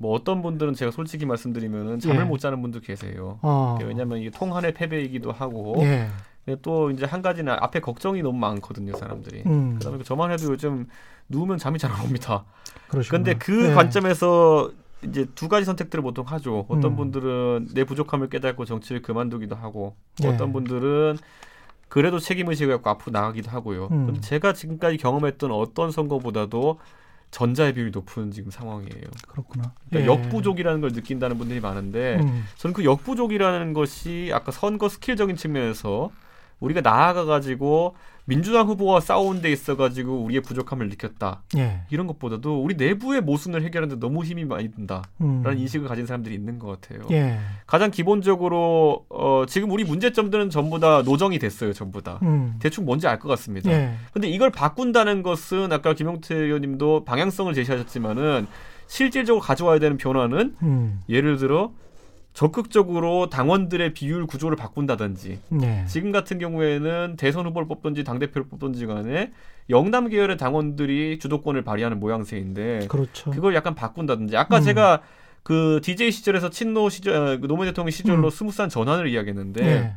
뭐 0.00 0.14
어떤 0.14 0.40
분들은 0.40 0.72
제가 0.72 0.90
솔직히 0.90 1.26
말씀드리면은 1.26 1.98
잠을 2.00 2.20
예. 2.20 2.24
못 2.24 2.38
자는 2.38 2.62
분도 2.62 2.80
계세요. 2.80 3.38
어. 3.42 3.76
왜냐하면 3.84 4.18
이게 4.18 4.30
통한의 4.30 4.72
패배이기도 4.72 5.30
하고 5.30 5.74
예. 5.80 6.08
또 6.62 6.90
이제 6.90 7.04
한 7.04 7.20
가지는 7.20 7.52
앞에 7.60 7.80
걱정이 7.80 8.22
너무 8.22 8.38
많거든요, 8.38 8.96
사람들이. 8.96 9.42
음. 9.44 9.74
그다음에 9.74 10.02
저만 10.02 10.32
해도 10.32 10.46
요즘 10.46 10.86
누우면 11.28 11.58
잠이 11.58 11.78
잘 11.78 11.92
안 11.92 12.00
옵니다. 12.00 12.44
그런데 12.88 13.34
그 13.34 13.68
예. 13.68 13.74
관점에서 13.74 14.70
이제 15.04 15.26
두 15.34 15.48
가지 15.48 15.66
선택들을 15.66 16.02
보통 16.02 16.24
하죠. 16.26 16.64
어떤 16.70 16.92
음. 16.92 16.96
분들은 16.96 17.68
내 17.74 17.84
부족함을 17.84 18.30
깨닫고 18.30 18.64
정치를 18.64 19.02
그만두기도 19.02 19.54
하고 19.54 19.96
네. 20.18 20.28
어떤 20.28 20.52
분들은 20.54 21.18
그래도 21.88 22.18
책임 22.18 22.48
의식을 22.48 22.76
갖고 22.76 22.88
앞으로 22.88 23.12
나가기도 23.12 23.50
하고요. 23.50 23.88
음. 23.90 24.06
근데 24.06 24.20
제가 24.22 24.54
지금까지 24.54 24.96
경험했던 24.96 25.50
어떤 25.52 25.90
선거보다도 25.90 26.78
전자의 27.30 27.74
비율이 27.74 27.90
높은 27.92 28.32
지금 28.32 28.50
상황이에요. 28.50 29.04
그렇구나. 29.28 29.72
그러니까 29.88 30.12
예. 30.12 30.14
역부족이라는 30.14 30.80
걸 30.80 30.90
느낀다는 30.92 31.38
분들이 31.38 31.60
많은데 31.60 32.18
음. 32.20 32.44
저는 32.56 32.74
그 32.74 32.84
역부족이라는 32.84 33.72
것이 33.72 34.30
아까 34.32 34.50
선거 34.50 34.88
스킬적인 34.88 35.36
측면에서 35.36 36.10
우리가 36.58 36.80
나아가 36.80 37.24
가지고 37.24 37.96
민주당 38.30 38.66
후보와 38.68 39.00
싸운 39.00 39.42
데 39.42 39.50
있어가지고 39.50 40.22
우리의 40.24 40.40
부족함을 40.40 40.88
느꼈다. 40.88 41.42
예. 41.56 41.82
이런 41.90 42.06
것보다도 42.06 42.62
우리 42.62 42.76
내부의 42.76 43.20
모순을 43.20 43.62
해결하는데 43.64 43.98
너무 44.00 44.24
힘이 44.24 44.44
많이 44.44 44.70
든다라는 44.70 45.10
음. 45.20 45.44
인식을 45.58 45.88
가진 45.88 46.06
사람들이 46.06 46.34
있는 46.34 46.58
것 46.58 46.80
같아요. 46.80 47.02
예. 47.10 47.38
가장 47.66 47.90
기본적으로 47.90 49.04
어, 49.08 49.44
지금 49.48 49.70
우리 49.70 49.84
문제점들은 49.84 50.50
전부 50.50 50.78
다 50.78 51.02
노정이 51.02 51.38
됐어요. 51.38 51.72
전부 51.72 52.00
다 52.02 52.18
음. 52.22 52.54
대충 52.60 52.84
뭔지 52.84 53.06
알 53.06 53.18
것 53.18 53.28
같습니다. 53.28 53.70
예. 53.70 53.94
근데 54.12 54.28
이걸 54.28 54.50
바꾼다는 54.50 55.22
것은 55.22 55.72
아까 55.72 55.92
김용태 55.92 56.34
의원님도 56.34 57.04
방향성을 57.04 57.52
제시하셨지만은 57.52 58.46
실질적으로 58.86 59.40
가져와야 59.42 59.78
되는 59.78 59.96
변화는 59.96 60.56
음. 60.62 61.00
예를 61.08 61.36
들어 61.36 61.72
적극적으로 62.32 63.28
당원들의 63.28 63.92
비율 63.92 64.26
구조를 64.26 64.56
바꾼다든지 64.56 65.40
네. 65.48 65.84
지금 65.88 66.12
같은 66.12 66.38
경우에는 66.38 67.16
대선 67.18 67.46
후보를 67.46 67.66
뽑든지 67.66 68.04
당 68.04 68.18
대표를 68.18 68.48
뽑든지 68.48 68.86
간에 68.86 69.32
영남 69.68 70.08
계열의 70.08 70.36
당원들이 70.36 71.18
주도권을 71.18 71.62
발휘하는 71.62 71.98
모양새인데 71.98 72.86
그렇죠. 72.88 73.30
그걸 73.30 73.54
약간 73.54 73.74
바꾼다든지 73.74 74.36
아까 74.36 74.58
음. 74.58 74.62
제가 74.62 75.02
그 75.42 75.80
DJ 75.82 76.12
시절에서 76.12 76.50
친노 76.50 76.88
시절 76.88 77.14
어, 77.14 77.38
그 77.40 77.46
노무현 77.46 77.70
대통령 77.70 77.90
시절로 77.90 78.28
음. 78.28 78.30
스무스한 78.30 78.68
전환을 78.68 79.08
이야기했는데 79.08 79.62
네. 79.62 79.94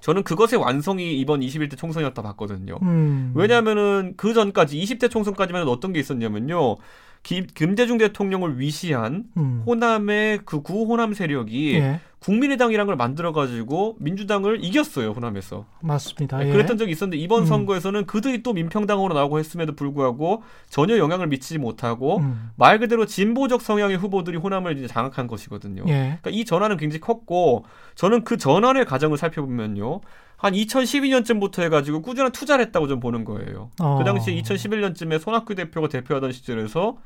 저는 0.00 0.22
그것의 0.22 0.60
완성이 0.60 1.18
이번 1.18 1.40
21대 1.40 1.76
총선이었다 1.76 2.22
봤거든요. 2.22 2.78
음. 2.82 3.32
왜냐하면은 3.34 4.14
그 4.16 4.32
전까지 4.32 4.78
20대 4.78 5.10
총선까지만 5.10 5.66
어떤 5.66 5.92
게 5.92 5.98
있었냐면요. 6.00 6.76
김, 7.22 7.46
김대중 7.46 7.98
대통령을 7.98 8.58
위시한 8.58 9.24
음. 9.36 9.62
호남의 9.66 10.40
그 10.44 10.62
구호남 10.62 11.14
세력이 11.14 11.74
예. 11.74 12.00
국민의당이란 12.20 12.86
걸 12.86 12.96
만들어 12.96 13.32
가지고 13.32 13.96
민주당을 14.00 14.64
이겼어요 14.64 15.10
호남에서. 15.10 15.66
맞습니다. 15.80 16.38
네, 16.38 16.48
예. 16.48 16.52
그랬던 16.52 16.76
적이 16.78 16.92
있었는데 16.92 17.16
이번 17.16 17.42
음. 17.42 17.46
선거에서는 17.46 18.06
그들이 18.06 18.42
또 18.42 18.52
민평당으로 18.52 19.14
나오고 19.14 19.38
했음에도 19.38 19.74
불구하고 19.74 20.42
전혀 20.68 20.98
영향을 20.98 21.28
미치지 21.28 21.58
못하고 21.58 22.18
음. 22.18 22.50
말 22.56 22.78
그대로 22.78 23.06
진보적 23.06 23.62
성향의 23.62 23.96
후보들이 23.98 24.36
호남을 24.36 24.78
이제 24.78 24.86
장악한 24.86 25.28
것이거든요. 25.28 25.84
예. 25.86 26.18
그러니까 26.20 26.30
이 26.30 26.44
전환은 26.44 26.76
굉장히 26.76 27.00
컸고 27.00 27.64
저는 27.94 28.24
그 28.24 28.36
전환의 28.36 28.84
과정을 28.84 29.16
살펴보면요. 29.16 30.00
한 30.38 30.54
2012년쯤부터 30.54 31.62
해가지고 31.62 32.00
꾸준한 32.00 32.32
투자를 32.32 32.64
했다고 32.66 32.88
좀 32.88 33.00
보는 33.00 33.24
거예요. 33.24 33.70
어. 33.80 33.98
그 33.98 34.04
당시에 34.04 34.34
2011년쯤에 34.40 35.18
손학규 35.20 35.54
대표가 35.54 35.88
대표하던 35.88 36.32
시절에서 36.32 36.96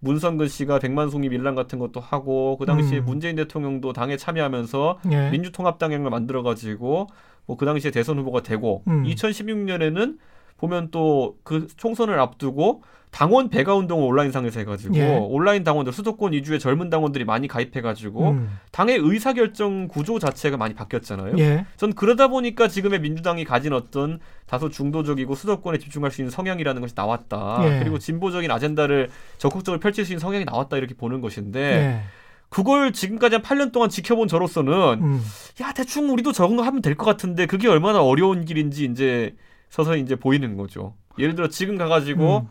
문성근 0.00 0.48
씨가 0.48 0.80
백만송이 0.80 1.28
밀란 1.28 1.54
같은 1.54 1.78
것도 1.78 2.00
하고 2.00 2.56
그 2.58 2.66
당시에 2.66 2.98
음. 2.98 3.04
문재인 3.06 3.36
대통령도 3.36 3.92
당에 3.92 4.16
참여하면서 4.16 4.98
예. 5.12 5.30
민주통합당을 5.30 5.98
만들어가지고 6.10 7.06
뭐 7.46 7.56
그 7.56 7.66
당시에 7.66 7.90
대선 7.90 8.18
후보가 8.18 8.42
되고 8.42 8.82
음. 8.88 9.04
2016년에는 9.04 10.18
보면 10.58 10.90
또 10.90 11.36
그 11.44 11.66
총선을 11.76 12.18
앞두고 12.18 12.82
당원 13.10 13.50
배가 13.50 13.74
운동을 13.74 14.06
온라인상에서 14.06 14.60
해가지고 14.60 14.96
예. 14.96 15.18
온라인 15.20 15.64
당원들 15.64 15.92
수도권 15.92 16.32
이주의 16.32 16.58
젊은 16.58 16.88
당원들이 16.88 17.26
많이 17.26 17.46
가입해가지고 17.46 18.30
음. 18.30 18.58
당의 18.70 18.96
의사결정 18.96 19.88
구조 19.88 20.18
자체가 20.18 20.56
많이 20.56 20.72
바뀌었잖아요. 20.74 21.34
예. 21.38 21.66
전 21.76 21.92
그러다 21.92 22.28
보니까 22.28 22.68
지금의 22.68 23.00
민주당이 23.00 23.44
가진 23.44 23.74
어떤 23.74 24.18
다소 24.46 24.70
중도적이고 24.70 25.34
수도권에 25.34 25.76
집중할 25.78 26.10
수 26.10 26.22
있는 26.22 26.30
성향이라는 26.30 26.80
것이 26.80 26.94
나왔다. 26.96 27.60
예. 27.64 27.78
그리고 27.80 27.98
진보적인 27.98 28.50
아젠다를 28.50 29.10
적극적으로 29.36 29.78
펼칠 29.78 30.06
수 30.06 30.12
있는 30.12 30.20
성향이 30.20 30.46
나왔다 30.46 30.78
이렇게 30.78 30.94
보는 30.94 31.20
것인데 31.20 31.60
예. 31.60 32.00
그걸 32.48 32.92
지금까지 32.94 33.36
한 33.36 33.42
8년 33.42 33.72
동안 33.72 33.90
지켜본 33.90 34.28
저로서는 34.28 34.72
음. 35.02 35.22
야 35.60 35.72
대충 35.74 36.10
우리도 36.10 36.32
적응 36.32 36.60
하면 36.60 36.80
될 36.80 36.94
것 36.96 37.04
같은데 37.04 37.44
그게 37.44 37.68
얼마나 37.68 38.02
어려운 38.02 38.44
길인지 38.46 38.84
이제 38.86 39.34
서서히 39.72 40.02
이제 40.02 40.16
보이는 40.16 40.58
거죠. 40.58 40.94
예를 41.18 41.34
들어 41.34 41.48
지금 41.48 41.78
가가지고 41.78 42.40
음. 42.40 42.48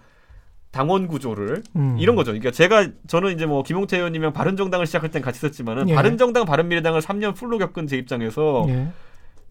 당원 0.71 1.07
구조를 1.07 1.61
음. 1.75 1.95
이런 1.99 2.15
거죠. 2.15 2.31
그러니까 2.31 2.49
제가 2.49 2.87
저는 3.05 3.35
이제 3.35 3.45
뭐 3.45 3.61
김용태 3.61 3.95
의원님이랑 3.97 4.33
바른정당을 4.33 4.87
시작할 4.87 5.11
땐 5.11 5.21
같이 5.21 5.39
썼지만은 5.39 5.87
예. 5.89 5.93
바른정당 5.93 6.45
바른미래당을 6.45 6.99
3년 7.01 7.35
풀로 7.35 7.59
겪은 7.59 7.85
제 7.85 7.95
입장에서 7.95 8.65
예. 8.69 8.87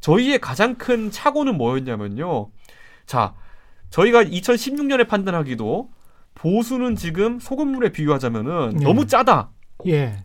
저희의 0.01 0.41
가장 0.41 0.75
큰 0.75 1.13
착오는 1.13 1.57
뭐였냐면요. 1.57 2.51
자, 3.07 3.35
저희가 3.91 4.25
2016년에 4.25 5.07
판단하기도 5.07 5.91
보수는 6.35 6.97
지금 6.97 7.39
소금물에 7.39 7.93
비유하자면은 7.93 8.81
예. 8.81 8.85
너무 8.85 9.07
짜다. 9.07 9.51
예. 9.87 10.25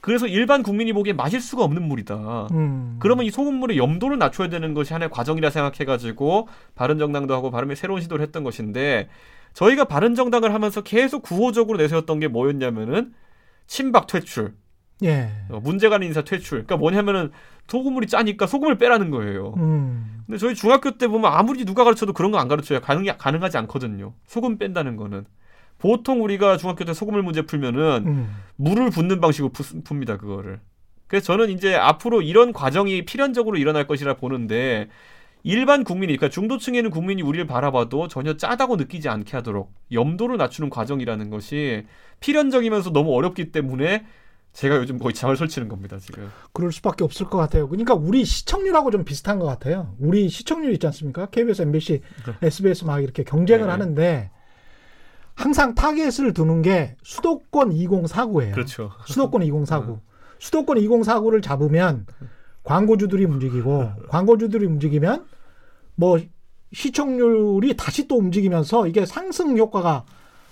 그래서 0.00 0.26
일반 0.26 0.62
국민이 0.62 0.92
보기에 0.92 1.12
마실 1.12 1.40
수가 1.40 1.62
없는 1.64 1.82
물이다. 1.86 2.48
음. 2.52 2.96
그러면 3.00 3.26
이 3.26 3.30
소금물의 3.30 3.76
염도를 3.78 4.18
낮춰야 4.18 4.48
되는 4.48 4.72
것이 4.74 4.92
하나의 4.92 5.10
과정이라 5.10 5.50
생각해가지고 5.50 6.48
바른정당도 6.74 7.34
하고 7.34 7.50
바른미 7.50 7.76
새로운 7.76 8.00
시도를 8.00 8.22
했던 8.24 8.42
것인데 8.44 9.08
저희가 9.52 9.84
바른정당을 9.84 10.54
하면서 10.54 10.80
계속 10.82 11.22
구호적으로 11.22 11.76
내세웠던 11.78 12.20
게 12.20 12.28
뭐였냐면은 12.28 13.12
친박 13.66 14.06
퇴출. 14.06 14.54
예. 15.02 15.30
어, 15.48 15.60
문제가 15.60 15.96
있는 15.96 16.08
인사 16.08 16.22
퇴출. 16.22 16.58
그러니까 16.64 16.76
뭐냐면은 16.76 17.30
소금물이 17.68 18.06
짜니까 18.06 18.46
소금을 18.46 18.78
빼라는 18.78 19.10
거예요. 19.10 19.54
음. 19.58 20.22
근데 20.26 20.38
저희 20.38 20.54
중학교 20.54 20.92
때 20.98 21.08
보면 21.08 21.32
아무리 21.32 21.64
누가 21.64 21.84
가르쳐도 21.84 22.12
그런 22.12 22.30
거 22.30 22.38
안 22.38 22.48
가르쳐요. 22.48 22.80
가능, 22.80 23.04
가능하지 23.16 23.58
않거든요. 23.58 24.14
소금 24.26 24.58
뺀다는 24.58 24.96
거는. 24.96 25.24
보통 25.80 26.22
우리가 26.22 26.58
중학교 26.58 26.84
때 26.84 26.94
소금물 26.94 27.22
문제 27.22 27.42
풀면은 27.42 28.04
음. 28.06 28.36
물을 28.56 28.90
붓는 28.90 29.20
방식으로 29.20 29.50
풉니다 29.50 30.18
그거를. 30.18 30.60
그래서 31.06 31.26
저는 31.26 31.50
이제 31.50 31.74
앞으로 31.74 32.22
이런 32.22 32.52
과정이 32.52 33.04
필연적으로 33.04 33.56
일어날 33.56 33.86
것이라 33.86 34.14
보는데 34.14 34.88
일반 35.42 35.82
국민이 35.82 36.16
그러니까 36.16 36.32
중도층에 36.32 36.78
있는 36.78 36.90
국민이 36.90 37.22
우리를 37.22 37.46
바라봐도 37.46 38.08
전혀 38.08 38.36
짜다고 38.36 38.76
느끼지 38.76 39.08
않게 39.08 39.36
하도록 39.38 39.72
염도를 39.90 40.36
낮추는 40.36 40.68
과정이라는 40.70 41.30
것이 41.30 41.86
필연적이면서 42.20 42.90
너무 42.90 43.14
어렵기 43.14 43.50
때문에 43.50 44.06
제가 44.52 44.76
요즘 44.76 44.98
거의 44.98 45.14
잠을 45.14 45.36
설치는 45.36 45.68
겁니다 45.68 45.98
지금. 45.98 46.30
그럴 46.52 46.72
수밖에 46.72 47.04
없을 47.04 47.26
것 47.26 47.38
같아요. 47.38 47.68
그러니까 47.68 47.94
우리 47.94 48.24
시청률하고 48.24 48.90
좀 48.90 49.04
비슷한 49.04 49.38
것 49.38 49.46
같아요. 49.46 49.94
우리 49.98 50.28
시청률 50.28 50.72
있지 50.74 50.86
않습니까? 50.88 51.26
KBS, 51.26 51.62
MBC, 51.62 52.00
네. 52.26 52.46
SBS 52.46 52.84
막 52.84 53.00
이렇게 53.00 53.22
경쟁을 53.24 53.66
네. 53.66 53.70
하는데 53.70 54.30
항상 55.40 55.74
타겟을 55.74 56.34
두는 56.34 56.60
게 56.60 56.96
수도권 57.02 57.70
2049예요. 57.70 58.52
그렇죠. 58.52 58.90
수도권 59.06 59.42
2049. 59.42 59.92
어. 59.92 60.00
수도권 60.38 60.76
2049를 60.76 61.42
잡으면 61.42 62.06
광고주들이 62.62 63.24
움직이고 63.24 63.90
광고주들이 64.08 64.66
움직이면 64.66 65.24
뭐 65.94 66.20
시청률이 66.74 67.74
다시 67.76 68.06
또 68.06 68.16
움직이면서 68.18 68.86
이게 68.86 69.06
상승 69.06 69.56
효과가 69.56 70.04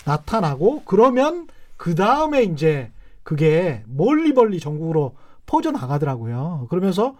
나타나고 0.06 0.82
그러면 0.86 1.48
그 1.76 1.94
다음에 1.94 2.42
이제 2.42 2.90
그게 3.22 3.82
멀리 3.86 4.32
멀리 4.32 4.58
전국으로 4.58 5.16
퍼져 5.44 5.70
나가더라고요. 5.70 6.66
그러면서 6.70 7.14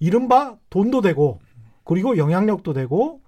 이른바 0.00 0.56
돈도 0.70 1.02
되고 1.02 1.38
그리고 1.84 2.16
영향력도 2.16 2.72
되고 2.72 3.20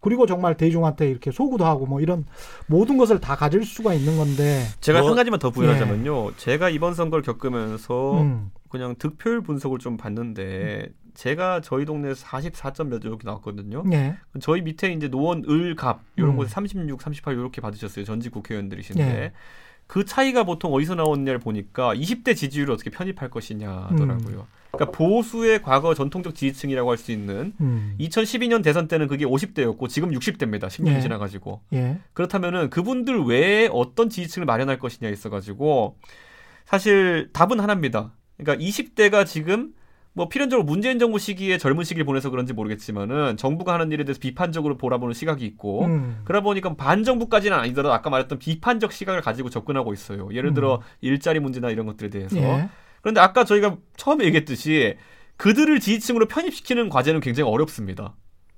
그리고 0.00 0.26
정말 0.26 0.56
대중한테 0.56 1.10
이렇게 1.10 1.30
소구도 1.30 1.64
하고 1.64 1.86
뭐 1.86 2.00
이런 2.00 2.24
모든 2.66 2.96
것을 2.96 3.20
다 3.20 3.36
가질 3.36 3.64
수가 3.64 3.94
있는 3.94 4.16
건데 4.16 4.64
제가 4.80 5.00
뭐, 5.00 5.10
한 5.10 5.16
가지만 5.16 5.38
더 5.38 5.50
부연하자면요. 5.50 6.28
예. 6.28 6.36
제가 6.36 6.70
이번 6.70 6.94
선거를 6.94 7.22
겪으면서 7.22 8.22
음. 8.22 8.50
그냥 8.70 8.94
득표율 8.98 9.42
분석을 9.42 9.78
좀 9.78 9.96
봤는데 9.96 10.86
음. 10.88 10.94
제가 11.14 11.60
저희 11.60 11.84
동네에서 11.84 12.24
44점 12.26 12.86
몇 12.88 13.04
이렇게 13.04 13.24
나왔거든요. 13.24 13.84
예. 13.92 14.16
저희 14.40 14.62
밑에 14.62 14.92
이제 14.92 15.08
노원 15.08 15.44
을갑 15.48 16.00
이런 16.16 16.30
음. 16.30 16.36
곳에 16.36 16.50
36, 16.50 17.02
38 17.02 17.34
이렇게 17.34 17.60
받으셨어요. 17.60 18.04
전직 18.06 18.32
국회의원들이신데 18.32 19.02
예. 19.02 19.32
그 19.86 20.04
차이가 20.04 20.44
보통 20.44 20.72
어디서 20.72 20.94
나왔냐를 20.94 21.40
보니까 21.40 21.94
20대 21.94 22.36
지지율을 22.36 22.72
어떻게 22.72 22.90
편입할 22.90 23.28
것이냐 23.28 23.68
하더라고요. 23.90 24.38
음. 24.38 24.59
그러니까 24.72 24.96
보수의 24.96 25.62
과거 25.62 25.94
전통적 25.94 26.34
지지층이라고 26.34 26.90
할 26.90 27.00
수 27.00 27.12
있는 27.12 27.54
음. 27.60 27.96
2012년 27.98 28.62
대선 28.62 28.86
때는 28.86 29.08
그게 29.08 29.24
50대였고 29.24 29.88
지금 29.88 30.10
60대입니다. 30.10 30.66
10년이 30.66 30.96
예. 30.96 31.00
지나가지고 31.00 31.62
예. 31.72 31.98
그렇다면은 32.12 32.68
그분들 32.70 33.24
외에 33.24 33.68
어떤 33.72 34.10
지지층을 34.10 34.46
마련할 34.46 34.78
것이냐 34.78 35.10
있어가지고 35.10 35.96
사실 36.66 37.30
답은 37.32 37.58
하나입니다. 37.58 38.12
그러니까 38.36 38.64
20대가 38.64 39.26
지금 39.26 39.72
뭐 40.12 40.28
필연적으로 40.28 40.64
문재인 40.64 40.98
정부 40.98 41.18
시기에 41.18 41.56
젊은 41.56 41.84
시기를 41.84 42.04
보내서 42.04 42.30
그런지 42.30 42.52
모르겠지만은 42.52 43.36
정부가 43.36 43.74
하는 43.74 43.92
일에 43.92 44.04
대해서 44.04 44.18
비판적으로 44.20 44.76
보라보는 44.76 45.14
시각이 45.14 45.44
있고 45.46 45.84
음. 45.84 46.20
그러다 46.24 46.42
보니까 46.42 46.74
반정부까지는 46.74 47.56
아니더라도 47.56 47.94
아까 47.94 48.10
말했던 48.10 48.38
비판적 48.38 48.92
시각을 48.92 49.20
가지고 49.20 49.50
접근하고 49.50 49.92
있어요. 49.92 50.28
예를 50.32 50.52
들어 50.52 50.76
음. 50.76 50.80
일자리 51.00 51.40
문제나 51.40 51.70
이런 51.70 51.86
것들에 51.86 52.10
대해서. 52.10 52.36
예. 52.36 52.68
그런데 53.00 53.20
아까 53.20 53.44
저희가 53.44 53.76
처음에 53.96 54.24
얘기했듯이 54.24 54.96
그들을 55.36 55.80
지지층으로 55.80 56.26
편입시키는 56.26 56.88
과제는 56.88 57.20
굉장히 57.20 57.50
어렵습니다. 57.50 58.14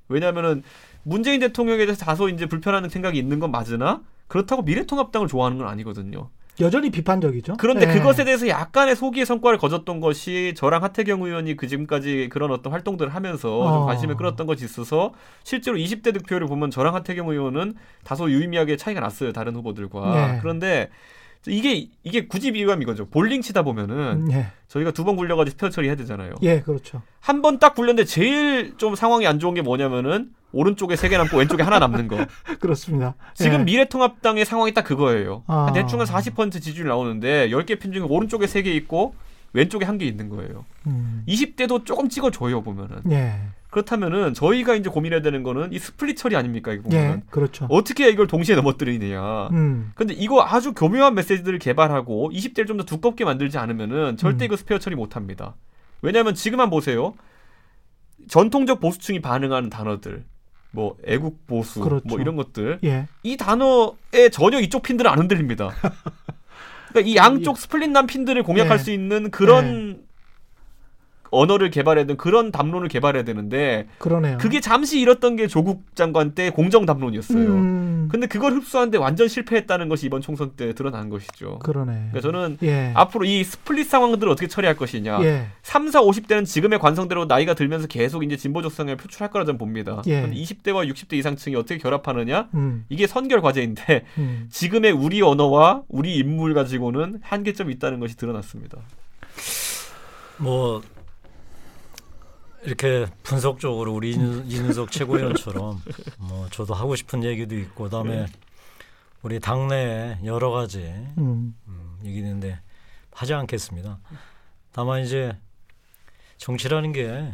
왜냐하면은 0.09 0.63
문재인 1.05 1.41
대통령에 1.41 1.85
대해서 1.87 2.05
다소 2.05 2.29
이제 2.29 2.47
불편한 2.47 2.89
생각이 2.89 3.19
있는 3.19 3.39
건 3.39 3.51
맞으나 3.51 4.03
그렇다고 4.29 4.63
미래통합당을 4.63 5.29
좋아하는 5.29 5.59
건 5.59 5.69
아니거든요. 5.69 6.31
여전히 6.61 6.91
비판적이죠. 6.91 7.55
그런데 7.59 7.87
네. 7.87 7.95
그것에 7.95 8.25
대해서 8.25 8.47
약간의 8.47 8.95
소기의 8.95 9.25
성과를 9.25 9.59
거뒀던 9.59 10.01
것이 10.01 10.53
저랑 10.57 10.83
하태경 10.83 11.23
의원이 11.23 11.57
그 11.57 11.67
지금까지 11.67 12.29
그런 12.31 12.51
어떤 12.51 12.73
활동들을 12.73 13.15
하면서 13.15 13.59
어. 13.59 13.73
좀 13.73 13.87
관심을 13.87 14.17
끌었던 14.17 14.47
것이 14.47 14.65
있어서 14.65 15.13
실제로 15.45 15.77
20대 15.79 16.13
득표를 16.13 16.47
보면 16.47 16.71
저랑 16.71 16.95
하태경 16.95 17.29
의원은 17.29 17.75
다소 18.05 18.31
유의미하게 18.31 18.77
차이가 18.77 19.01
났어요 19.01 19.33
다른 19.33 19.57
후보들과. 19.57 20.15
네. 20.15 20.39
그런데 20.43 20.91
이게 21.47 21.89
이게 22.05 22.27
굳이 22.27 22.53
비유하면 22.53 22.83
이거죠. 22.83 23.07
볼링 23.09 23.43
치다 23.43 23.63
보면은 23.63 24.29
예. 24.33 24.47
저희가 24.69 24.93
두 24.93 25.05
번 25.05 25.17
굴려가지고 25.17 25.53
스페어 25.53 25.71
처리해야 25.71 25.97
되잖아요. 25.97 26.35
예, 26.43 26.61
그렇죠. 26.61 27.03
한 27.21 27.43
번 27.43 27.59
딱 27.59 27.75
굴렸는데 27.75 28.05
제일 28.05 28.77
좀 28.79 28.95
상황이 28.95 29.27
안 29.27 29.39
좋은 29.41 29.55
게 29.55 29.63
뭐냐면은 29.63 30.31
오른쪽에 30.53 30.97
세 30.97 31.09
개 31.09 31.17
남고 31.17 31.37
왼쪽에 31.39 31.63
하나 31.63 31.79
남는 31.79 32.09
거. 32.09 32.17
그렇습니다. 32.61 33.15
지금 33.35 33.61
예. 33.61 33.65
미래통합당의 33.65 34.45
상황이 34.45 34.73
딱 34.75 34.83
그거예요. 34.85 35.43
아. 35.47 35.65
한 35.67 35.73
대충 35.73 35.99
한 36.01 36.07
40% 36.07 36.61
지지율 36.61 36.89
나오는데 36.89 37.49
10개 37.49 37.79
핀 37.81 37.93
중에 37.93 38.03
오른쪽에 38.05 38.47
세 38.47 38.63
개 38.63 38.71
있고 38.73 39.15
왼쪽에 39.55 39.85
한 39.85 39.99
개 39.99 40.05
있는 40.07 40.29
거예요. 40.29 40.65
음. 40.87 41.25
20대도 41.27 41.85
조금 41.85 42.09
찍어줘요 42.09 42.63
보면은. 42.63 43.03
예. 43.11 43.35
그렇다면은 43.73 44.35
저희가 44.35 44.75
이제 44.75 44.91
고민해야 44.91 45.23
되는 45.23 45.43
거는 45.43 45.73
이 45.73 45.79
스플릿 45.79 46.19
처리 46.19 46.37
아닙니까 46.37 46.75
이거 46.75 46.83
보면 46.83 47.01
예, 47.01 47.23
그렇죠. 47.31 47.67
어떻게 47.71 48.11
이걸 48.11 48.27
동시에 48.27 48.55
넘어뜨리느냐. 48.55 49.49
음. 49.53 49.93
근데 49.95 50.13
이거 50.13 50.45
아주 50.47 50.75
교묘한 50.75 51.15
메시지들을 51.15 51.59
개발하고 51.59 52.31
20대를 52.33 52.67
좀 52.67 52.77
더 52.77 52.85
두껍게 52.85 53.25
만들지 53.25 53.57
않으면은 53.57 54.19
절대 54.19 54.45
음. 54.45 54.47
이거 54.47 54.57
스페어 54.57 54.79
처리 54.79 54.95
못 54.95 55.17
합니다. 55.17 55.55
왜냐하면 56.03 56.35
지금만 56.35 56.69
보세요. 56.69 57.15
전통적 58.29 58.79
보수층이 58.81 59.21
반응하는 59.23 59.71
단어들, 59.71 60.25
뭐 60.71 60.97
애국 61.07 61.47
보수, 61.47 61.79
뭐 61.79 61.89
그렇죠. 61.89 62.09
뭐 62.09 62.21
이런 62.21 62.37
것들, 62.37 62.79
예. 62.85 63.09
이 63.23 63.39
단어에 63.39 64.29
전혀 64.31 64.61
이쪽 64.61 64.83
핀들은 64.83 65.11
안 65.11 65.19
흔들립니다. 65.19 65.71
그러니까 66.91 67.11
이 67.11 67.17
양쪽 67.17 67.57
스플릿 67.57 67.89
난 67.91 68.07
핀들을 68.07 68.43
공략할 68.43 68.75
예. 68.75 68.79
수 68.79 68.91
있는 68.91 69.31
그런 69.31 69.97
예. 69.99 70.12
언어를 71.33 71.71
개발해야 71.71 72.05
되는 72.05 72.17
그런 72.17 72.53
담론을 72.53 72.89
개발해야 72.89 73.25
되는데 73.25 73.89
그러네요. 73.99 74.39
그게 74.39 74.61
잠시 74.61 75.01
잃었던 75.01 75.37
게 75.37 75.49
조국 75.49 75.85
장관 75.97 76.35
때 76.35 76.51
공정 76.51 76.87
담론이었어요. 76.87 77.39
음. 77.39 78.09
근데 78.11 78.27
그걸 78.27 78.53
흡수하는데 78.53 78.99
완전 78.99 79.27
실패했다는 79.27 79.89
것이 79.89 80.07
이번 80.07 80.21
총선 80.21 80.53
때 80.57 80.75
드러난 80.75 81.09
것이죠. 81.09 81.59
그러네. 81.61 81.93
그러니까 82.11 82.21
저는 82.21 82.59
예. 82.63 82.93
앞으로 82.95 83.25
이 83.25 83.43
스플릿 83.43 83.89
상황들을 83.89 84.31
어떻게 84.31 84.47
처리할 84.47 84.77
것이냐. 84.77 85.25
예. 85.25 85.47
3, 85.63 85.91
4, 85.91 86.03
50대는 86.03 86.45
지금의 86.45 86.79
관성대로 86.79 87.25
나이가 87.25 87.55
들면서 87.55 87.87
계속 87.87 88.23
이제 88.23 88.37
진보 88.37 88.61
적 88.61 88.71
성향을 88.71 88.99
표출할 88.99 89.31
거라 89.31 89.45
저는 89.47 89.59
봅니다. 89.59 90.03
예. 90.07 90.29
20대와 90.29 90.91
60대 90.93 91.15
이상층이 91.15 91.57
어떻게 91.57 91.79
결합하느냐. 91.79 92.49
음. 92.55 92.85
이게 92.91 93.07
선결 93.07 93.41
과제인데 93.41 94.05
음. 94.19 94.49
지금의 94.53 94.93
우리 94.93 95.23
언어와 95.23 95.83
우리 95.89 96.17
인물 96.17 96.53
가지고는 96.53 97.21
한계점이 97.23 97.73
있다는 97.75 98.01
것이 98.01 98.17
드러났습니다. 98.19 98.79
뭐 100.39 100.83
이렇게 102.65 103.07
분석적으로 103.23 103.93
우리 103.93 104.11
이준석 104.11 104.93
최고위원처럼 104.93 105.83
뭐 106.19 106.49
저도 106.51 106.75
하고 106.75 106.95
싶은 106.95 107.25
얘기도 107.25 107.57
있고 107.57 107.85
그다음에 107.85 108.17
네. 108.17 108.27
우리 109.23 109.41
당내 109.41 110.19
여러 110.25 110.51
가지 110.51 110.81
음. 111.19 111.55
음, 111.67 111.99
얘기는데 112.05 112.61
하지 113.13 113.35
않겠습니다. 113.35 113.99
다만 114.73 115.03
이제 115.03 115.37
정치라는 116.39 116.93
게 116.93 117.33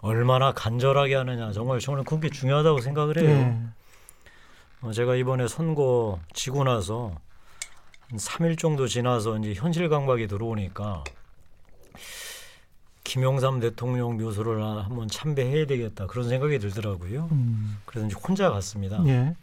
얼마나 0.00 0.52
간절하게 0.52 1.14
하느냐 1.16 1.52
정말 1.52 1.80
저는 1.80 2.04
그게 2.04 2.30
중요하다고 2.30 2.80
생각을 2.80 3.18
해요. 3.18 3.28
네. 3.28 3.62
어, 4.82 4.92
제가 4.92 5.14
이번에 5.16 5.46
선거 5.46 6.18
지고 6.32 6.64
나서 6.64 7.14
한 8.08 8.18
3일 8.18 8.58
정도 8.58 8.86
지나서 8.86 9.38
이제 9.38 9.54
현실 9.54 9.88
감각이 9.88 10.26
들어오니까 10.26 11.04
김영삼 13.10 13.58
대통령 13.58 14.16
묘소를 14.18 14.62
한번 14.62 15.08
참배해야 15.08 15.66
되겠다 15.66 16.06
그런 16.06 16.28
생각이 16.28 16.60
들더라고요. 16.60 17.28
음. 17.32 17.76
그래서 17.84 18.06
이제 18.06 18.14
혼자 18.16 18.50
갔습니다. 18.50 19.02
예. 19.08 19.34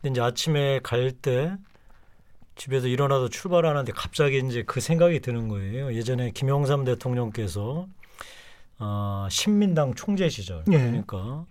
근데 0.00 0.10
이제 0.12 0.20
아침에 0.20 0.78
갈 0.84 1.10
때 1.10 1.56
집에서 2.54 2.86
일어나서 2.86 3.28
출발하는데 3.28 3.90
갑자기 3.90 4.38
이제 4.48 4.62
그 4.64 4.80
생각이 4.80 5.18
드는 5.18 5.48
거예요. 5.48 5.92
예전에 5.94 6.30
김영삼 6.30 6.84
대통령께서 6.84 7.88
어, 8.78 9.26
신민당 9.28 9.94
총재 9.94 10.28
시절 10.28 10.62
예. 10.70 10.78
그러니까 10.78 11.44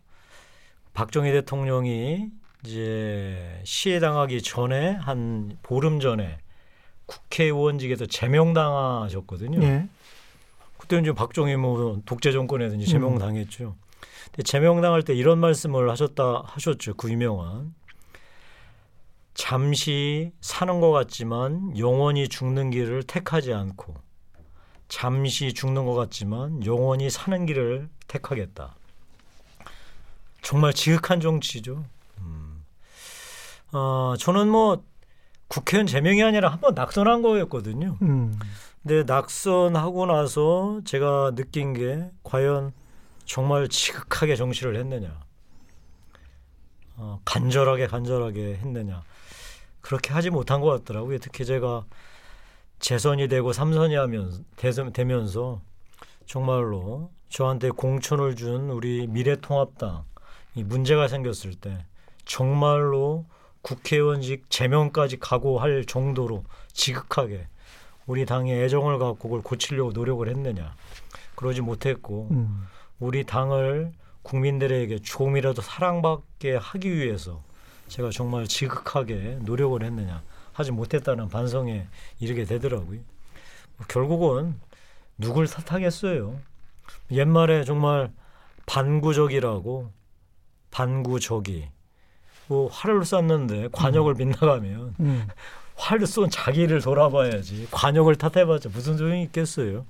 박정희 0.93 1.33
대통령이 1.33 2.29
이제 2.63 3.61
시해 3.65 3.99
당하기 3.99 4.41
전에 4.41 4.91
한 4.91 5.57
보름 5.63 5.99
전에 5.99 6.37
국회의원직에서 7.07 8.05
제명당하셨거든요. 8.05 9.61
예. 9.63 9.89
그때 10.87 10.99
이제 11.01 11.11
박정희 11.11 11.57
뭐 11.57 12.01
독재 12.05 12.31
정권에서 12.31 12.75
이제 12.77 12.85
제명 12.85 13.17
당했죠. 13.17 13.65
음. 13.65 13.73
근데 14.27 14.43
제명 14.43 14.79
당할 14.79 15.03
때 15.03 15.13
이런 15.13 15.37
말씀을 15.39 15.89
하셨다 15.89 16.43
하셨죠. 16.45 16.93
그 16.95 17.11
유명한 17.11 17.75
잠시 19.33 20.31
사는 20.39 20.79
것 20.79 20.91
같지만 20.91 21.77
영원히 21.77 22.29
죽는 22.29 22.71
길을 22.71 23.03
택하지 23.03 23.53
않고 23.53 23.95
잠시 24.87 25.53
죽는 25.53 25.85
것 25.85 25.93
같지만 25.93 26.65
영원히 26.65 27.09
사는 27.09 27.45
길을 27.45 27.89
택하겠다. 28.07 28.75
정말 30.41 30.71
지극한 30.71 31.19
정치죠. 31.19 31.83
음. 32.19 32.63
어, 33.73 34.13
저는 34.17 34.47
뭐 34.47 34.81
국회의원 35.49 35.85
제명이 35.85 36.23
아니라 36.23 36.49
한번 36.49 36.73
낙선한 36.75 37.21
거였거든요. 37.21 37.97
음. 38.01 38.39
근데 38.87 39.03
낙선하고 39.03 40.05
나서 40.05 40.79
제가 40.85 41.31
느낀 41.35 41.73
게 41.73 42.09
과연 42.23 42.71
정말 43.25 43.67
지극하게 43.67 44.37
정치를 44.37 44.77
했느냐. 44.77 45.19
어, 46.95 47.19
간절하게 47.25 47.87
간절하게 47.87 48.55
했느냐. 48.55 49.03
그렇게 49.81 50.13
하지 50.13 50.29
못한 50.29 50.61
것 50.61 50.69
같더라고요. 50.69 51.17
특히 51.19 51.43
제가 51.43 51.83
재선이 52.79 53.27
되고 53.27 53.51
삼선이 53.51 53.93
하면 53.95 54.45
되면서 54.93 55.59
정말로 56.25 57.11
저한테 57.27 57.71
공천을 57.71 58.37
준 58.37 58.69
우리 58.69 59.05
미래통합당 59.07 60.05
이 60.55 60.63
문제가 60.63 61.09
생겼을 61.09 61.55
때 61.55 61.85
정말로 62.23 63.25
국회의원직 63.63 64.49
제명까지 64.49 65.17
각오할 65.19 65.83
정도로 65.83 66.45
지극하게 66.71 67.47
우리 68.07 68.25
당의 68.25 68.63
애정을 68.63 68.97
갖고 68.97 69.15
그걸 69.15 69.41
고치려고 69.41 69.91
노력을 69.91 70.27
했느냐 70.27 70.73
그러지 71.35 71.61
못했고 71.61 72.29
음. 72.31 72.67
우리 72.99 73.23
당을 73.23 73.91
국민들에게 74.23 74.99
조금이라도 74.99 75.61
사랑받게 75.61 76.55
하기 76.55 76.93
위해서 76.95 77.43
제가 77.87 78.09
정말 78.09 78.47
지극하게 78.47 79.39
노력을 79.43 79.81
했느냐 79.81 80.23
하지 80.53 80.71
못했다는 80.71 81.29
반성에 81.29 81.87
이르게 82.19 82.43
되더라고요. 82.45 82.99
결국은 83.87 84.59
누굴 85.17 85.47
탓하겠어요. 85.47 86.39
옛말에 87.11 87.63
정말 87.63 88.11
반구적이라고 88.65 89.91
반구적이 90.71 91.69
뭐 92.47 92.67
활을 92.69 93.05
쐈는데 93.05 93.69
관역을 93.71 94.13
음. 94.13 94.17
빗나가면 94.17 94.95
음. 94.99 95.27
활을 95.77 96.05
쏜 96.07 96.29
자기를 96.29 96.81
돌아봐야지 96.81 97.67
관역을 97.71 98.15
탓해봤자 98.15 98.69
무슨 98.69 98.97
소용이 98.97 99.23
있겠어요. 99.23 99.85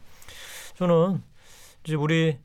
저는 0.78 1.24
이제 1.84 1.96
우리 1.96 2.38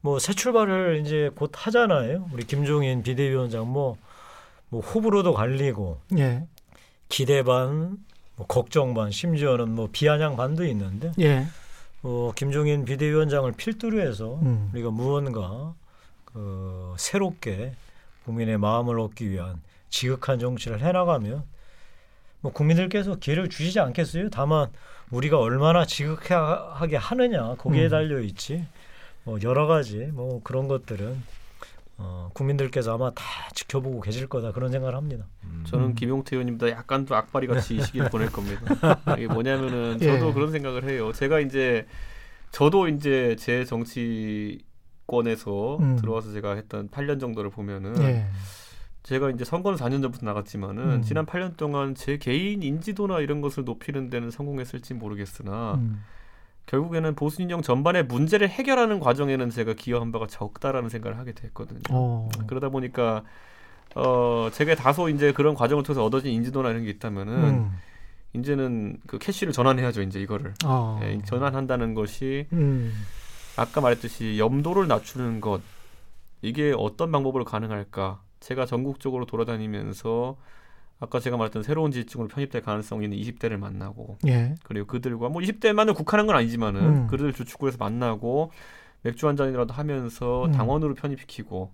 뭐 0.00 0.18
새 0.18 0.32
출발을 0.32 1.02
이제 1.04 1.30
곧 1.36 1.52
하잖아요. 1.54 2.28
우리 2.32 2.44
김종인 2.44 3.02
비대위원장 3.02 3.70
뭐 3.72 3.96
뭐 4.68 4.80
호불호도 4.80 5.34
갈리고 5.34 6.00
예. 6.18 6.46
기대 7.08 7.42
반, 7.42 7.98
뭐 8.34 8.46
걱정 8.46 8.94
반, 8.94 9.10
심지어는 9.10 9.70
뭐 9.70 9.88
비아냥 9.90 10.36
반도 10.36 10.64
있는데 10.66 11.12
예. 11.20 11.46
어, 12.02 12.32
김종인 12.34 12.84
비대위원장을 12.84 13.50
필두로 13.52 14.00
해서 14.00 14.38
음. 14.42 14.70
우리가 14.72 14.90
무언가 14.90 15.74
그 16.24 16.94
새롭게 16.98 17.74
국민의 18.24 18.58
마음을 18.58 18.98
얻기 18.98 19.30
위한 19.30 19.62
지극한 19.88 20.38
정치를 20.38 20.80
해나가면 20.80 21.44
뭐 22.40 22.52
국민들께서 22.52 23.16
기회를 23.16 23.48
주시지 23.48 23.80
않겠어요? 23.80 24.30
다만 24.30 24.68
우리가 25.10 25.38
얼마나 25.38 25.84
지극하게 25.84 26.96
하느냐 26.96 27.54
거기에 27.56 27.84
음. 27.84 27.90
달려 27.90 28.20
있지. 28.20 28.66
뭐 29.24 29.38
여러 29.42 29.66
가지 29.66 30.08
뭐 30.12 30.40
그런 30.44 30.68
것들은 30.68 31.20
어, 31.98 32.30
국민들께서 32.34 32.94
아마 32.94 33.10
다 33.10 33.24
지켜보고 33.54 34.00
계실 34.00 34.28
거다 34.28 34.52
그런 34.52 34.70
생각을 34.70 34.94
합니다. 34.94 35.24
음. 35.44 35.64
저는 35.66 35.94
김용태 35.94 36.36
의원님도 36.36 36.68
약간 36.70 37.06
또 37.06 37.16
악바리 37.16 37.46
같이 37.46 37.80
시기를 37.82 38.10
보낼 38.10 38.30
겁니다. 38.30 39.00
이게 39.16 39.26
뭐냐면은 39.26 39.98
저도 39.98 40.28
예. 40.28 40.32
그런 40.32 40.52
생각을 40.52 40.84
해요. 40.84 41.12
제가 41.12 41.40
이제 41.40 41.86
저도 42.52 42.88
이제 42.88 43.34
제 43.38 43.64
정치권에서 43.64 44.62
음. 45.78 45.96
들어와서 45.96 46.32
제가 46.32 46.54
했던 46.54 46.88
8년 46.90 47.18
정도를 47.18 47.50
보면은 47.50 48.00
예. 48.02 48.26
제가 49.06 49.30
이제 49.30 49.44
선거는 49.44 49.78
4년 49.78 50.02
전부터 50.02 50.26
나갔지만은 50.26 50.90
음. 50.94 51.02
지난 51.02 51.26
8년 51.26 51.56
동안 51.56 51.94
제 51.94 52.18
개인 52.18 52.64
인지도나 52.64 53.20
이런 53.20 53.40
것을 53.40 53.64
높이는 53.64 54.10
데는 54.10 54.32
성공했을지 54.32 54.94
모르겠으나 54.94 55.74
음. 55.74 56.02
결국에는 56.66 57.14
보수 57.14 57.36
진영 57.36 57.62
전반의 57.62 58.06
문제를 58.06 58.48
해결하는 58.48 58.98
과정에는 58.98 59.50
제가 59.50 59.74
기여한 59.74 60.10
바가 60.10 60.26
적다라는 60.26 60.88
생각을 60.88 61.18
하게 61.18 61.34
됐거든요. 61.34 61.82
어. 61.90 62.28
그러다 62.48 62.70
보니까 62.70 63.22
어 63.94 64.48
제가 64.52 64.74
다소 64.74 65.08
이제 65.08 65.32
그런 65.32 65.54
과정을 65.54 65.84
통해서 65.84 66.04
얻어진 66.04 66.32
인지도나 66.32 66.70
이런 66.70 66.82
게 66.82 66.90
있다면은 66.90 67.32
음. 67.32 67.78
이제는 68.32 68.98
그 69.06 69.20
캐시를 69.20 69.52
전환해야죠. 69.52 70.02
이제 70.02 70.20
이거를 70.20 70.54
어. 70.64 70.98
예, 71.04 71.20
전환한다는 71.24 71.94
것이 71.94 72.48
음. 72.52 72.92
아까 73.56 73.80
말했듯이 73.80 74.40
염도를 74.40 74.88
낮추는 74.88 75.40
것 75.40 75.60
이게 76.42 76.74
어떤 76.76 77.12
방법으로 77.12 77.44
가능할까? 77.44 78.25
제가 78.40 78.66
전국적으로 78.66 79.26
돌아다니면서 79.26 80.36
아까 80.98 81.20
제가 81.20 81.36
말했던 81.36 81.62
새로운 81.62 81.90
지지층으로 81.90 82.28
편입될 82.28 82.62
가능성이 82.62 83.04
있는 83.04 83.18
20대를 83.18 83.58
만나고 83.58 84.16
예. 84.26 84.54
그리고 84.64 84.86
그들과 84.86 85.28
뭐 85.28 85.42
20대만을 85.42 85.94
국한한 85.94 86.26
건 86.26 86.36
아니지만은 86.36 86.80
음. 86.80 87.06
그들 87.06 87.32
주축구에서 87.32 87.76
만나고 87.78 88.50
맥주 89.02 89.28
한 89.28 89.36
잔이라도 89.36 89.74
하면서 89.74 90.46
음. 90.46 90.52
당원으로 90.52 90.94
편입시키고 90.94 91.70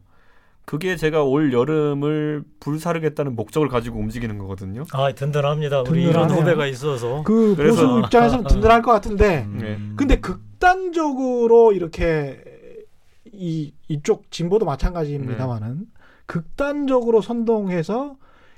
그게 0.65 0.97
제가 0.97 1.25
올 1.25 1.53
여름을 1.53 2.45
불사르겠다는 2.61 3.35
목적을 3.35 3.69
가지고 3.69 3.99
움직이는 3.99 4.39
거거든요. 4.39 4.85
아 4.93 5.13
든든합니다. 5.13 5.81
우리 5.81 6.05
든든하네요. 6.05 6.11
이런 6.11 6.31
후배가 6.31 6.67
있어서 6.67 7.23
그 7.25 7.57
보수 7.57 8.01
입장에서는 8.05 8.45
든든할 8.45 8.83
것 8.83 8.93
같은데, 8.93 9.45
음. 9.49 9.59
네. 9.61 9.79
근데 9.97 10.21
극단적으로 10.21 11.73
이렇게 11.73 12.43
이 13.33 13.73
이쪽 13.89 14.31
진보도 14.31 14.65
마찬가지입니다만은 14.65 15.79
네. 15.79 15.85
극단적으로 16.27 17.21
선동해서 17.21 18.17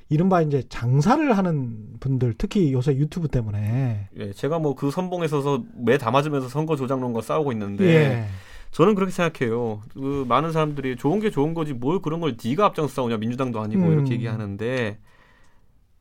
이른바 0.09 0.43
이제 0.43 0.63
장사를 0.69 1.37
하는 1.37 1.97
분들 1.99 2.35
특히 2.37 2.73
요새 2.73 2.95
유튜브 2.95 3.29
때문에 3.29 4.09
예, 4.17 4.33
제가 4.33 4.59
뭐 4.59 4.75
그 4.75 4.91
선봉에 4.91 5.29
서서 5.29 5.65
매 5.77 5.97
담아주면서 5.99 6.49
선거 6.49 6.77
조작론과 6.77 7.23
싸우고 7.23 7.53
있는데 7.53 7.85
예. 7.87 8.27
저는 8.71 8.95
그렇게 8.97 9.13
생각해요. 9.13 9.81
그 9.95 10.25
많은 10.29 10.53
사람들이 10.53 10.97
좋은 10.97 11.21
게 11.21 11.31
좋은 11.31 11.55
거지 11.55 11.73
뭘 11.73 12.01
그런 12.03 12.21
걸 12.21 12.37
네가 12.43 12.67
앞장 12.67 12.89
싸우냐 12.89 13.17
민주당도 13.19 13.61
아니고 13.61 13.83
음. 13.85 13.93
이렇게 13.93 14.15
얘기하는데 14.15 14.99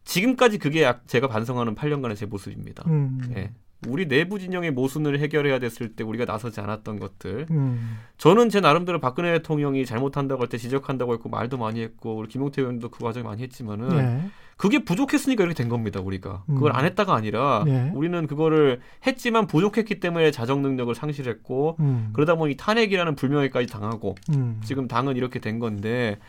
지금까지 0.05 0.57
그게 0.57 0.91
제가 1.07 1.27
반성하는 1.27 1.75
8년간의 1.75 2.15
제 2.15 2.25
모습입니다. 2.25 2.83
음. 2.87 3.21
예. 3.37 3.51
우리 3.87 4.07
내부 4.07 4.39
진영의 4.39 4.71
모순을 4.71 5.19
해결해야 5.19 5.59
됐을 5.59 5.95
때 5.95 6.03
우리가 6.03 6.25
나서지 6.25 6.59
않았던 6.61 6.99
것들. 6.99 7.47
음. 7.51 7.97
저는 8.17 8.49
제 8.49 8.59
나름대로 8.61 8.99
박근혜 8.99 9.31
대통령이 9.33 9.85
잘못한다고 9.85 10.41
할 10.41 10.47
때 10.47 10.57
지적한다고 10.57 11.13
했고 11.13 11.29
말도 11.29 11.57
많이 11.57 11.81
했고 11.81 12.15
우리 12.17 12.27
김용태 12.27 12.61
의원도 12.61 12.89
그 12.89 13.03
과정 13.03 13.23
많이 13.23 13.41
했지만은 13.43 13.89
네. 13.89 14.21
그게 14.55 14.83
부족했으니까 14.83 15.43
이렇게 15.43 15.55
된 15.55 15.67
겁니다 15.67 15.99
우리가 15.99 16.43
그걸 16.45 16.71
음. 16.71 16.75
안 16.75 16.85
했다가 16.85 17.15
아니라 17.15 17.63
네. 17.65 17.91
우리는 17.95 18.27
그거를 18.27 18.81
했지만 19.07 19.47
부족했기 19.47 19.99
때문에 19.99 20.29
자정 20.31 20.61
능력을 20.61 20.93
상실했고 20.93 21.77
음. 21.79 22.09
그러다 22.13 22.35
보니 22.35 22.55
탄핵이라는 22.55 23.15
불명예까지 23.15 23.65
당하고 23.67 24.15
음. 24.29 24.61
지금 24.63 24.87
당은 24.87 25.17
이렇게 25.17 25.39
된 25.39 25.57
건데 25.57 26.19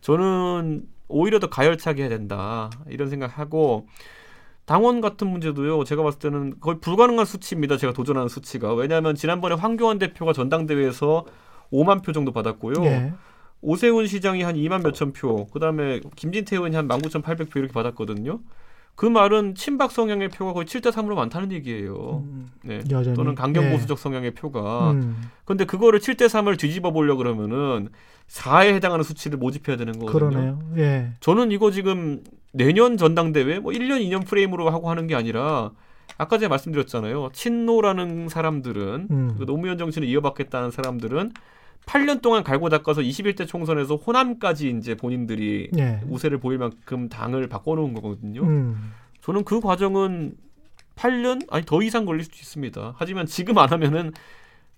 저는 0.00 0.84
오히려 1.08 1.38
더 1.38 1.48
가열차게 1.50 2.02
해야 2.02 2.08
된다 2.08 2.70
이런 2.88 3.10
생각하고 3.10 3.86
당원 4.66 5.00
같은 5.00 5.26
문제도요. 5.26 5.84
제가 5.84 6.02
봤을 6.02 6.18
때는 6.18 6.54
거의 6.60 6.78
불가능한 6.80 7.26
수치입니다. 7.26 7.76
제가 7.76 7.92
도전하는 7.92 8.28
수치가. 8.28 8.72
왜냐하면 8.74 9.14
지난번에 9.14 9.54
황교안 9.54 9.98
대표가 9.98 10.32
전당대회에서 10.32 11.26
5만 11.72 12.04
표 12.04 12.12
정도 12.12 12.32
받았고요. 12.32 12.74
네. 12.80 13.12
오세훈 13.60 14.06
시장이 14.06 14.42
한 14.42 14.56
2만 14.56 14.82
몇천 14.82 15.12
표, 15.12 15.46
그다음에 15.46 16.00
김진태 16.16 16.56
의원이 16.56 16.76
한 16.76 16.86
19,800표 16.86 17.56
이렇게 17.56 17.72
받았거든요. 17.72 18.40
그 18.94 19.06
말은 19.06 19.54
친박 19.54 19.90
성향의 19.90 20.28
표가 20.28 20.52
거의 20.52 20.66
7대 20.66 20.92
3으로 20.92 21.14
많다는 21.14 21.50
얘기예요. 21.52 22.22
음, 22.24 22.48
네. 22.62 22.80
여전히. 22.90 23.16
또는 23.16 23.34
강경 23.34 23.70
보수적 23.70 23.96
네. 23.96 24.02
성향의 24.02 24.34
표가. 24.34 24.92
음. 24.92 25.30
근데 25.44 25.64
그거를 25.64 25.98
7대 25.98 26.26
3을 26.26 26.58
뒤집어 26.58 26.92
보려 26.92 27.16
그러면은 27.16 27.88
4에 28.28 28.74
해당하는 28.74 29.02
수치를 29.02 29.38
모집해야 29.38 29.76
되는 29.76 29.98
거거든요. 29.98 30.30
그러네요. 30.30 30.58
예. 30.76 31.12
저는 31.20 31.50
이거 31.50 31.70
지금 31.70 32.22
내년 32.54 32.96
전당대회 32.96 33.58
뭐 33.58 33.72
1년 33.72 34.00
2년 34.00 34.24
프레임으로 34.24 34.70
하고 34.70 34.88
하는 34.88 35.08
게 35.08 35.16
아니라 35.16 35.72
아까 36.16 36.38
제가 36.38 36.48
말씀드렸잖아요. 36.50 37.30
친노라는 37.32 38.28
사람들은 38.28 39.08
음. 39.10 39.34
그 39.36 39.44
노무현 39.44 39.76
정신을 39.76 40.06
이어받겠다는 40.08 40.70
사람들은 40.70 41.32
8년 41.86 42.22
동안 42.22 42.44
갈고 42.44 42.68
닦아서 42.68 43.02
21대 43.02 43.46
총선에서 43.46 43.96
호남까지 43.96 44.74
이제 44.78 44.94
본인들이 44.94 45.70
예. 45.76 46.00
우세를 46.08 46.38
보일 46.38 46.58
만큼 46.58 47.08
당을 47.08 47.48
바꿔놓은 47.48 47.92
거거든요. 47.92 48.42
음. 48.42 48.92
저는 49.20 49.44
그 49.44 49.60
과정은 49.60 50.36
8년 50.94 51.44
아니 51.50 51.64
더 51.66 51.82
이상 51.82 52.04
걸릴 52.04 52.24
수도 52.24 52.36
있습니다. 52.36 52.94
하지만 52.96 53.26
지금 53.26 53.58
안 53.58 53.70
하면은 53.70 54.12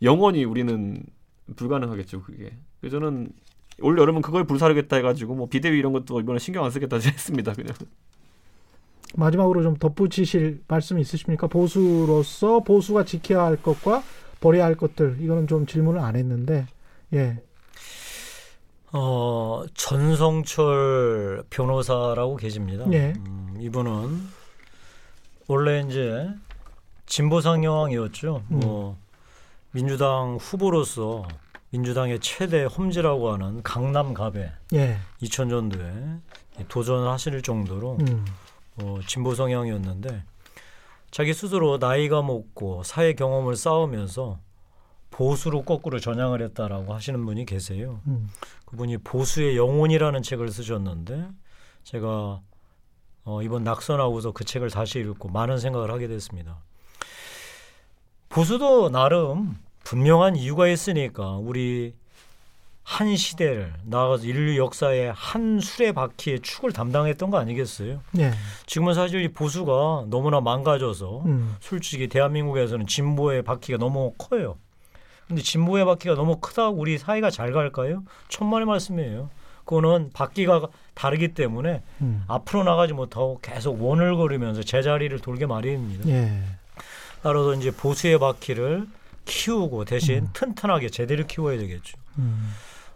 영원히 0.02 0.44
우리는 0.44 1.02
불가능하겠죠 1.54 2.22
그게. 2.22 2.56
그래서 2.80 2.98
저는 2.98 3.28
올 3.82 3.98
여름은 3.98 4.22
그걸 4.22 4.44
불사르겠다 4.44 4.96
해가지고 4.96 5.34
뭐 5.34 5.48
비대위 5.48 5.78
이런 5.78 5.92
것도 5.92 6.20
이번에 6.20 6.38
신경 6.38 6.64
안 6.64 6.70
쓰겠다 6.70 6.96
했습니다 7.02 7.52
그냥. 7.52 7.74
마지막으로 9.14 9.62
좀 9.62 9.76
덧붙이실 9.76 10.62
말씀 10.68 10.98
있으십니까? 10.98 11.46
보수로서 11.46 12.60
보수가 12.60 13.04
지켜야 13.04 13.44
할 13.44 13.56
것과 13.56 14.02
버려야 14.40 14.64
할 14.64 14.74
것들 14.74 15.18
이거는 15.20 15.46
좀 15.46 15.66
질문을 15.66 16.00
안 16.00 16.16
했는데 16.16 16.66
예. 17.14 17.40
어 18.92 19.64
전성철 19.74 21.44
변호사라고 21.50 22.36
계십니다. 22.36 22.84
예. 22.92 23.12
음, 23.16 23.56
이분은 23.60 24.20
원래 25.48 25.80
이제 25.86 26.28
진보상 27.06 27.64
여왕이었죠. 27.64 28.42
음. 28.50 28.60
뭐 28.60 28.96
민주당 29.70 30.36
후보로서 30.40 31.26
민주당의 31.76 32.20
최대 32.20 32.64
험지라고 32.64 33.32
하는 33.32 33.62
강남 33.62 34.14
갑에 34.14 34.50
예. 34.72 34.96
2000년도에 35.20 36.20
도전을 36.68 37.08
하실 37.08 37.42
정도로 37.42 37.98
음. 38.00 38.24
어, 38.80 38.98
진보 39.06 39.34
성향이었는데 39.34 40.22
자기 41.10 41.34
스스로 41.34 41.76
나이가 41.76 42.22
먹고 42.22 42.82
사회 42.82 43.12
경험을 43.12 43.56
쌓으면서 43.56 44.38
보수로 45.10 45.62
거꾸로 45.64 46.00
전향을 46.00 46.42
했다라고 46.42 46.94
하시는 46.94 47.24
분이 47.24 47.44
계세요. 47.44 48.00
음. 48.06 48.30
그분이 48.64 48.98
보수의 48.98 49.56
영혼이라는 49.56 50.22
책을 50.22 50.48
쓰셨는데 50.48 51.28
제가 51.84 52.40
어, 53.24 53.42
이번 53.42 53.64
낙선하고서 53.64 54.32
그 54.32 54.44
책을 54.44 54.70
다시 54.70 55.00
읽고 55.00 55.28
많은 55.28 55.58
생각을 55.58 55.90
하게 55.90 56.08
됐습니다. 56.08 56.58
보수도 58.30 58.90
나름 58.90 59.56
분명한 59.86 60.34
이유가 60.34 60.66
있으니까 60.66 61.36
우리 61.36 61.94
한 62.82 63.14
시대를 63.16 63.72
나아가서 63.84 64.26
인류 64.26 64.58
역사의 64.58 65.12
한 65.14 65.60
수레 65.60 65.92
바퀴의 65.92 66.40
축을 66.40 66.72
담당했던 66.72 67.30
거 67.30 67.38
아니겠어요? 67.38 68.00
네. 68.10 68.32
지금은 68.66 68.94
사실 68.94 69.22
이 69.22 69.28
보수가 69.28 70.06
너무나 70.08 70.40
망가져서 70.40 71.22
음. 71.26 71.54
솔직히 71.60 72.08
대한민국에서는 72.08 72.88
진보의 72.88 73.42
바퀴가 73.42 73.78
너무 73.78 74.12
커요. 74.18 74.56
근데 75.28 75.40
진보의 75.40 75.84
바퀴가 75.84 76.16
너무 76.16 76.38
크다고 76.40 76.76
우리 76.76 76.98
사회가 76.98 77.30
잘 77.30 77.52
갈까요? 77.52 78.02
천만의 78.28 78.66
말씀이에요. 78.66 79.30
그거는 79.64 80.10
바퀴가 80.12 80.66
다르기 80.94 81.28
때문에 81.28 81.82
음. 82.00 82.24
앞으로 82.26 82.64
나가지 82.64 82.92
못하고 82.92 83.38
계속 83.40 83.80
원을거리면서 83.80 84.64
제자리를 84.64 85.16
돌게 85.20 85.46
마련입니다. 85.46 86.08
예. 86.08 86.42
따라서 87.22 87.54
이제 87.54 87.70
보수의 87.70 88.18
바퀴를 88.18 88.86
키우고 89.26 89.84
대신 89.84 90.24
음. 90.24 90.30
튼튼하게 90.32 90.88
제대로 90.88 91.26
키워야 91.26 91.58
되겠죠. 91.58 91.98
음. 92.18 92.52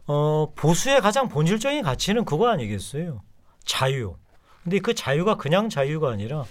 어, 0.06 0.50
보수의 0.54 1.00
가장 1.02 1.28
본질적인 1.28 1.82
가치는 1.82 2.24
그거 2.24 2.48
아니겠어요? 2.48 3.22
자유. 3.64 4.16
근데 4.62 4.78
그 4.78 4.94
자유가 4.94 5.36
그냥 5.36 5.68
자유가 5.68 6.10
아니라 6.10 6.44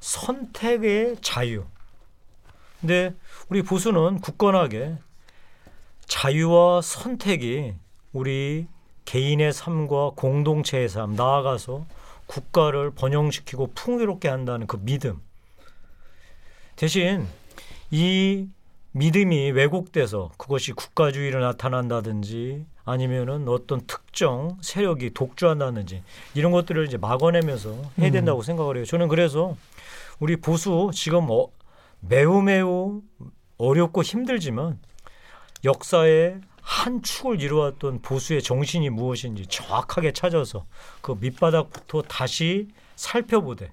선택의 0.00 1.16
자유. 1.20 1.64
근데 2.80 3.14
우리 3.48 3.62
보수는 3.62 4.20
굳건하게 4.20 4.96
자유와 6.06 6.82
선택이 6.82 7.74
우리 8.12 8.66
개인의 9.04 9.52
삶과 9.52 10.12
공동체의 10.16 10.88
삶 10.88 11.14
나아가서 11.14 11.86
국가를 12.26 12.90
번영시키고 12.90 13.72
풍요롭게 13.74 14.28
한다는 14.28 14.66
그 14.66 14.78
믿음. 14.80 15.20
대신 16.74 17.26
이 17.90 18.48
믿음이 18.96 19.50
왜곡돼서 19.50 20.30
그것이 20.38 20.72
국가주의로 20.72 21.40
나타난다든지 21.40 22.64
아니면은 22.86 23.46
어떤 23.46 23.86
특정 23.86 24.56
세력이 24.62 25.10
독주한다든지 25.12 26.02
이런 26.34 26.50
것들을 26.50 26.86
이제 26.86 26.96
막아내면서 26.96 27.72
해야 27.98 28.08
음. 28.08 28.12
된다고 28.12 28.40
음. 28.40 28.42
생각을 28.42 28.78
해요. 28.78 28.86
저는 28.86 29.08
그래서 29.08 29.54
우리 30.18 30.36
보수 30.36 30.90
지금 30.94 31.26
어, 31.30 31.48
매우 32.00 32.40
매우 32.40 33.02
어렵고 33.58 34.02
힘들지만 34.02 34.78
역사의 35.62 36.40
한 36.62 37.02
축을 37.02 37.42
이루었던 37.42 38.00
보수의 38.00 38.42
정신이 38.42 38.88
무엇인지 38.88 39.46
정확하게 39.48 40.12
찾아서 40.12 40.64
그 41.02 41.18
밑바닥부터 41.20 42.00
다시 42.00 42.68
살펴보되 42.94 43.70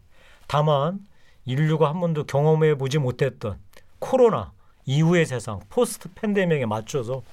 다만 0.48 1.00
인류가 1.46 1.88
한 1.88 2.02
번도 2.02 2.26
경험해 2.26 2.76
보지 2.76 2.98
못했던 2.98 3.58
코로나 4.00 4.52
이후의 4.86 5.26
세상 5.26 5.60
포스트 5.70 6.10
팬데믹에 6.14 6.66
맞춰서 6.66 7.24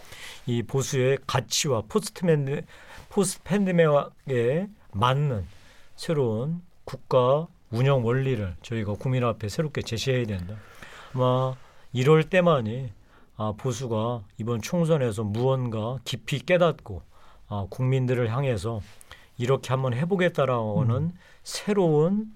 이 0.46 0.62
보수의 0.62 1.18
가치와 1.26 1.82
포스트 1.88 2.22
팬데 2.22 2.62
포스트 3.08 3.42
팬데믹에 3.42 4.68
맞는 4.92 5.46
새로운 5.96 6.62
국가 6.84 7.46
운영 7.70 8.04
원리를 8.04 8.56
저희가 8.62 8.94
국민 8.94 9.24
앞에 9.24 9.48
새롭게 9.48 9.82
제시해야 9.82 10.26
된다. 10.26 10.56
아마 11.14 11.54
이럴 11.92 12.24
때만이 12.24 12.92
아, 13.36 13.54
보수가 13.56 14.22
이번 14.38 14.60
총선에서 14.60 15.24
무언가 15.24 15.98
깊이 16.04 16.40
깨닫고 16.40 17.02
아, 17.48 17.66
국민들을 17.70 18.30
향해서 18.30 18.80
이렇게 19.38 19.70
한번 19.70 19.94
해보겠다라는 19.94 20.90
음. 20.90 21.12
새로운 21.42 22.32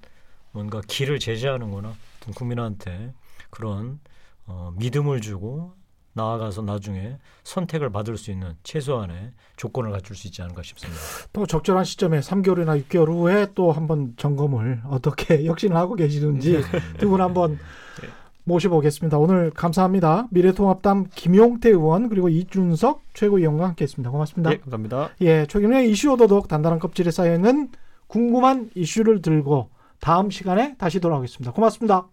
뭔가 0.52 0.80
길을 0.86 1.18
제시하는거나 1.18 1.92
국민한테 2.34 3.12
그런 3.50 4.00
어, 4.46 4.72
믿음을 4.76 5.20
주고 5.20 5.74
나아가서 6.14 6.62
나중에 6.62 7.18
선택을 7.42 7.90
받을 7.90 8.16
수 8.16 8.30
있는 8.30 8.54
최소한의 8.62 9.32
조건을 9.56 9.90
갖출 9.90 10.16
수 10.16 10.28
있지 10.28 10.42
않을까 10.42 10.62
싶습니다. 10.62 11.00
또 11.32 11.44
적절한 11.46 11.84
시점에 11.84 12.20
3개월이나 12.20 12.82
6개월 12.84 13.08
후에 13.08 13.48
또 13.54 13.72
한번 13.72 14.14
점검을 14.16 14.82
어떻게 14.86 15.44
혁신을 15.46 15.76
하고 15.76 15.94
계시는지 15.96 16.60
네. 16.60 16.96
두분 16.98 17.20
한번 17.20 17.58
네. 18.00 18.08
모셔보겠습니다. 18.44 19.18
오늘 19.18 19.50
감사합니다. 19.50 20.28
미래통합당 20.30 21.08
김용태 21.14 21.70
의원 21.70 22.08
그리고 22.08 22.28
이준석 22.28 23.02
최고위원과 23.14 23.66
함께했습니다. 23.68 24.10
고맙습니다. 24.10 24.50
네, 24.50 24.58
감사합니다. 24.58 25.10
예, 25.22 25.46
최경영의 25.46 25.90
이슈 25.90 26.12
오도독 26.12 26.46
단단한 26.48 26.78
껍질에 26.78 27.10
쌓여 27.10 27.34
있는 27.34 27.70
궁금한 28.06 28.70
이슈를 28.74 29.22
들고 29.22 29.70
다음 30.00 30.30
시간에 30.30 30.76
다시 30.76 31.00
돌아오겠습니다. 31.00 31.52
고맙습니다. 31.52 32.06